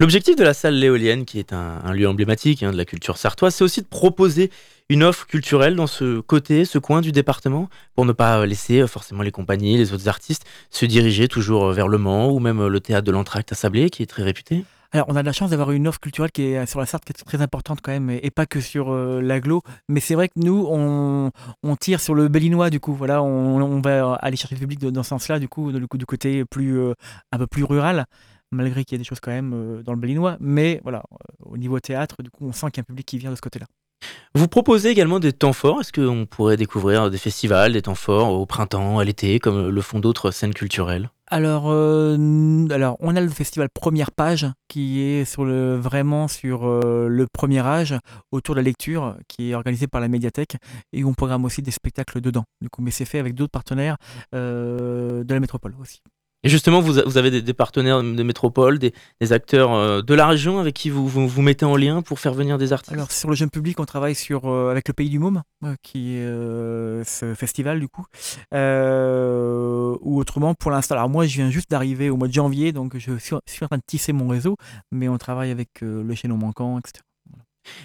L'objectif 0.00 0.36
de 0.36 0.44
la 0.44 0.54
salle 0.54 0.74
Léolienne, 0.74 1.24
qui 1.24 1.38
est 1.38 1.52
un, 1.52 1.92
lieu 1.92 2.08
emblématique 2.08 2.62
hein, 2.62 2.72
de 2.72 2.76
la 2.76 2.84
culture 2.84 3.16
sartoise, 3.16 3.54
c'est 3.54 3.64
aussi 3.64 3.82
de 3.82 3.86
proposer 3.86 4.50
une 4.88 5.02
offre 5.02 5.26
culturelle 5.26 5.74
dans 5.74 5.86
ce 5.86 6.20
côté, 6.20 6.64
ce 6.64 6.78
coin 6.78 7.00
du 7.00 7.10
département, 7.10 7.68
pour 7.94 8.04
ne 8.04 8.12
pas 8.12 8.46
laisser 8.46 8.80
euh, 8.80 8.86
forcément 8.86 9.22
les 9.22 9.32
compagnies, 9.32 9.76
les 9.76 9.92
autres 9.92 10.08
artistes 10.08 10.44
se 10.70 10.86
diriger 10.86 11.28
toujours 11.28 11.66
euh, 11.66 11.72
vers 11.72 11.88
le 11.88 11.98
Mans 11.98 12.30
ou 12.30 12.38
même 12.38 12.66
le 12.66 12.80
théâtre 12.80 13.06
de 13.06 13.12
l'Entracte 13.12 13.52
à 13.52 13.54
Sablé, 13.54 13.90
qui 13.90 14.02
est 14.02 14.06
très 14.06 14.22
réputé. 14.22 14.64
Alors, 14.92 15.06
on 15.08 15.16
a 15.16 15.22
de 15.22 15.26
la 15.26 15.32
chance 15.32 15.50
d'avoir 15.50 15.72
une 15.72 15.88
offre 15.88 16.00
culturelle 16.00 16.30
qui 16.32 16.42
est 16.42 16.66
sur 16.66 16.80
la 16.80 16.86
Sarthe 16.86 17.04
qui 17.04 17.12
est 17.12 17.24
très 17.24 17.42
importante 17.42 17.80
quand 17.82 17.92
même, 17.92 18.10
et, 18.10 18.30
pas 18.30 18.46
que 18.46 18.60
sur 18.60 18.92
euh, 18.92 19.20
l'agglo. 19.20 19.62
Mais 19.88 20.00
c'est 20.00 20.14
vrai 20.14 20.28
que 20.28 20.34
nous, 20.36 20.66
on, 20.68 21.30
tire 21.76 22.00
sur 22.00 22.14
le 22.14 22.28
Bellinois 22.28 22.70
du 22.70 22.80
coup. 22.80 22.94
Voilà, 22.94 23.22
on, 23.22 23.80
va 23.80 24.14
aller 24.14 24.36
chercher 24.36 24.54
le 24.54 24.60
public 24.60 24.80
dans 24.80 25.02
ce 25.02 25.10
sens-là, 25.10 25.38
du 25.38 25.48
coup, 25.48 25.72
du 25.72 25.86
coup, 25.86 25.98
du 25.98 26.06
côté 26.06 26.44
plus 26.44 26.78
euh, 26.78 26.94
un 27.32 27.38
peu 27.38 27.46
plus 27.46 27.64
rural, 27.64 28.06
malgré 28.50 28.84
qu'il 28.84 28.94
y 28.94 28.96
ait 28.96 28.98
des 28.98 29.04
choses 29.04 29.20
quand 29.20 29.30
même 29.30 29.52
euh, 29.54 29.82
dans 29.82 29.92
le 29.92 29.98
Bellinois. 29.98 30.36
Mais 30.40 30.80
voilà, 30.82 31.02
euh, 31.12 31.16
au 31.44 31.56
niveau 31.56 31.80
théâtre, 31.80 32.16
du 32.22 32.30
coup, 32.30 32.46
on 32.46 32.52
sent 32.52 32.70
qu'il 32.70 32.78
y 32.78 32.80
a 32.80 32.84
un 32.84 32.84
public 32.84 33.06
qui 33.06 33.18
vient 33.18 33.30
de 33.30 33.36
ce 33.36 33.40
côté-là. 33.40 33.66
Vous 34.34 34.48
proposez 34.48 34.90
également 34.90 35.20
des 35.20 35.32
temps 35.32 35.52
forts. 35.52 35.80
Est-ce 35.80 35.92
qu'on 35.92 36.26
pourrait 36.26 36.56
découvrir 36.56 37.10
des 37.10 37.18
festivals, 37.18 37.72
des 37.72 37.82
temps 37.82 37.94
forts 37.94 38.32
au 38.32 38.46
printemps, 38.46 38.98
à 38.98 39.04
l'été, 39.04 39.38
comme 39.40 39.68
le 39.68 39.80
font 39.80 40.00
d'autres 40.00 40.30
scènes 40.30 40.54
culturelles? 40.54 41.10
Alors, 41.28 41.64
euh, 41.66 42.68
alors, 42.70 42.96
on 43.00 43.16
a 43.16 43.20
le 43.20 43.28
festival 43.28 43.68
Première 43.68 44.12
Page 44.12 44.46
qui 44.68 45.00
est 45.00 45.24
sur 45.24 45.44
le, 45.44 45.74
vraiment 45.74 46.28
sur 46.28 46.68
euh, 46.68 47.08
le 47.08 47.26
premier 47.26 47.58
âge 47.60 47.96
autour 48.30 48.54
de 48.54 48.60
la 48.60 48.64
lecture 48.64 49.16
qui 49.26 49.50
est 49.50 49.54
organisé 49.54 49.88
par 49.88 50.00
la 50.00 50.06
médiathèque 50.06 50.56
et 50.92 51.02
où 51.02 51.08
on 51.08 51.14
programme 51.14 51.44
aussi 51.44 51.62
des 51.62 51.72
spectacles 51.72 52.20
dedans. 52.20 52.44
Du 52.60 52.70
coup, 52.70 52.80
mais 52.80 52.92
c'est 52.92 53.04
fait 53.04 53.18
avec 53.18 53.34
d'autres 53.34 53.50
partenaires 53.50 53.96
euh, 54.34 55.24
de 55.24 55.34
la 55.34 55.40
métropole 55.40 55.74
aussi. 55.80 56.00
Et 56.46 56.48
justement, 56.48 56.80
vous, 56.80 57.18
avez 57.18 57.32
des, 57.32 57.42
des 57.42 57.54
partenaires 57.54 58.04
de 58.04 58.22
métropole, 58.22 58.78
des, 58.78 58.94
des 59.20 59.32
acteurs 59.32 59.74
euh, 59.74 60.00
de 60.00 60.14
la 60.14 60.28
région 60.28 60.60
avec 60.60 60.74
qui 60.74 60.90
vous, 60.90 61.08
vous 61.08 61.26
vous 61.26 61.42
mettez 61.42 61.64
en 61.64 61.74
lien 61.74 62.02
pour 62.02 62.20
faire 62.20 62.34
venir 62.34 62.56
des 62.56 62.72
artistes? 62.72 62.92
Alors 62.92 63.10
sur 63.10 63.28
le 63.28 63.34
jeune 63.34 63.50
public, 63.50 63.80
on 63.80 63.84
travaille 63.84 64.14
sur 64.14 64.44
euh, 64.44 64.70
avec 64.70 64.86
le 64.86 64.94
Pays 64.94 65.10
du 65.10 65.18
Môme, 65.18 65.42
euh, 65.64 65.74
qui 65.82 66.14
est 66.14 66.20
euh, 66.20 67.02
ce 67.02 67.34
festival 67.34 67.80
du 67.80 67.88
coup, 67.88 68.04
ou 68.52 70.20
autrement 70.20 70.54
pour 70.54 70.70
l'instant. 70.70 70.94
Alors 70.94 71.08
moi, 71.08 71.26
je 71.26 71.34
viens 71.34 71.50
juste 71.50 71.68
d'arriver 71.68 72.10
au 72.10 72.16
mois 72.16 72.28
de 72.28 72.32
janvier, 72.32 72.70
donc 72.70 72.96
je 72.96 73.18
suis, 73.18 73.34
suis 73.44 73.64
en 73.64 73.66
train 73.66 73.78
de 73.78 73.82
tisser 73.84 74.12
mon 74.12 74.28
réseau, 74.28 74.56
mais 74.92 75.08
on 75.08 75.18
travaille 75.18 75.50
avec 75.50 75.80
le 75.80 76.14
chaînon 76.14 76.36
manquant, 76.36 76.78
etc. 76.78 77.02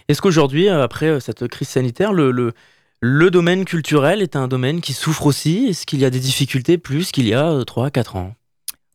Est-ce 0.07 0.21
qu'aujourd'hui, 0.21 0.69
après 0.69 1.19
cette 1.19 1.47
crise 1.47 1.69
sanitaire, 1.69 2.13
le, 2.13 2.29
le, 2.29 2.53
le 2.99 3.31
domaine 3.31 3.65
culturel 3.65 4.21
est 4.21 4.35
un 4.35 4.47
domaine 4.47 4.81
qui 4.81 4.93
souffre 4.93 5.25
aussi? 5.25 5.65
Est-ce 5.69 5.87
qu'il 5.87 5.99
y 5.99 6.05
a 6.05 6.11
des 6.11 6.19
difficultés 6.19 6.77
plus 6.77 7.11
qu'il 7.11 7.27
y 7.27 7.33
a 7.33 7.63
3-4 7.63 8.17
ans? 8.17 8.35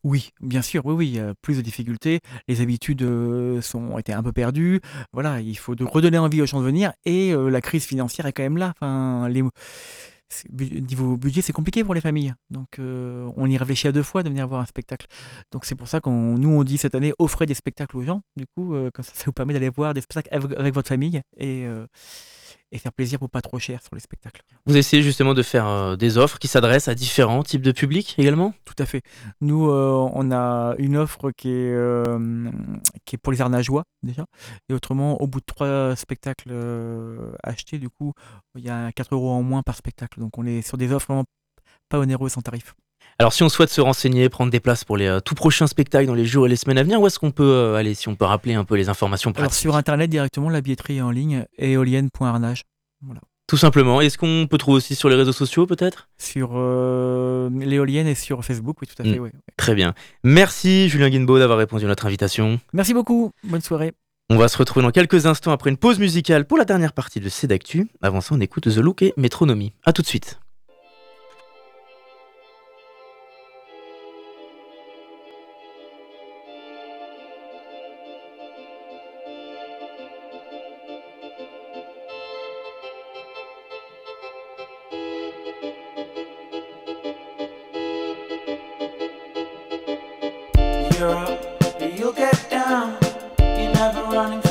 Oui, 0.09 0.31
bien 0.39 0.61
sûr, 0.61 0.85
oui, 0.85 0.93
oui, 0.93 1.19
plus 1.41 1.57
de 1.57 1.61
difficultés. 1.61 2.21
Les 2.47 2.61
habitudes 2.61 3.03
ont 3.03 3.97
été 3.97 4.13
un 4.13 4.23
peu 4.23 4.31
perdues. 4.31 4.79
Voilà, 5.11 5.41
il 5.41 5.57
faut 5.57 5.75
redonner 5.77 6.17
envie 6.17 6.41
aux 6.41 6.45
gens 6.45 6.61
de 6.61 6.65
venir. 6.65 6.93
Et 7.03 7.33
la 7.35 7.59
crise 7.59 7.83
financière 7.83 8.25
est 8.25 8.31
quand 8.31 8.43
même 8.43 8.55
là. 8.55 8.73
Enfin, 8.79 9.27
niveau 9.29 11.17
budget, 11.17 11.41
c'est 11.41 11.51
compliqué 11.51 11.83
pour 11.83 11.93
les 11.93 11.99
familles. 11.99 12.33
Donc, 12.49 12.79
on 12.79 13.49
y 13.49 13.57
réfléchit 13.57 13.89
à 13.89 13.91
deux 13.91 14.01
fois 14.01 14.23
de 14.23 14.29
venir 14.29 14.47
voir 14.47 14.61
un 14.61 14.65
spectacle. 14.65 15.07
Donc, 15.51 15.65
c'est 15.65 15.75
pour 15.75 15.89
ça 15.89 15.99
qu'on 15.99 16.37
nous, 16.37 16.51
on 16.51 16.63
dit 16.63 16.77
cette 16.77 16.95
année, 16.95 17.11
offrez 17.19 17.45
des 17.45 17.53
spectacles 17.53 17.97
aux 17.97 18.03
gens. 18.03 18.21
Du 18.37 18.45
coup, 18.47 18.75
comme 18.93 19.03
ça, 19.03 19.11
ça 19.13 19.25
vous 19.25 19.33
permet 19.33 19.51
d'aller 19.51 19.67
voir 19.67 19.93
des 19.93 19.99
spectacles 19.99 20.29
avec, 20.31 20.73
votre 20.73 20.87
famille 20.87 21.21
et 22.71 22.77
faire 22.77 22.93
plaisir 22.93 23.19
pour 23.19 23.29
pas 23.29 23.41
trop 23.41 23.59
cher 23.59 23.81
sur 23.81 23.95
les 23.95 24.01
spectacles. 24.01 24.41
Vous 24.65 24.77
essayez 24.77 25.03
justement 25.03 25.33
de 25.33 25.41
faire 25.41 25.67
euh, 25.67 25.95
des 25.95 26.17
offres 26.17 26.39
qui 26.39 26.47
s'adressent 26.47 26.87
à 26.87 26.95
différents 26.95 27.43
types 27.43 27.61
de 27.61 27.71
publics 27.71 28.15
également? 28.17 28.53
Tout 28.65 28.75
à 28.77 28.85
fait. 28.85 29.01
Nous, 29.41 29.69
euh, 29.69 30.09
on 30.13 30.31
a 30.31 30.75
une 30.77 30.97
offre 30.97 31.31
qui 31.31 31.49
est, 31.49 31.73
euh, 31.73 32.49
qui 33.05 33.15
est 33.15 33.19
pour 33.19 33.31
les 33.31 33.41
arnageois, 33.41 33.83
déjà. 34.03 34.25
Et 34.69 34.73
autrement, 34.73 35.21
au 35.21 35.27
bout 35.27 35.39
de 35.39 35.45
trois 35.45 35.95
spectacles 35.95 36.53
achetés, 37.43 37.79
du 37.79 37.89
coup, 37.89 38.13
il 38.55 38.63
y 38.63 38.69
a 38.69 38.91
4 38.91 39.13
euros 39.13 39.31
en 39.31 39.43
moins 39.43 39.63
par 39.63 39.75
spectacle. 39.75 40.19
Donc, 40.19 40.37
on 40.37 40.45
est 40.45 40.61
sur 40.61 40.77
des 40.77 40.91
offres 40.91 41.07
vraiment 41.07 41.25
pas 41.89 41.99
onéreuses 41.99 42.33
sans 42.33 42.41
tarif. 42.41 42.75
Alors 43.19 43.33
si 43.33 43.41
on 43.41 43.49
souhaite 43.49 43.71
se 43.71 43.81
renseigner, 43.81 44.29
prendre 44.29 44.51
des 44.51 44.59
places 44.59 44.83
pour 44.83 44.95
les 44.95 45.07
euh, 45.07 45.19
tout 45.19 45.33
prochains 45.33 45.65
spectacles 45.65 46.05
dans 46.05 46.13
les 46.13 46.25
jours 46.25 46.45
et 46.45 46.49
les 46.49 46.55
semaines 46.55 46.77
à 46.77 46.83
venir, 46.83 47.01
où 47.01 47.07
est-ce 47.07 47.17
qu'on 47.17 47.31
peut 47.31 47.43
euh, 47.43 47.75
aller 47.75 47.95
Si 47.95 48.07
on 48.07 48.15
peut 48.15 48.25
rappeler 48.25 48.53
un 48.53 48.63
peu 48.63 48.75
les 48.75 48.89
informations 48.89 49.31
Alors, 49.35 49.55
sur 49.55 49.75
Internet, 49.75 50.11
directement, 50.11 50.51
la 50.51 50.61
billetterie 50.61 50.97
est 50.97 51.01
en 51.01 51.09
ligne, 51.09 51.45
éolienne.arnage. 51.57 52.63
Tout 53.47 53.57
simplement. 53.57 54.01
Est-ce 54.01 54.19
qu'on 54.19 54.45
peut 54.47 54.59
trouver 54.59 54.77
aussi 54.77 54.93
sur 54.93 55.09
les 55.09 55.15
réseaux 55.15 55.31
sociaux 55.31 55.65
peut-être? 55.65 56.09
Sur 56.19 56.51
euh, 56.53 57.49
l'éolienne 57.51 58.05
et 58.05 58.13
sur 58.13 58.45
Facebook, 58.45 58.77
oui, 58.81 58.87
tout 58.87 59.01
à 59.01 59.05
fait. 59.05 59.17
Mm. 59.17 59.23
ouais. 59.23 59.31
Très 59.55 59.73
bien. 59.73 59.95
Merci 60.23 60.87
Julien 60.87 61.09
Guinbeau 61.09 61.39
d'avoir 61.39 61.57
répondu 61.57 61.85
à 61.85 61.87
notre 61.87 62.05
invitation. 62.05 62.59
Merci 62.73 62.93
beaucoup. 62.93 63.31
Bonne 63.43 63.61
soirée. 63.61 63.93
On 64.29 64.37
va 64.37 64.47
se 64.47 64.57
retrouver 64.57 64.85
dans 64.85 64.91
quelques 64.91 65.25
instants 65.25 65.53
après 65.53 65.71
une 65.71 65.77
pause 65.77 65.97
musicale 65.97 66.45
pour 66.45 66.57
la 66.57 66.65
dernière 66.65 66.93
partie 66.93 67.19
de 67.19 67.29
C'est 67.29 67.47
d'actu. 67.47 67.87
Avant 68.01 68.21
ça, 68.21 68.35
on 68.35 68.41
écoute 68.41 68.65
The 68.65 68.77
Look 68.77 69.01
et 69.01 69.13
Métronomie. 69.17 69.73
A 69.85 69.93
tout 69.93 70.01
de 70.03 70.07
suite. 70.07 70.39
You'll 90.99 92.11
get 92.11 92.49
down. 92.49 92.97
You're 93.37 93.71
never 93.71 94.01
running 94.05 94.46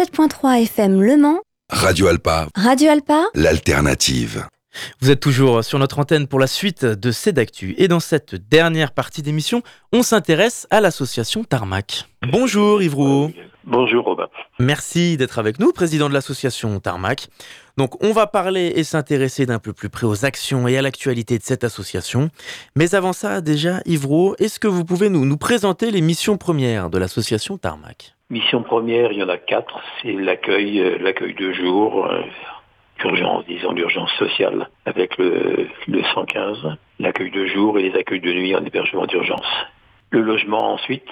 107.3 0.00 0.62
FM 0.62 1.02
Le 1.02 1.18
Mans, 1.18 1.40
Radio 1.68 2.06
Alpa, 2.06 2.48
Radio 2.54 2.88
Alpa, 2.88 3.26
l'alternative. 3.34 4.46
Vous 5.02 5.10
êtes 5.10 5.20
toujours 5.20 5.62
sur 5.62 5.78
notre 5.78 5.98
antenne 5.98 6.26
pour 6.26 6.38
la 6.38 6.46
suite 6.46 6.86
de 6.86 7.10
Cédactu. 7.10 7.74
Et 7.76 7.86
dans 7.86 8.00
cette 8.00 8.34
dernière 8.34 8.92
partie 8.92 9.20
d'émission, 9.20 9.62
on 9.92 10.02
s'intéresse 10.02 10.66
à 10.70 10.80
l'association 10.80 11.44
Tarmac. 11.44 12.08
Bonjour 12.32 12.82
Yves 12.82 12.94
Rouault. 12.94 13.30
Bonjour 13.64 14.04
Robin. 14.06 14.28
Merci 14.58 15.16
d'être 15.16 15.38
avec 15.38 15.58
nous, 15.58 15.72
président 15.72 16.08
de 16.08 16.14
l'association 16.14 16.80
Tarmac. 16.80 17.28
Donc 17.76 18.02
on 18.02 18.12
va 18.12 18.26
parler 18.26 18.72
et 18.76 18.84
s'intéresser 18.84 19.44
d'un 19.46 19.58
peu 19.58 19.72
plus 19.72 19.90
près 19.90 20.06
aux 20.06 20.24
actions 20.24 20.66
et 20.66 20.78
à 20.78 20.82
l'actualité 20.82 21.36
de 21.38 21.42
cette 21.42 21.64
association. 21.64 22.30
Mais 22.74 22.94
avant 22.94 23.12
ça, 23.12 23.40
déjà, 23.40 23.80
Rouault, 23.86 24.34
est-ce 24.38 24.58
que 24.60 24.68
vous 24.68 24.84
pouvez 24.84 25.10
nous, 25.10 25.26
nous 25.26 25.36
présenter 25.36 25.90
les 25.90 26.00
missions 26.00 26.38
premières 26.38 26.88
de 26.90 26.98
l'association 26.98 27.58
Tarmac? 27.58 28.14
Mission 28.30 28.62
première, 28.62 29.12
il 29.12 29.18
y 29.18 29.22
en 29.22 29.28
a 29.28 29.38
quatre, 29.38 29.80
c'est 30.00 30.12
l'accueil, 30.12 30.80
euh, 30.80 30.98
l'accueil 30.98 31.34
de 31.34 31.52
jour, 31.52 32.06
euh, 32.06 32.22
urgence, 33.04 33.44
disons 33.46 33.72
l'urgence 33.72 34.12
sociale 34.18 34.70
avec 34.86 35.18
le, 35.18 35.68
le 35.88 36.02
115, 36.14 36.76
l'accueil 36.98 37.30
de 37.30 37.46
jour 37.46 37.78
et 37.78 37.82
les 37.82 37.98
accueils 37.98 38.20
de 38.20 38.32
nuit 38.32 38.54
en 38.54 38.64
hébergement 38.64 39.06
d'urgence. 39.06 39.46
Le 40.10 40.20
logement 40.20 40.74
ensuite, 40.74 41.08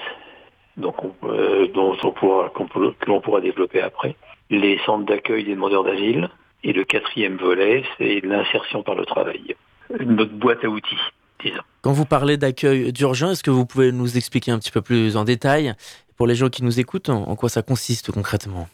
donc 0.78 0.96
on, 1.04 1.12
euh, 1.28 1.66
dont 1.74 1.94
on 2.02 2.10
pourra, 2.12 2.48
qu'on 2.48 2.66
peut- 2.66 2.92
que 2.98 3.06
l'on 3.06 3.20
pourra 3.20 3.40
développer 3.42 3.80
après. 3.82 4.16
Les 4.50 4.78
centres 4.86 5.04
d'accueil 5.04 5.44
des 5.44 5.54
demandeurs 5.54 5.84
d'asile. 5.84 6.30
Et 6.64 6.72
le 6.72 6.82
quatrième 6.82 7.36
volet, 7.36 7.84
c'est 7.98 8.20
l'insertion 8.24 8.82
par 8.82 8.96
le 8.96 9.06
travail. 9.06 9.54
Notre 10.00 10.32
boîte 10.32 10.64
à 10.64 10.68
outils, 10.68 10.96
disons. 11.44 11.62
Quand 11.82 11.92
vous 11.92 12.04
parlez 12.04 12.36
d'accueil 12.36 12.92
d'urgence, 12.92 13.32
est-ce 13.34 13.42
que 13.44 13.50
vous 13.52 13.64
pouvez 13.64 13.92
nous 13.92 14.16
expliquer 14.16 14.50
un 14.50 14.58
petit 14.58 14.72
peu 14.72 14.82
plus 14.82 15.16
en 15.16 15.22
détail, 15.22 15.74
pour 16.16 16.26
les 16.26 16.34
gens 16.34 16.48
qui 16.48 16.64
nous 16.64 16.80
écoutent, 16.80 17.10
en, 17.10 17.28
en 17.28 17.36
quoi 17.36 17.48
ça 17.48 17.62
consiste 17.62 18.10
concrètement? 18.10 18.68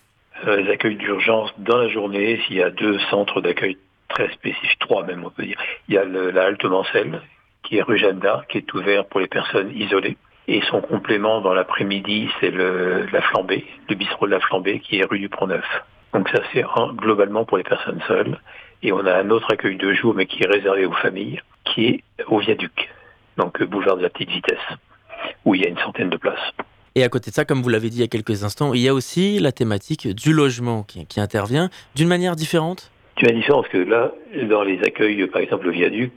Euh, 0.47 0.57
les 0.63 0.71
accueils 0.71 0.97
d'urgence 0.97 1.51
dans 1.59 1.77
la 1.77 1.89
journée, 1.89 2.41
s'il 2.47 2.57
y 2.57 2.63
a 2.63 2.71
deux 2.71 2.99
centres 3.11 3.43
d'accueil 3.43 3.77
très 4.09 4.31
spécifiques, 4.33 4.79
trois 4.79 5.05
même 5.05 5.23
on 5.25 5.31
peut 5.31 5.45
dire. 5.45 5.59
Il 5.89 5.95
y 5.95 5.99
a 5.99 6.05
le- 6.05 6.31
la 6.31 6.45
Halte 6.45 6.65
Mancel, 6.65 7.21
qui 7.65 7.77
est 7.77 7.83
rue 7.83 7.99
Jeanne 7.99 8.19
d'Arc, 8.19 8.51
qui 8.51 8.59
est 8.59 8.75
ouvert 8.75 9.05
pour 9.05 9.21
les 9.21 9.27
personnes 9.29 9.71
isolées. 9.77 10.17
Et 10.47 10.61
son 10.71 10.83
complément 10.83 11.41
dans 11.41 11.55
l'après-midi, 11.55 12.29
c'est 12.41 12.51
le, 12.51 13.07
la 13.13 13.23
flambée, 13.23 13.65
le 13.89 13.95
bistrot 13.95 14.27
de 14.27 14.33
la 14.33 14.41
flambée, 14.41 14.81
qui 14.81 14.99
est 14.99 15.05
rue 15.05 15.19
du 15.19 15.29
Pont-Neuf. 15.29 15.65
Donc 16.13 16.29
ça, 16.29 16.41
c'est 16.53 16.65
globalement 16.97 17.45
pour 17.45 17.57
les 17.57 17.65
personnes 17.65 18.01
seules. 18.07 18.39
Et 18.83 18.93
on 18.93 19.07
a 19.07 19.15
un 19.15 19.31
autre 19.31 19.51
accueil 19.51 19.77
de 19.77 19.93
jour, 19.95 20.15
mais 20.15 20.27
qui 20.27 20.43
est 20.43 20.47
réservé 20.47 20.85
aux 20.85 20.93
familles, 20.93 21.41
qui 21.65 21.87
est 21.87 22.05
au 22.29 22.39
viaduc, 22.39 22.91
donc 23.39 23.61
euh, 23.63 23.67
boulevard 23.67 23.97
de 23.97 24.03
la 24.03 24.11
Petite 24.11 24.31
Vitesse, 24.31 24.59
où 25.47 25.55
il 25.55 25.63
y 25.63 25.65
a 25.65 25.69
une 25.69 25.79
centaine 25.79 26.11
de 26.11 26.19
places. 26.19 26.53
Et 26.95 27.03
à 27.03 27.09
côté 27.09 27.31
de 27.31 27.35
ça, 27.35 27.47
comme 27.47 27.63
vous 27.63 27.71
l'avez 27.71 27.89
dit 27.89 27.97
il 27.97 28.01
y 28.03 28.05
a 28.05 28.09
quelques 28.09 28.45
instants, 28.45 28.75
il 28.75 28.81
y 28.83 28.89
a 28.89 28.95
aussi 28.95 29.39
la 29.39 29.51
thématique 29.51 30.07
du 30.15 30.33
logement 30.33 30.83
qui, 30.83 31.07
qui 31.07 31.21
intervient 31.21 31.71
d'une 31.97 32.09
manière 32.09 32.37
différente? 32.37 32.93
Tu 33.17 33.27
as 33.27 33.31
une 33.31 33.39
différence 33.39 33.67
que 33.69 33.79
là, 33.79 34.13
dans 34.49 34.63
les 34.63 34.79
accueils, 34.81 35.27
par 35.29 35.41
exemple 35.41 35.65
le 35.65 35.73
viaduc, 35.73 36.13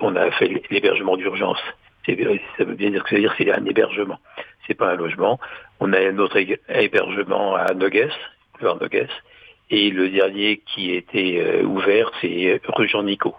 on 0.00 0.16
a 0.16 0.30
fait 0.32 0.62
l'hébergement 0.70 1.16
d'urgence. 1.16 1.60
C'est- 2.06 2.16
Ça 2.56 2.64
veut 2.64 2.74
bien 2.74 2.90
dire 2.90 3.04
que 3.04 3.10
ça 3.10 3.16
veut 3.20 3.28
c'est 3.36 3.52
un 3.52 3.64
hébergement. 3.66 4.18
C'est 4.66 4.74
pas 4.74 4.92
un 4.92 4.96
logement. 4.96 5.38
On 5.80 5.92
a 5.92 5.98
un 6.00 6.18
autre 6.18 6.36
hé- 6.38 6.60
hébergement 6.68 7.54
à 7.56 7.74
Noguès, 7.74 8.12
vers 8.60 8.76
Noguès. 8.76 9.10
Et 9.70 9.90
le 9.90 10.08
dernier 10.08 10.62
qui 10.74 10.92
était 10.94 11.38
euh, 11.40 11.62
ouvert, 11.64 12.10
c'est 12.20 12.60
rue 12.68 12.88
Jean 12.88 13.02
Nico. 13.02 13.34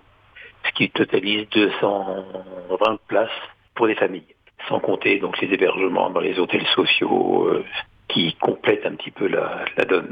Ce 0.65 0.71
qui 0.73 0.89
totalise 0.89 1.47
220 1.51 2.97
places 3.07 3.29
pour 3.75 3.87
les 3.87 3.95
familles. 3.95 4.23
Sans 4.67 4.79
compter 4.79 5.19
donc 5.19 5.39
les 5.39 5.53
hébergements 5.53 6.09
dans 6.09 6.19
les 6.19 6.37
hôtels 6.39 6.65
sociaux 6.75 7.45
euh, 7.47 7.63
qui 8.09 8.33
complètent 8.41 8.85
un 8.85 8.95
petit 8.95 9.11
peu 9.11 9.27
la, 9.27 9.65
donne. 9.85 10.11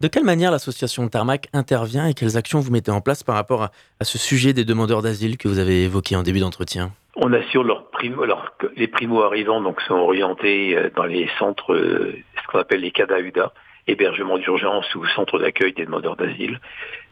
De 0.00 0.08
quelle 0.08 0.24
manière 0.24 0.50
l'association 0.50 1.08
Tarmac 1.08 1.48
intervient 1.52 2.06
et 2.06 2.14
quelles 2.14 2.36
actions 2.36 2.60
vous 2.60 2.70
mettez 2.70 2.90
en 2.90 3.00
place 3.00 3.22
par 3.22 3.34
rapport 3.34 3.62
à 3.98 4.04
ce 4.04 4.18
sujet 4.18 4.52
des 4.52 4.64
demandeurs 4.64 5.02
d'asile 5.02 5.38
que 5.38 5.48
vous 5.48 5.58
avez 5.58 5.84
évoqué 5.84 6.14
en 6.16 6.22
début 6.22 6.40
d'entretien? 6.40 6.92
On 7.18 7.32
assure 7.32 7.64
leurs 7.64 7.88
primo, 7.90 8.24
leurs- 8.26 8.52
les 8.76 8.88
primo-arrivants 8.88 9.60
donc 9.62 9.80
sont 9.82 9.94
orientés 9.94 10.76
euh, 10.76 10.90
dans 10.94 11.04
les 11.04 11.28
centres, 11.38 11.72
euh, 11.74 12.14
ce 12.42 12.46
qu'on 12.48 12.58
appelle 12.58 12.80
les 12.80 12.90
CADAUDA, 12.90 13.52
hébergement 13.86 14.36
d'urgence 14.38 14.94
ou 14.94 15.04
centres 15.06 15.38
d'accueil 15.38 15.72
des 15.72 15.86
demandeurs 15.86 16.16
d'asile, 16.16 16.60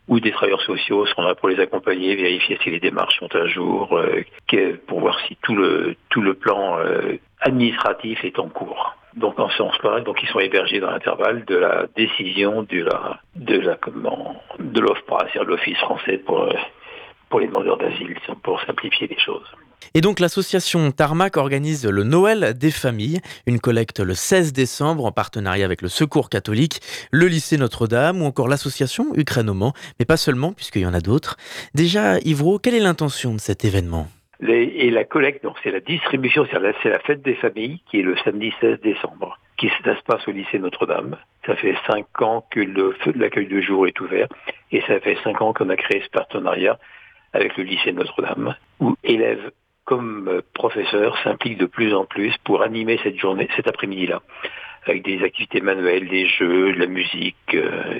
où 0.08 0.20
des 0.20 0.30
travailleurs 0.32 0.60
sociaux 0.60 1.06
seront 1.06 1.22
là 1.22 1.34
pour 1.34 1.48
les 1.48 1.58
accompagner, 1.58 2.14
vérifier 2.16 2.58
si 2.62 2.70
les 2.70 2.80
démarches 2.80 3.18
sont 3.18 3.34
à 3.34 3.46
jour, 3.46 3.96
euh, 3.96 4.22
que- 4.46 4.76
pour 4.76 5.00
voir 5.00 5.18
si 5.26 5.36
tout 5.42 5.54
le 5.56 5.96
tout 6.10 6.20
le 6.20 6.34
plan 6.34 6.78
euh, 6.78 7.16
administratif 7.40 8.22
est 8.24 8.38
en 8.38 8.48
cours. 8.50 8.94
Donc 9.16 9.38
en 9.38 9.48
ce 9.48 9.56
sens-là, 9.56 10.00
donc 10.00 10.22
ils 10.22 10.28
sont 10.28 10.40
hébergés 10.40 10.80
dans 10.80 10.90
l'intervalle 10.90 11.44
de 11.46 11.56
la 11.56 11.86
décision 11.96 12.62
de 12.64 12.82
la 12.82 13.20
de 13.36 13.58
la 13.58 13.76
comment 13.76 14.36
de 14.58 14.84
c'est-à-dire 15.08 15.44
l'Office 15.44 15.78
français 15.78 16.18
pour 16.18 16.46
pour 17.30 17.40
les 17.40 17.46
demandeurs 17.48 17.78
d'asile, 17.78 18.14
pour 18.42 18.60
simplifier 18.62 19.06
les 19.08 19.18
choses. 19.18 19.50
Et 19.94 20.00
donc 20.00 20.20
l'association 20.20 20.90
Tarmac 20.90 21.36
organise 21.36 21.86
le 21.86 22.02
Noël 22.04 22.54
des 22.56 22.70
familles, 22.70 23.20
une 23.46 23.60
collecte 23.60 24.00
le 24.00 24.14
16 24.14 24.52
décembre 24.52 25.04
en 25.04 25.12
partenariat 25.12 25.64
avec 25.64 25.82
le 25.82 25.88
Secours 25.88 26.30
catholique, 26.30 26.80
le 27.10 27.26
lycée 27.26 27.58
Notre-Dame 27.58 28.22
ou 28.22 28.24
encore 28.24 28.48
l'association 28.48 29.06
Ukraine 29.14 29.50
au 29.50 29.54
Mans, 29.54 29.72
mais 29.98 30.04
pas 30.06 30.16
seulement 30.16 30.52
puisqu'il 30.52 30.82
y 30.82 30.86
en 30.86 30.94
a 30.94 31.00
d'autres. 31.00 31.36
Déjà, 31.74 32.18
Yvro, 32.20 32.58
quelle 32.58 32.74
est 32.74 32.80
l'intention 32.80 33.34
de 33.34 33.40
cet 33.40 33.64
événement? 33.64 34.08
Et 34.46 34.90
la 34.90 35.04
collecte, 35.04 35.42
donc 35.44 35.56
c'est 35.62 35.70
la 35.70 35.80
distribution, 35.80 36.46
c'est 36.50 36.58
la, 36.58 36.98
fête 37.00 37.22
des 37.22 37.36
familles 37.36 37.80
qui 37.90 38.00
est 38.00 38.02
le 38.02 38.16
samedi 38.24 38.52
16 38.60 38.80
décembre, 38.82 39.38
qui 39.56 39.68
se- 39.68 40.02
passe 40.04 40.26
au 40.28 40.32
lycée 40.32 40.58
Notre-Dame. 40.58 41.16
Ça 41.46 41.56
fait 41.56 41.74
cinq 41.86 42.20
ans 42.20 42.44
que 42.50 42.60
le 42.60 42.94
l'accueil 43.14 43.46
de 43.46 43.60
jour 43.60 43.86
est 43.86 43.98
ouvert 44.00 44.26
et 44.72 44.82
ça 44.82 44.98
fait 45.00 45.16
cinq 45.24 45.40
ans 45.40 45.52
qu'on 45.54 45.70
a 45.70 45.76
créé 45.76 46.02
ce 46.04 46.10
partenariat 46.10 46.78
avec 47.32 47.56
le 47.56 47.64
lycée 47.64 47.92
Notre-Dame, 47.92 48.54
où 48.80 48.94
élèves 49.04 49.50
comme 49.84 50.28
euh, 50.28 50.42
professeurs 50.54 51.16
s'impliquent 51.22 51.58
de 51.58 51.66
plus 51.66 51.94
en 51.94 52.04
plus 52.04 52.34
pour 52.44 52.62
animer 52.62 52.98
cette 53.02 53.18
journée, 53.18 53.48
cet 53.56 53.68
après-midi-là, 53.68 54.22
avec 54.86 55.04
des 55.04 55.22
activités 55.22 55.60
manuelles, 55.60 56.08
des 56.08 56.26
jeux, 56.26 56.72
de 56.72 56.78
la 56.78 56.86
musique. 56.86 57.36
euh, 57.54 57.98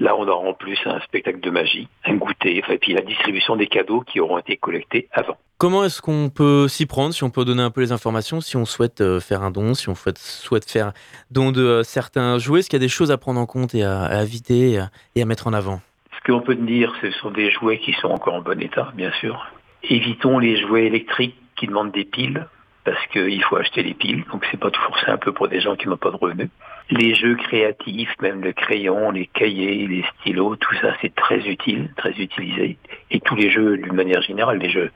Là, 0.00 0.14
on 0.16 0.28
aura 0.28 0.48
en 0.48 0.54
plus 0.54 0.78
un 0.86 1.00
spectacle 1.00 1.40
de 1.40 1.50
magie, 1.50 1.88
un 2.04 2.14
goûter, 2.14 2.62
et 2.68 2.78
puis 2.78 2.92
la 2.92 3.00
distribution 3.00 3.56
des 3.56 3.66
cadeaux 3.66 4.02
qui 4.02 4.20
auront 4.20 4.38
été 4.38 4.56
collectés 4.56 5.08
avant. 5.10 5.36
Comment 5.56 5.82
est-ce 5.82 6.00
qu'on 6.00 6.30
peut 6.30 6.68
s'y 6.68 6.86
prendre, 6.86 7.12
si 7.12 7.24
on 7.24 7.30
peut 7.30 7.44
donner 7.44 7.62
un 7.64 7.72
peu 7.72 7.80
les 7.80 7.90
informations, 7.90 8.40
si 8.40 8.56
on 8.56 8.64
souhaite 8.64 9.00
euh, 9.00 9.18
faire 9.18 9.42
un 9.42 9.50
don, 9.50 9.74
si 9.74 9.88
on 9.88 9.96
souhaite, 9.96 10.70
faire 10.70 10.92
don 11.32 11.50
de 11.50 11.82
certains 11.82 12.38
jouets, 12.38 12.60
est-ce 12.60 12.70
qu'il 12.70 12.78
y 12.78 12.82
a 12.82 12.86
des 12.86 12.88
choses 12.88 13.10
à 13.10 13.18
prendre 13.18 13.40
en 13.40 13.46
compte 13.46 13.74
et 13.74 13.82
à, 13.82 14.02
à 14.04 14.22
éviter 14.22 14.70
et 14.70 14.78
à, 14.78 14.90
et 15.16 15.22
à 15.22 15.24
mettre 15.24 15.48
en 15.48 15.52
avant? 15.52 15.80
Ce 16.16 16.20
que 16.22 16.30
l'on 16.30 16.42
peut 16.42 16.54
dire, 16.54 16.94
ce 17.02 17.10
sont 17.10 17.32
des 17.32 17.50
jouets 17.50 17.80
qui 17.80 17.92
sont 17.94 18.08
encore 18.08 18.34
en 18.34 18.40
bon 18.40 18.60
état, 18.62 18.92
bien 18.94 19.10
sûr. 19.18 19.50
Évitons 19.82 20.38
les 20.38 20.60
jouets 20.60 20.86
électriques 20.86 21.36
qui 21.56 21.66
demandent 21.66 21.92
des 21.92 22.04
piles, 22.04 22.46
parce 22.84 23.06
qu'il 23.08 23.42
faut 23.44 23.56
acheter 23.56 23.82
les 23.82 23.94
piles, 23.94 24.24
donc 24.32 24.46
c'est 24.50 24.58
pas 24.58 24.70
toujours 24.70 24.98
simple 25.00 25.32
pour 25.32 25.48
des 25.48 25.60
gens 25.60 25.76
qui 25.76 25.88
n'ont 25.88 25.96
pas 25.96 26.10
de 26.10 26.16
revenus. 26.16 26.48
Les 26.90 27.14
jeux 27.14 27.36
créatifs, 27.36 28.14
même 28.22 28.40
le 28.42 28.52
crayon, 28.52 29.10
les 29.10 29.26
cahiers, 29.26 29.86
les 29.86 30.04
stylos, 30.20 30.56
tout 30.56 30.74
ça 30.80 30.94
c'est 31.02 31.14
très 31.14 31.40
utile, 31.46 31.90
très 31.96 32.12
utilisé. 32.12 32.78
Et 33.10 33.20
tous 33.20 33.34
les 33.34 33.50
jeux 33.50 33.76
d'une 33.76 33.92
manière 33.92 34.22
générale, 34.22 34.58
les 34.58 34.70
jeux, 34.70 34.90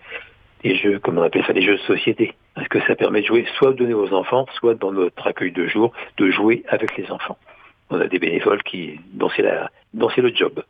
les 0.64 0.76
jeux, 0.76 0.98
comme 1.00 1.18
on 1.18 1.22
appelle 1.22 1.44
ça, 1.44 1.52
les 1.52 1.62
jeux 1.62 1.76
de 1.76 1.82
société. 1.82 2.34
Parce 2.54 2.68
que 2.68 2.80
ça 2.86 2.94
permet 2.94 3.20
de 3.20 3.26
jouer 3.26 3.46
soit 3.58 3.72
de 3.72 3.78
donner 3.78 3.94
aux 3.94 4.12
enfants, 4.14 4.46
soit 4.58 4.74
dans 4.74 4.92
notre 4.92 5.26
accueil 5.26 5.52
de 5.52 5.66
jour, 5.66 5.92
de 6.16 6.30
jouer 6.30 6.64
avec 6.68 6.96
les 6.96 7.10
enfants. 7.10 7.36
On 7.90 8.00
a 8.00 8.06
des 8.06 8.18
bénévoles 8.18 8.62
qui, 8.62 8.98
dont 9.12 9.28
c'est 9.30 10.22
le 10.22 10.34
job. 10.34 10.62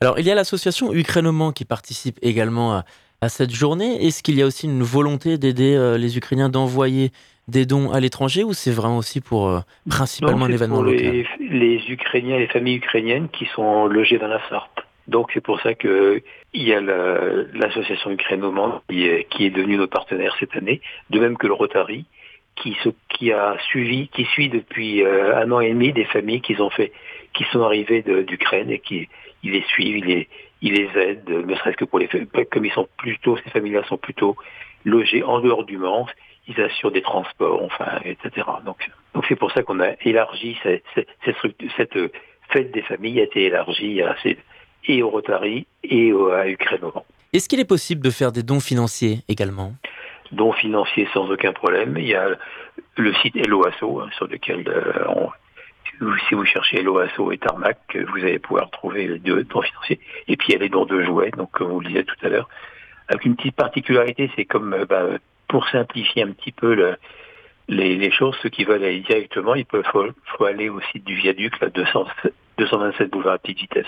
Alors, 0.00 0.18
il 0.18 0.26
y 0.26 0.30
a 0.30 0.34
l'association 0.34 0.92
Ukraine 0.94 1.26
au 1.26 1.32
Mans 1.32 1.52
qui 1.52 1.66
participe 1.66 2.18
également 2.22 2.76
à, 2.76 2.84
à 3.22 3.28
cette 3.28 3.54
journée. 3.54 4.04
Est-ce 4.04 4.22
qu'il 4.22 4.34
y 4.36 4.42
a 4.42 4.46
aussi 4.46 4.66
une 4.66 4.82
volonté 4.82 5.38
d'aider 5.38 5.74
euh, 5.74 5.96
les 5.96 6.18
Ukrainiens 6.18 6.48
d'envoyer 6.50 7.10
des 7.48 7.64
dons 7.66 7.90
à 7.92 8.00
l'étranger 8.00 8.44
ou 8.44 8.52
c'est 8.52 8.70
vraiment 8.70 8.98
aussi 8.98 9.20
pour 9.20 9.48
euh, 9.48 9.60
principalement 9.88 10.40
Non, 10.40 10.46
un 10.46 10.50
événement 10.52 10.76
pour 10.76 10.84
local? 10.84 11.00
les, 11.00 11.26
les 11.40 11.82
Ukrainiens, 11.90 12.38
les 12.38 12.48
familles 12.48 12.76
ukrainiennes 12.76 13.28
qui 13.30 13.46
sont 13.54 13.86
logées 13.86 14.18
dans 14.18 14.28
la 14.28 14.40
Sarthe. 14.48 14.80
Donc 15.08 15.30
c'est 15.34 15.40
pour 15.40 15.60
ça 15.60 15.74
que 15.74 16.22
il 16.52 16.62
y 16.62 16.72
a 16.74 16.80
la- 16.80 17.44
l'association 17.54 18.10
Ukraine 18.10 18.44
au 18.44 18.52
Mans 18.52 18.82
qui 18.88 19.04
est, 19.06 19.26
qui 19.30 19.46
est 19.46 19.50
devenue 19.50 19.76
notre 19.76 19.92
partenaire 19.92 20.36
cette 20.38 20.54
année, 20.56 20.80
de 21.10 21.18
même 21.18 21.36
que 21.36 21.46
le 21.46 21.54
Rotary 21.54 22.04
qui, 22.54 23.32
a 23.32 23.56
suivi, 23.68 24.08
qui 24.08 24.24
suit 24.26 24.48
depuis 24.48 25.02
euh, 25.02 25.36
un 25.42 25.50
an 25.52 25.60
et 25.60 25.70
demi 25.70 25.92
des 25.92 26.04
familles 26.04 26.42
qui 26.42 26.60
ont 26.60 26.70
fait, 26.70 26.92
qui 27.34 27.44
sont 27.50 27.62
arrivées 27.62 28.02
d'Ukraine 28.02 28.70
et 28.70 28.78
qui 28.78 29.08
ils 29.42 29.52
les 29.52 29.62
suivent, 29.62 29.96
ils 29.98 30.04
les, 30.04 30.28
ils 30.62 30.72
les 30.74 30.88
aident, 30.98 31.28
ne 31.46 31.54
serait-ce 31.56 31.76
que 31.76 31.84
pour 31.84 31.98
les 31.98 32.08
comme 32.50 32.64
ils 32.64 32.72
sont 32.72 32.88
plutôt 32.96 33.36
ces 33.36 33.50
familles-là 33.50 33.84
sont 33.84 33.98
plutôt 33.98 34.36
logées 34.84 35.22
en 35.22 35.40
dehors 35.40 35.64
du 35.64 35.76
Mans, 35.76 36.06
ils 36.48 36.60
assurent 36.60 36.90
des 36.92 37.02
transports, 37.02 37.62
enfin, 37.62 38.00
etc. 38.04 38.46
Donc 38.64 38.88
donc 39.14 39.24
c'est 39.28 39.36
pour 39.36 39.50
ça 39.52 39.62
qu'on 39.62 39.80
a 39.80 39.90
élargi 40.04 40.56
cette, 40.62 40.84
cette, 40.94 41.08
cette 41.24 41.36
structure- 41.36 41.68
cette, 41.76 41.96
euh, 41.96 42.08
fête 42.50 42.70
des 42.72 42.82
familles 42.82 43.20
a 43.20 43.24
été 43.24 43.44
élargie 43.44 44.02
à 44.02 44.16
et 44.88 45.02
au 45.02 45.10
Rotary 45.10 45.66
et 45.84 46.12
au- 46.12 46.30
à 46.30 46.48
Ukraine 46.48 46.80
au. 46.84 47.04
Est-ce 47.32 47.48
qu'il 47.48 47.60
est 47.60 47.64
possible 47.68 48.02
de 48.02 48.10
faire 48.10 48.32
des 48.32 48.42
dons 48.42 48.60
financiers 48.60 49.18
également? 49.28 49.72
Dons 50.32 50.52
financiers 50.52 51.08
sans 51.14 51.30
aucun 51.30 51.52
problème. 51.52 51.94
Il 51.98 52.06
y 52.08 52.14
a 52.14 52.28
le 52.96 53.14
site 53.14 53.36
Hello 53.36 53.66
Asso, 53.66 54.00
hein, 54.00 54.08
sur 54.16 54.26
lequel 54.26 54.64
euh, 54.68 55.04
on- 55.08 55.30
si 56.28 56.34
vous 56.34 56.44
cherchez 56.44 56.82
l'OASO 56.82 57.32
et 57.32 57.38
Tarmac, 57.38 57.78
vous 57.96 58.18
allez 58.18 58.38
pouvoir 58.38 58.70
trouver 58.70 59.06
les 59.06 59.18
deux 59.18 59.44
dons 59.44 59.62
financiers. 59.62 60.00
Et 60.28 60.36
puis 60.36 60.48
il 60.50 60.52
y 60.54 60.56
a 60.56 60.60
les 60.60 60.68
dons 60.68 60.84
de 60.86 61.02
jouets, 61.02 61.30
donc 61.30 61.50
comme 61.52 61.68
vous 61.68 61.80
le 61.80 61.86
disiez 61.88 62.04
tout 62.04 62.16
à 62.22 62.28
l'heure, 62.28 62.48
avec 63.08 63.24
une 63.24 63.36
petite 63.36 63.56
particularité, 63.56 64.30
c'est 64.36 64.44
comme 64.44 64.72
euh, 64.74 64.84
bah, 64.86 65.06
pour 65.48 65.68
simplifier 65.68 66.22
un 66.22 66.32
petit 66.32 66.52
peu 66.52 66.74
le- 66.74 66.96
les, 67.68 67.96
les 67.96 68.10
choses, 68.10 68.36
ceux 68.42 68.48
qui 68.48 68.64
veulent 68.64 68.82
aller 68.84 69.00
directement, 69.00 69.54
il 69.54 69.64
peut, 69.64 69.82
faut, 69.92 70.44
aller 70.44 70.68
au 70.68 70.80
site 70.92 71.04
du 71.04 71.14
viaduc, 71.14 71.58
là, 71.60 71.68
200 71.68 72.06
227 72.58 73.10
boulevard 73.10 73.34
à 73.34 73.38
petite 73.38 73.60
vitesse. 73.60 73.86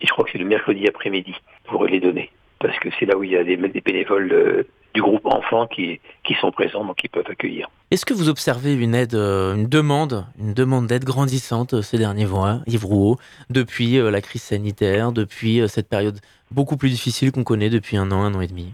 Et 0.00 0.06
je 0.06 0.12
crois 0.12 0.24
que 0.24 0.32
c'est 0.32 0.38
le 0.38 0.44
mercredi 0.44 0.86
après-midi 0.88 1.34
pour 1.64 1.86
les 1.86 2.00
donner. 2.00 2.30
Parce 2.58 2.78
que 2.78 2.88
c'est 2.98 3.06
là 3.06 3.16
où 3.16 3.22
il 3.24 3.30
y 3.30 3.36
a 3.36 3.44
des, 3.44 3.56
des 3.56 3.80
bénévoles 3.80 4.32
euh, 4.32 4.62
du 4.94 5.02
groupe 5.02 5.26
enfants 5.26 5.66
qui, 5.66 6.00
qui 6.22 6.34
sont 6.34 6.52
présents, 6.52 6.84
donc 6.84 7.02
ils 7.02 7.10
peuvent 7.10 7.28
accueillir. 7.28 7.68
Est-ce 7.90 8.06
que 8.06 8.14
vous 8.14 8.28
observez 8.28 8.74
une 8.74 8.94
aide, 8.94 9.14
euh, 9.14 9.54
une 9.56 9.66
demande, 9.68 10.24
une 10.38 10.54
demande 10.54 10.86
d'aide 10.86 11.04
grandissante 11.04 11.74
euh, 11.74 11.82
ces 11.82 11.98
derniers 11.98 12.26
mois, 12.26 12.60
Yves 12.66 12.86
Rouault, 12.86 13.16
depuis 13.50 13.98
euh, 13.98 14.10
la 14.10 14.20
crise 14.20 14.42
sanitaire, 14.42 15.12
depuis 15.12 15.62
cette 15.68 15.88
période 15.88 16.18
beaucoup 16.50 16.76
plus 16.76 16.90
difficile 16.90 17.32
qu'on 17.32 17.44
connaît 17.44 17.70
depuis 17.70 17.96
un 17.96 18.10
an, 18.12 18.22
un 18.22 18.34
an 18.34 18.40
et 18.40 18.46
demi? 18.46 18.72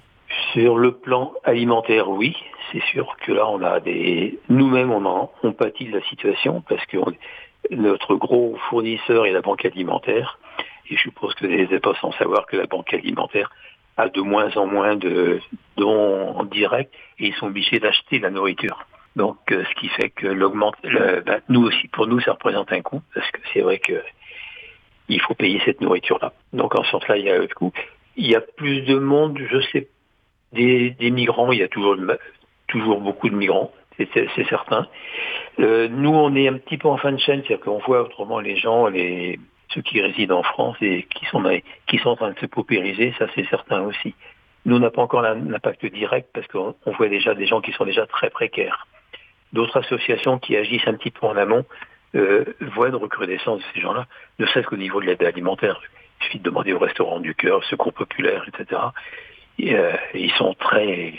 Sur 0.52 0.78
le 0.78 0.92
plan 0.92 1.32
alimentaire, 1.44 2.10
oui, 2.10 2.36
c'est 2.70 2.82
sûr 2.92 3.16
que 3.24 3.32
là, 3.32 3.48
on 3.48 3.62
a 3.62 3.80
des, 3.80 4.38
nous-mêmes, 4.48 4.90
on 4.92 5.04
en, 5.06 5.30
on 5.42 5.52
pâtit 5.52 5.86
de 5.86 5.96
la 5.98 6.02
situation 6.04 6.62
parce 6.68 6.84
que 6.86 6.98
on- 6.98 7.12
notre 7.70 8.14
gros 8.14 8.56
fournisseur 8.68 9.26
est 9.26 9.32
la 9.32 9.40
banque 9.42 9.64
alimentaire. 9.64 10.38
Et 10.90 10.96
je 10.96 11.00
suppose 11.02 11.34
que 11.34 11.46
vous 11.46 11.52
n'êtes 11.52 11.82
pas 11.82 11.94
sans 12.00 12.10
savoir 12.12 12.46
que 12.46 12.56
la 12.56 12.66
banque 12.66 12.92
alimentaire 12.94 13.50
a 13.97 14.09
de 14.09 14.20
moins 14.20 14.55
en 14.57 14.66
moins 14.66 14.97
de 14.97 15.41
dons 15.76 16.36
en 16.36 16.45
direct 16.45 16.93
et 17.18 17.28
ils 17.28 17.34
sont 17.34 17.47
obligés 17.47 17.78
d'acheter 17.78 18.18
la 18.18 18.30
nourriture. 18.30 18.86
Donc, 19.16 19.38
euh, 19.51 19.64
ce 19.64 19.80
qui 19.80 19.88
fait 19.88 20.11
que 20.11 20.26
l'augmente, 20.26 20.76
ben, 20.82 21.41
nous 21.49 21.62
aussi, 21.62 21.88
pour 21.88 22.07
nous, 22.07 22.20
ça 22.20 22.32
représente 22.32 22.72
un 22.72 22.80
coût 22.80 23.03
parce 23.14 23.30
que 23.30 23.41
c'est 23.53 23.61
vrai 23.61 23.78
que 23.78 24.03
il 25.09 25.20
faut 25.20 25.34
payer 25.34 25.61
cette 25.64 25.80
nourriture-là. 25.80 26.32
Donc, 26.53 26.78
en 26.78 26.84
ce 26.84 26.91
sens-là, 26.91 27.16
il 27.16 27.24
y 27.24 27.30
a 27.30 27.38
le 27.38 27.49
coût. 27.49 27.72
Il 28.16 28.28
y 28.28 28.36
a 28.36 28.41
plus 28.41 28.82
de 28.82 28.97
monde, 28.97 29.38
je 29.51 29.61
sais 29.72 29.88
des, 30.53 30.91
des 30.91 31.11
migrants, 31.11 31.53
il 31.53 31.59
y 31.59 31.62
a 31.62 31.68
toujours, 31.68 31.97
toujours 32.66 33.01
beaucoup 33.01 33.28
de 33.28 33.34
migrants, 33.34 33.72
c'est 33.99 34.49
certain. 34.49 34.86
Euh, 35.59 35.88
nous, 35.88 36.11
on 36.11 36.34
est 36.34 36.49
un 36.49 36.55
petit 36.55 36.78
peu 36.78 36.88
en 36.88 36.97
fin 36.97 37.12
de 37.12 37.18
chaîne, 37.18 37.43
c'est-à-dire 37.47 37.64
qu'on 37.64 37.78
voit 37.78 38.03
autrement 38.03 38.41
les 38.41 38.57
gens, 38.57 38.86
les, 38.86 39.38
ceux 39.74 39.82
qui 39.82 40.00
résident 40.00 40.38
en 40.38 40.42
France 40.42 40.76
et 40.80 41.04
qui 41.14 41.26
sont, 41.26 41.42
qui 41.86 41.98
sont 41.98 42.10
en 42.10 42.16
train 42.16 42.30
de 42.32 42.38
se 42.38 42.46
paupériser, 42.46 43.14
ça 43.18 43.26
c'est 43.34 43.46
certain 43.48 43.82
aussi. 43.82 44.14
Nous, 44.66 44.76
on 44.76 44.80
n'a 44.80 44.90
pas 44.90 45.02
encore 45.02 45.22
l'im- 45.22 45.48
l'impact 45.48 45.86
direct 45.86 46.28
parce 46.34 46.46
qu'on 46.48 46.74
on 46.86 46.92
voit 46.92 47.08
déjà 47.08 47.34
des 47.34 47.46
gens 47.46 47.60
qui 47.60 47.72
sont 47.72 47.84
déjà 47.84 48.06
très 48.06 48.30
précaires. 48.30 48.86
D'autres 49.52 49.78
associations 49.78 50.38
qui 50.38 50.56
agissent 50.56 50.86
un 50.86 50.94
petit 50.94 51.10
peu 51.10 51.26
en 51.26 51.36
amont 51.36 51.64
euh, 52.14 52.44
voient 52.74 52.88
une 52.88 52.96
recrudescence 52.96 53.60
de 53.60 53.64
ces 53.74 53.80
gens-là, 53.80 54.06
ne 54.38 54.46
serait-ce 54.46 54.66
qu'au 54.66 54.76
niveau 54.76 55.00
de 55.00 55.06
l'aide 55.06 55.22
alimentaire. 55.22 55.80
Il 56.20 56.24
suffit 56.24 56.38
de 56.38 56.44
demander 56.44 56.72
au 56.72 56.78
restaurant 56.78 57.20
du 57.20 57.34
cœur, 57.34 57.64
secours 57.64 57.92
populaire, 57.92 58.44
etc. 58.48 58.80
Et, 59.58 59.74
euh, 59.74 59.92
ils 60.14 60.32
sont 60.32 60.54
très 60.54 61.14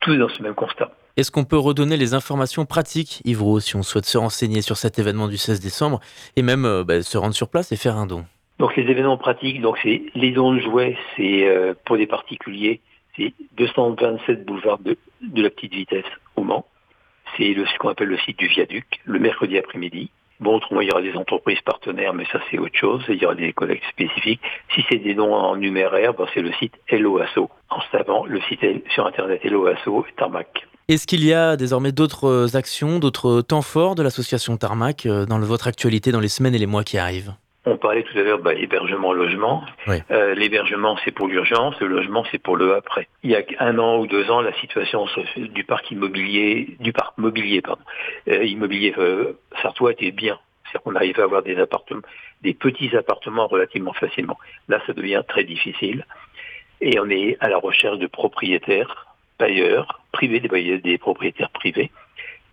tous 0.00 0.16
dans 0.16 0.28
ce 0.28 0.42
même 0.42 0.54
constat. 0.54 0.92
Est-ce 1.18 1.32
qu'on 1.32 1.44
peut 1.44 1.58
redonner 1.58 1.96
les 1.96 2.14
informations 2.14 2.64
pratiques, 2.64 3.22
Rouault, 3.26 3.58
si 3.58 3.74
on 3.74 3.82
souhaite 3.82 4.04
se 4.04 4.16
renseigner 4.16 4.62
sur 4.62 4.76
cet 4.76 5.00
événement 5.00 5.26
du 5.26 5.36
16 5.36 5.58
décembre 5.58 5.98
et 6.36 6.42
même 6.42 6.64
euh, 6.64 6.84
bah, 6.84 7.02
se 7.02 7.18
rendre 7.18 7.34
sur 7.34 7.48
place 7.48 7.72
et 7.72 7.76
faire 7.76 7.96
un 7.96 8.06
don? 8.06 8.24
Donc 8.60 8.76
les 8.76 8.84
événements 8.84 9.16
pratiques, 9.16 9.60
donc 9.60 9.78
c'est 9.82 10.00
les 10.14 10.30
dons 10.30 10.52
de 10.52 10.60
jouets, 10.60 10.96
c'est 11.16 11.48
euh, 11.48 11.74
pour 11.84 11.96
des 11.96 12.06
particuliers, 12.06 12.80
c'est 13.16 13.32
227 13.56 14.44
boulevard 14.44 14.78
de, 14.78 14.96
la 15.34 15.50
petite 15.50 15.74
vitesse 15.74 16.04
au 16.36 16.44
Mans. 16.44 16.64
C'est 17.36 17.52
ce 17.52 17.78
qu'on 17.78 17.88
appelle 17.88 18.06
le 18.06 18.18
site 18.18 18.38
du 18.38 18.46
viaduc, 18.46 18.86
le 19.04 19.18
mercredi 19.18 19.58
après-midi. 19.58 20.12
Bon, 20.38 20.54
autrement, 20.54 20.82
il 20.82 20.86
y 20.86 20.92
aura 20.92 21.02
des 21.02 21.16
entreprises 21.16 21.60
partenaires, 21.62 22.14
mais 22.14 22.26
ça 22.30 22.38
c'est 22.48 22.58
autre 22.58 22.78
chose. 22.78 23.02
Il 23.08 23.16
y 23.16 23.24
aura 23.24 23.34
des 23.34 23.52
collectes 23.52 23.82
spécifiques. 23.90 24.40
Si 24.72 24.84
c'est 24.88 24.98
des 24.98 25.14
dons 25.14 25.34
en 25.34 25.56
numéraire, 25.56 26.14
ben, 26.14 26.26
c'est 26.32 26.42
le 26.42 26.52
site 26.52 26.74
LOASO. 26.92 27.50
En 27.70 27.80
se 27.80 27.90
tapant 27.90 28.24
le 28.24 28.40
site 28.42 28.64
sur 28.90 29.04
Internet 29.04 29.42
LOASO 29.42 30.06
et 30.08 30.12
Tarmac. 30.12 30.64
Est-ce 30.88 31.06
qu'il 31.06 31.22
y 31.22 31.34
a 31.34 31.56
désormais 31.58 31.92
d'autres 31.92 32.56
actions, 32.56 32.98
d'autres 32.98 33.42
temps 33.42 33.60
forts 33.60 33.94
de 33.94 34.02
l'association 34.02 34.56
Tarmac 34.56 35.04
euh, 35.04 35.26
dans 35.26 35.38
votre 35.38 35.68
actualité 35.68 36.12
dans 36.12 36.20
les 36.20 36.28
semaines 36.28 36.54
et 36.54 36.58
les 36.58 36.66
mois 36.66 36.82
qui 36.82 36.96
arrivent? 36.96 37.34
On 37.66 37.76
parlait 37.76 38.04
tout 38.04 38.16
à 38.16 38.22
l'heure 38.22 38.38
bah, 38.38 38.54
hébergement, 38.54 39.12
logement. 39.12 39.66
Oui. 39.86 39.96
Euh, 40.10 40.34
L'hébergement, 40.34 40.96
c'est 41.04 41.10
pour 41.10 41.28
l'urgence, 41.28 41.78
le 41.80 41.88
logement, 41.88 42.24
c'est 42.30 42.38
pour 42.38 42.56
le 42.56 42.74
après. 42.74 43.06
Il 43.22 43.30
y 43.30 43.36
a 43.36 43.42
un 43.58 43.78
an 43.78 43.98
ou 43.98 44.06
deux 44.06 44.30
ans, 44.30 44.40
la 44.40 44.58
situation 44.62 45.04
du 45.36 45.62
parc 45.64 45.90
immobilier, 45.90 46.78
du 46.80 46.94
parc 46.94 47.18
mobilier, 47.18 47.60
pardon, 47.60 47.82
euh, 48.28 48.42
immobilier 48.44 48.94
euh, 48.96 49.34
sartois 49.60 49.92
était 49.92 50.10
bien. 50.10 50.38
C'est-à-dire 50.64 50.84
qu'on 50.84 50.94
arrivait 50.94 51.20
à 51.20 51.24
avoir 51.24 51.42
des 51.42 51.58
appartements, 51.58 52.00
des 52.40 52.54
petits 52.54 52.96
appartements 52.96 53.46
relativement 53.46 53.92
facilement. 53.92 54.38
Là, 54.68 54.80
ça 54.86 54.94
devient 54.94 55.22
très 55.28 55.44
difficile. 55.44 56.06
Et 56.80 56.98
on 56.98 57.10
est 57.10 57.36
à 57.40 57.50
la 57.50 57.58
recherche 57.58 57.98
de 57.98 58.06
propriétaires, 58.06 59.08
bailleurs, 59.38 60.00
privés, 60.12 60.40
des, 60.40 60.98
propriétaires 60.98 61.50
privés, 61.50 61.90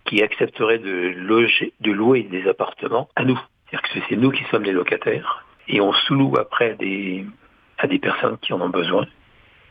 qui 0.04 0.22
accepteraient 0.22 0.78
de 0.78 1.14
loger, 1.16 1.72
de 1.80 1.92
louer 1.92 2.22
des 2.22 2.48
appartements 2.48 3.08
à 3.16 3.24
nous. 3.24 3.38
C'est-à-dire 3.70 3.90
que 3.90 3.98
c'est 4.08 4.16
nous 4.16 4.30
qui 4.30 4.44
sommes 4.44 4.62
les 4.62 4.72
locataires 4.72 5.44
et 5.68 5.80
on 5.80 5.92
sous-loue 5.92 6.36
après 6.38 6.72
à 7.78 7.86
des, 7.86 7.98
personnes 7.98 8.38
qui 8.38 8.52
en 8.52 8.60
ont 8.60 8.68
besoin, 8.68 9.06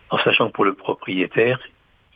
en 0.10 0.18
sachant 0.20 0.48
que 0.48 0.54
pour 0.54 0.66
le 0.66 0.74
propriétaire, 0.74 1.60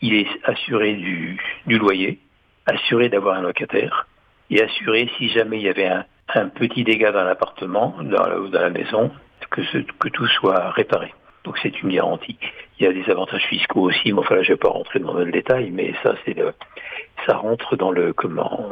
il 0.02 0.16
est 0.16 0.28
assuré 0.44 0.94
du, 0.94 1.40
loyer, 1.66 2.20
assuré 2.66 3.10
d'avoir 3.10 3.38
un 3.38 3.42
locataire 3.42 4.08
et 4.50 4.62
assuré 4.62 5.10
si 5.18 5.30
jamais 5.30 5.58
il 5.58 5.64
y 5.64 5.70
avait 5.70 5.90
un, 6.36 6.50
petit 6.50 6.84
dégât 6.84 7.12
dans 7.12 7.24
l'appartement 7.24 7.96
dans 8.02 8.50
dans 8.50 8.62
la 8.62 8.70
maison, 8.70 9.12
que 9.50 10.10
tout 10.10 10.28
soit 10.28 10.72
réparé. 10.72 11.14
Donc 11.44 11.58
c'est 11.62 11.82
une 11.82 11.90
garantie. 11.90 12.38
Il 12.80 12.86
y 12.86 12.88
a 12.88 12.94
des 12.94 13.10
avantages 13.10 13.46
fiscaux 13.46 13.82
aussi, 13.82 14.12
mais 14.12 14.20
enfin 14.20 14.36
là 14.36 14.44
je 14.44 14.52
ne 14.52 14.56
vais 14.56 14.60
pas 14.60 14.70
rentrer 14.70 15.00
dans 15.00 15.14
le 15.14 15.32
détail, 15.32 15.72
mais 15.72 15.94
ça 16.04 16.16
c'est 16.26 16.34
le, 16.34 16.54
ça 17.26 17.38
rentre 17.38 17.76
dans 17.76 17.92
le 17.92 18.14
comment 18.14 18.70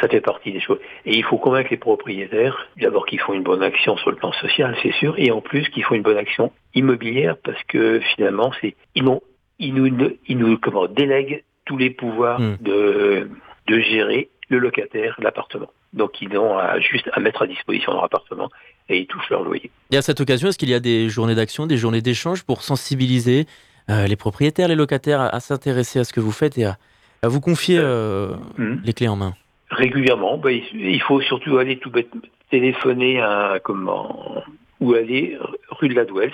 ça 0.00 0.08
fait 0.08 0.20
partie 0.20 0.52
des 0.52 0.60
choses. 0.60 0.78
Et 1.06 1.16
il 1.16 1.24
faut 1.24 1.38
convaincre 1.38 1.70
les 1.70 1.76
propriétaires, 1.76 2.68
d'abord 2.80 3.06
qu'ils 3.06 3.20
font 3.20 3.32
une 3.32 3.42
bonne 3.42 3.62
action 3.62 3.96
sur 3.96 4.10
le 4.10 4.16
plan 4.16 4.32
social, 4.32 4.76
c'est 4.82 4.92
sûr, 4.92 5.14
et 5.18 5.30
en 5.30 5.40
plus 5.40 5.68
qu'ils 5.68 5.84
font 5.84 5.94
une 5.94 6.02
bonne 6.02 6.16
action 6.16 6.52
immobilière, 6.74 7.36
parce 7.42 7.62
que 7.64 8.00
finalement, 8.00 8.50
c'est 8.60 8.74
ils, 8.94 9.04
ils 9.58 9.74
nous, 9.74 9.86
ils 10.26 10.36
nous 10.36 10.58
comment, 10.58 10.86
délèguent 10.88 11.44
tous 11.64 11.76
les 11.76 11.90
pouvoirs 11.90 12.40
Mm. 12.40 12.56
de, 12.60 13.30
de 13.68 13.80
gérer 13.80 14.28
le 14.48 14.58
locataire, 14.58 15.16
l'appartement. 15.18 15.70
Donc 15.92 16.20
ils 16.20 16.36
ont 16.36 16.58
à, 16.58 16.80
juste 16.80 17.08
à 17.12 17.20
mettre 17.20 17.42
à 17.42 17.46
disposition 17.46 17.92
leur 17.92 18.04
appartement 18.04 18.50
et 18.88 18.98
ils 19.00 19.06
touchent 19.06 19.30
leur 19.30 19.42
loyer. 19.44 19.70
Et 19.90 19.96
à 19.96 20.02
cette 20.02 20.20
occasion, 20.20 20.48
est-ce 20.48 20.58
qu'il 20.58 20.70
y 20.70 20.74
a 20.74 20.80
des 20.80 21.08
journées 21.08 21.34
d'action, 21.34 21.66
des 21.66 21.76
journées 21.76 22.02
d'échange 22.02 22.42
pour 22.44 22.62
sensibiliser 22.62 23.46
euh, 23.90 24.06
les 24.06 24.16
propriétaires, 24.16 24.68
les 24.68 24.74
locataires 24.74 25.20
à, 25.20 25.28
à 25.28 25.40
s'intéresser 25.40 25.98
à 26.00 26.04
ce 26.04 26.12
que 26.12 26.20
vous 26.20 26.32
faites 26.32 26.56
et 26.58 26.64
à, 26.64 26.76
à 27.22 27.28
vous 27.28 27.40
confier 27.40 27.78
euh, 27.78 28.34
Mm. 28.58 28.76
les 28.84 28.92
clés 28.92 29.08
en 29.08 29.16
main? 29.16 29.34
Régulièrement. 29.70 30.38
bah, 30.38 30.52
il, 30.52 31.00
faut 31.02 31.20
surtout 31.22 31.56
aller 31.58 31.78
tout 31.78 31.90
bête, 31.90 32.08
téléphoner 32.50 33.20
à 33.20 33.58
comment 33.62 34.42
ou 34.80 34.92
aller 34.94 35.38
rue 35.70 35.88
de 35.88 35.94
la 35.94 36.04
Douelle. 36.04 36.32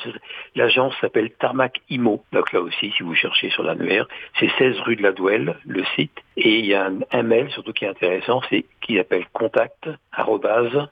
L'agence 0.56 0.92
s'appelle 1.00 1.30
Tarmac 1.38 1.80
Imo. 1.88 2.24
Donc 2.32 2.52
là 2.52 2.60
aussi, 2.60 2.92
si 2.96 3.02
vous 3.02 3.14
cherchez 3.14 3.48
sur 3.50 3.62
l'annuaire, 3.62 4.08
c'est 4.38 4.50
16 4.58 4.80
rue 4.80 4.96
de 4.96 5.02
la 5.02 5.12
Douelle, 5.12 5.56
le 5.66 5.84
site. 5.94 6.16
Et 6.36 6.58
il 6.58 6.66
y 6.66 6.74
a 6.74 6.86
un, 6.86 6.98
un 7.12 7.22
mail 7.22 7.48
surtout 7.50 7.72
qui 7.72 7.84
est 7.84 7.88
intéressant, 7.88 8.40
c'est 8.50 8.64
qui 8.80 8.96
s'appelle 8.96 9.24
contact 9.32 9.88
arrobase 10.12 10.88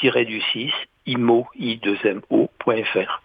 tarmac-du-6 0.00 0.70
imo 1.06 1.46
i 1.58 1.76
2 1.78 1.96
mo.fr. 2.30 3.22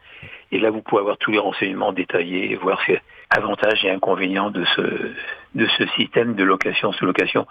Et 0.52 0.60
là, 0.60 0.70
vous 0.70 0.82
pouvez 0.82 1.02
avoir 1.02 1.18
tous 1.18 1.32
les 1.32 1.40
renseignements 1.40 1.92
détaillés 1.92 2.52
et 2.52 2.56
voir 2.56 2.80
ces 2.86 3.00
avantages 3.30 3.84
et 3.84 3.90
inconvénients 3.90 4.52
de 4.52 4.64
ce, 4.76 4.82
de 5.56 5.68
ce 5.78 5.88
système 5.98 6.36
de 6.36 6.44
location 6.44 6.92
sous 6.94 7.06
location 7.06 7.46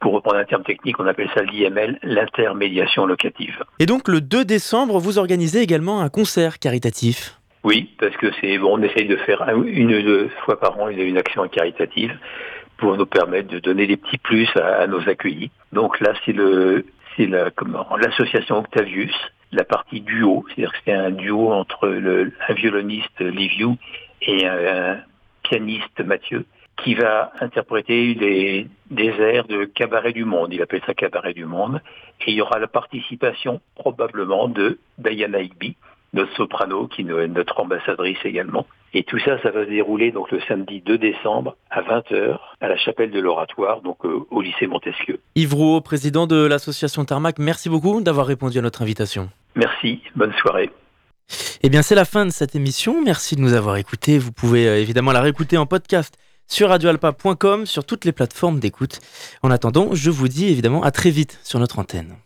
pour 0.00 0.14
reprendre 0.14 0.38
un 0.38 0.44
terme 0.44 0.64
technique, 0.64 0.98
on 0.98 1.06
appelle 1.06 1.30
ça 1.32 1.42
l'IML, 1.42 2.00
l'intermédiation 2.02 3.06
locative. 3.06 3.62
Et 3.78 3.86
donc 3.86 4.08
le 4.08 4.20
2 4.20 4.44
décembre, 4.44 4.98
vous 4.98 5.18
organisez 5.18 5.60
également 5.60 6.00
un 6.00 6.08
concert 6.08 6.58
caritatif? 6.58 7.38
Oui, 7.62 7.90
parce 8.00 8.16
que 8.16 8.26
c'est 8.40 8.58
bon, 8.58 8.78
on 8.80 8.82
essaye 8.82 9.06
de 9.06 9.14
faire 9.18 9.42
un- 9.42 9.62
une 9.62 9.94
ou 9.94 10.02
deux 10.02 10.28
fois 10.44 10.58
par 10.58 10.76
an 10.80 10.88
une, 10.88 10.98
une 10.98 11.18
action 11.18 11.46
caritative 11.46 12.18
pour 12.78 12.96
nous 12.96 13.06
permettre 13.06 13.46
de 13.48 13.60
donner 13.60 13.86
des 13.86 13.96
petits 13.96 14.18
plus 14.18 14.48
à, 14.56 14.80
à 14.80 14.86
nos 14.88 15.08
accueillis. 15.08 15.52
Donc 15.72 16.00
là, 16.00 16.14
c'est 16.26 16.32
le, 16.32 16.84
c'est 17.16 17.26
la, 17.26 17.50
l'association 18.00 18.58
Octavius, 18.58 19.14
la 19.52 19.64
partie 19.64 20.00
duo, 20.00 20.44
c'est-à-dire 20.48 20.72
que 20.72 20.78
c'est 20.84 20.92
un 20.92 21.10
duo 21.10 21.52
entre 21.52 21.88
un 21.88 22.54
violoniste 22.54 23.20
Liviu 23.20 23.76
et 24.22 24.46
un, 24.46 24.92
un 24.92 25.00
pianiste 25.42 26.00
Mathieu 26.00 26.46
qui 26.76 26.94
va 26.94 27.32
interpréter 27.40 28.14
des, 28.14 28.66
des 28.90 29.10
airs 29.20 29.46
de 29.46 29.64
Cabaret 29.64 30.12
du 30.12 30.24
Monde. 30.24 30.52
Il 30.52 30.62
appelle 30.62 30.80
ça 30.86 30.94
Cabaret 30.94 31.34
du 31.34 31.44
Monde. 31.44 31.80
Et 32.26 32.30
il 32.30 32.36
y 32.36 32.40
aura 32.40 32.58
la 32.58 32.66
participation 32.66 33.60
probablement 33.74 34.48
de 34.48 34.78
Diana 34.98 35.40
Higby, 35.40 35.76
notre 36.12 36.34
soprano, 36.34 36.86
qui 36.86 37.02
est 37.02 37.28
notre 37.28 37.60
ambassadrice 37.60 38.18
également. 38.24 38.66
Et 38.94 39.04
tout 39.04 39.18
ça, 39.20 39.40
ça 39.42 39.50
va 39.50 39.64
se 39.64 39.70
dérouler 39.70 40.12
donc 40.12 40.30
le 40.30 40.40
samedi 40.46 40.82
2 40.84 40.98
décembre 40.98 41.56
à 41.70 41.80
20h 41.82 42.38
à 42.60 42.68
la 42.68 42.76
chapelle 42.76 43.10
de 43.10 43.20
l'Oratoire, 43.20 43.80
donc 43.80 44.04
euh, 44.04 44.26
au 44.30 44.42
lycée 44.42 44.66
Montesquieu. 44.66 45.18
Yves 45.34 45.54
Rouault, 45.54 45.80
président 45.80 46.26
de 46.26 46.44
l'association 46.46 47.04
Tarmac, 47.04 47.38
merci 47.38 47.70
beaucoup 47.70 48.00
d'avoir 48.02 48.26
répondu 48.26 48.58
à 48.58 48.62
notre 48.62 48.82
invitation. 48.82 49.30
Merci, 49.54 50.02
bonne 50.14 50.32
soirée. 50.34 50.70
Eh 51.62 51.70
bien, 51.70 51.80
c'est 51.82 51.94
la 51.94 52.04
fin 52.04 52.26
de 52.26 52.30
cette 52.30 52.54
émission. 52.54 53.02
Merci 53.02 53.36
de 53.36 53.40
nous 53.40 53.54
avoir 53.54 53.76
écoutés. 53.76 54.18
Vous 54.18 54.32
pouvez 54.32 54.68
euh, 54.68 54.78
évidemment 54.78 55.12
la 55.12 55.22
réécouter 55.22 55.56
en 55.56 55.64
podcast 55.64 56.18
sur 56.46 56.68
radioalpa.com, 56.68 57.64
sur 57.64 57.84
toutes 57.86 58.04
les 58.04 58.12
plateformes 58.12 58.60
d'écoute. 58.60 59.00
En 59.42 59.50
attendant, 59.50 59.94
je 59.94 60.10
vous 60.10 60.28
dis 60.28 60.48
évidemment 60.48 60.82
à 60.82 60.90
très 60.90 61.10
vite 61.10 61.40
sur 61.42 61.58
notre 61.58 61.78
antenne. 61.78 62.16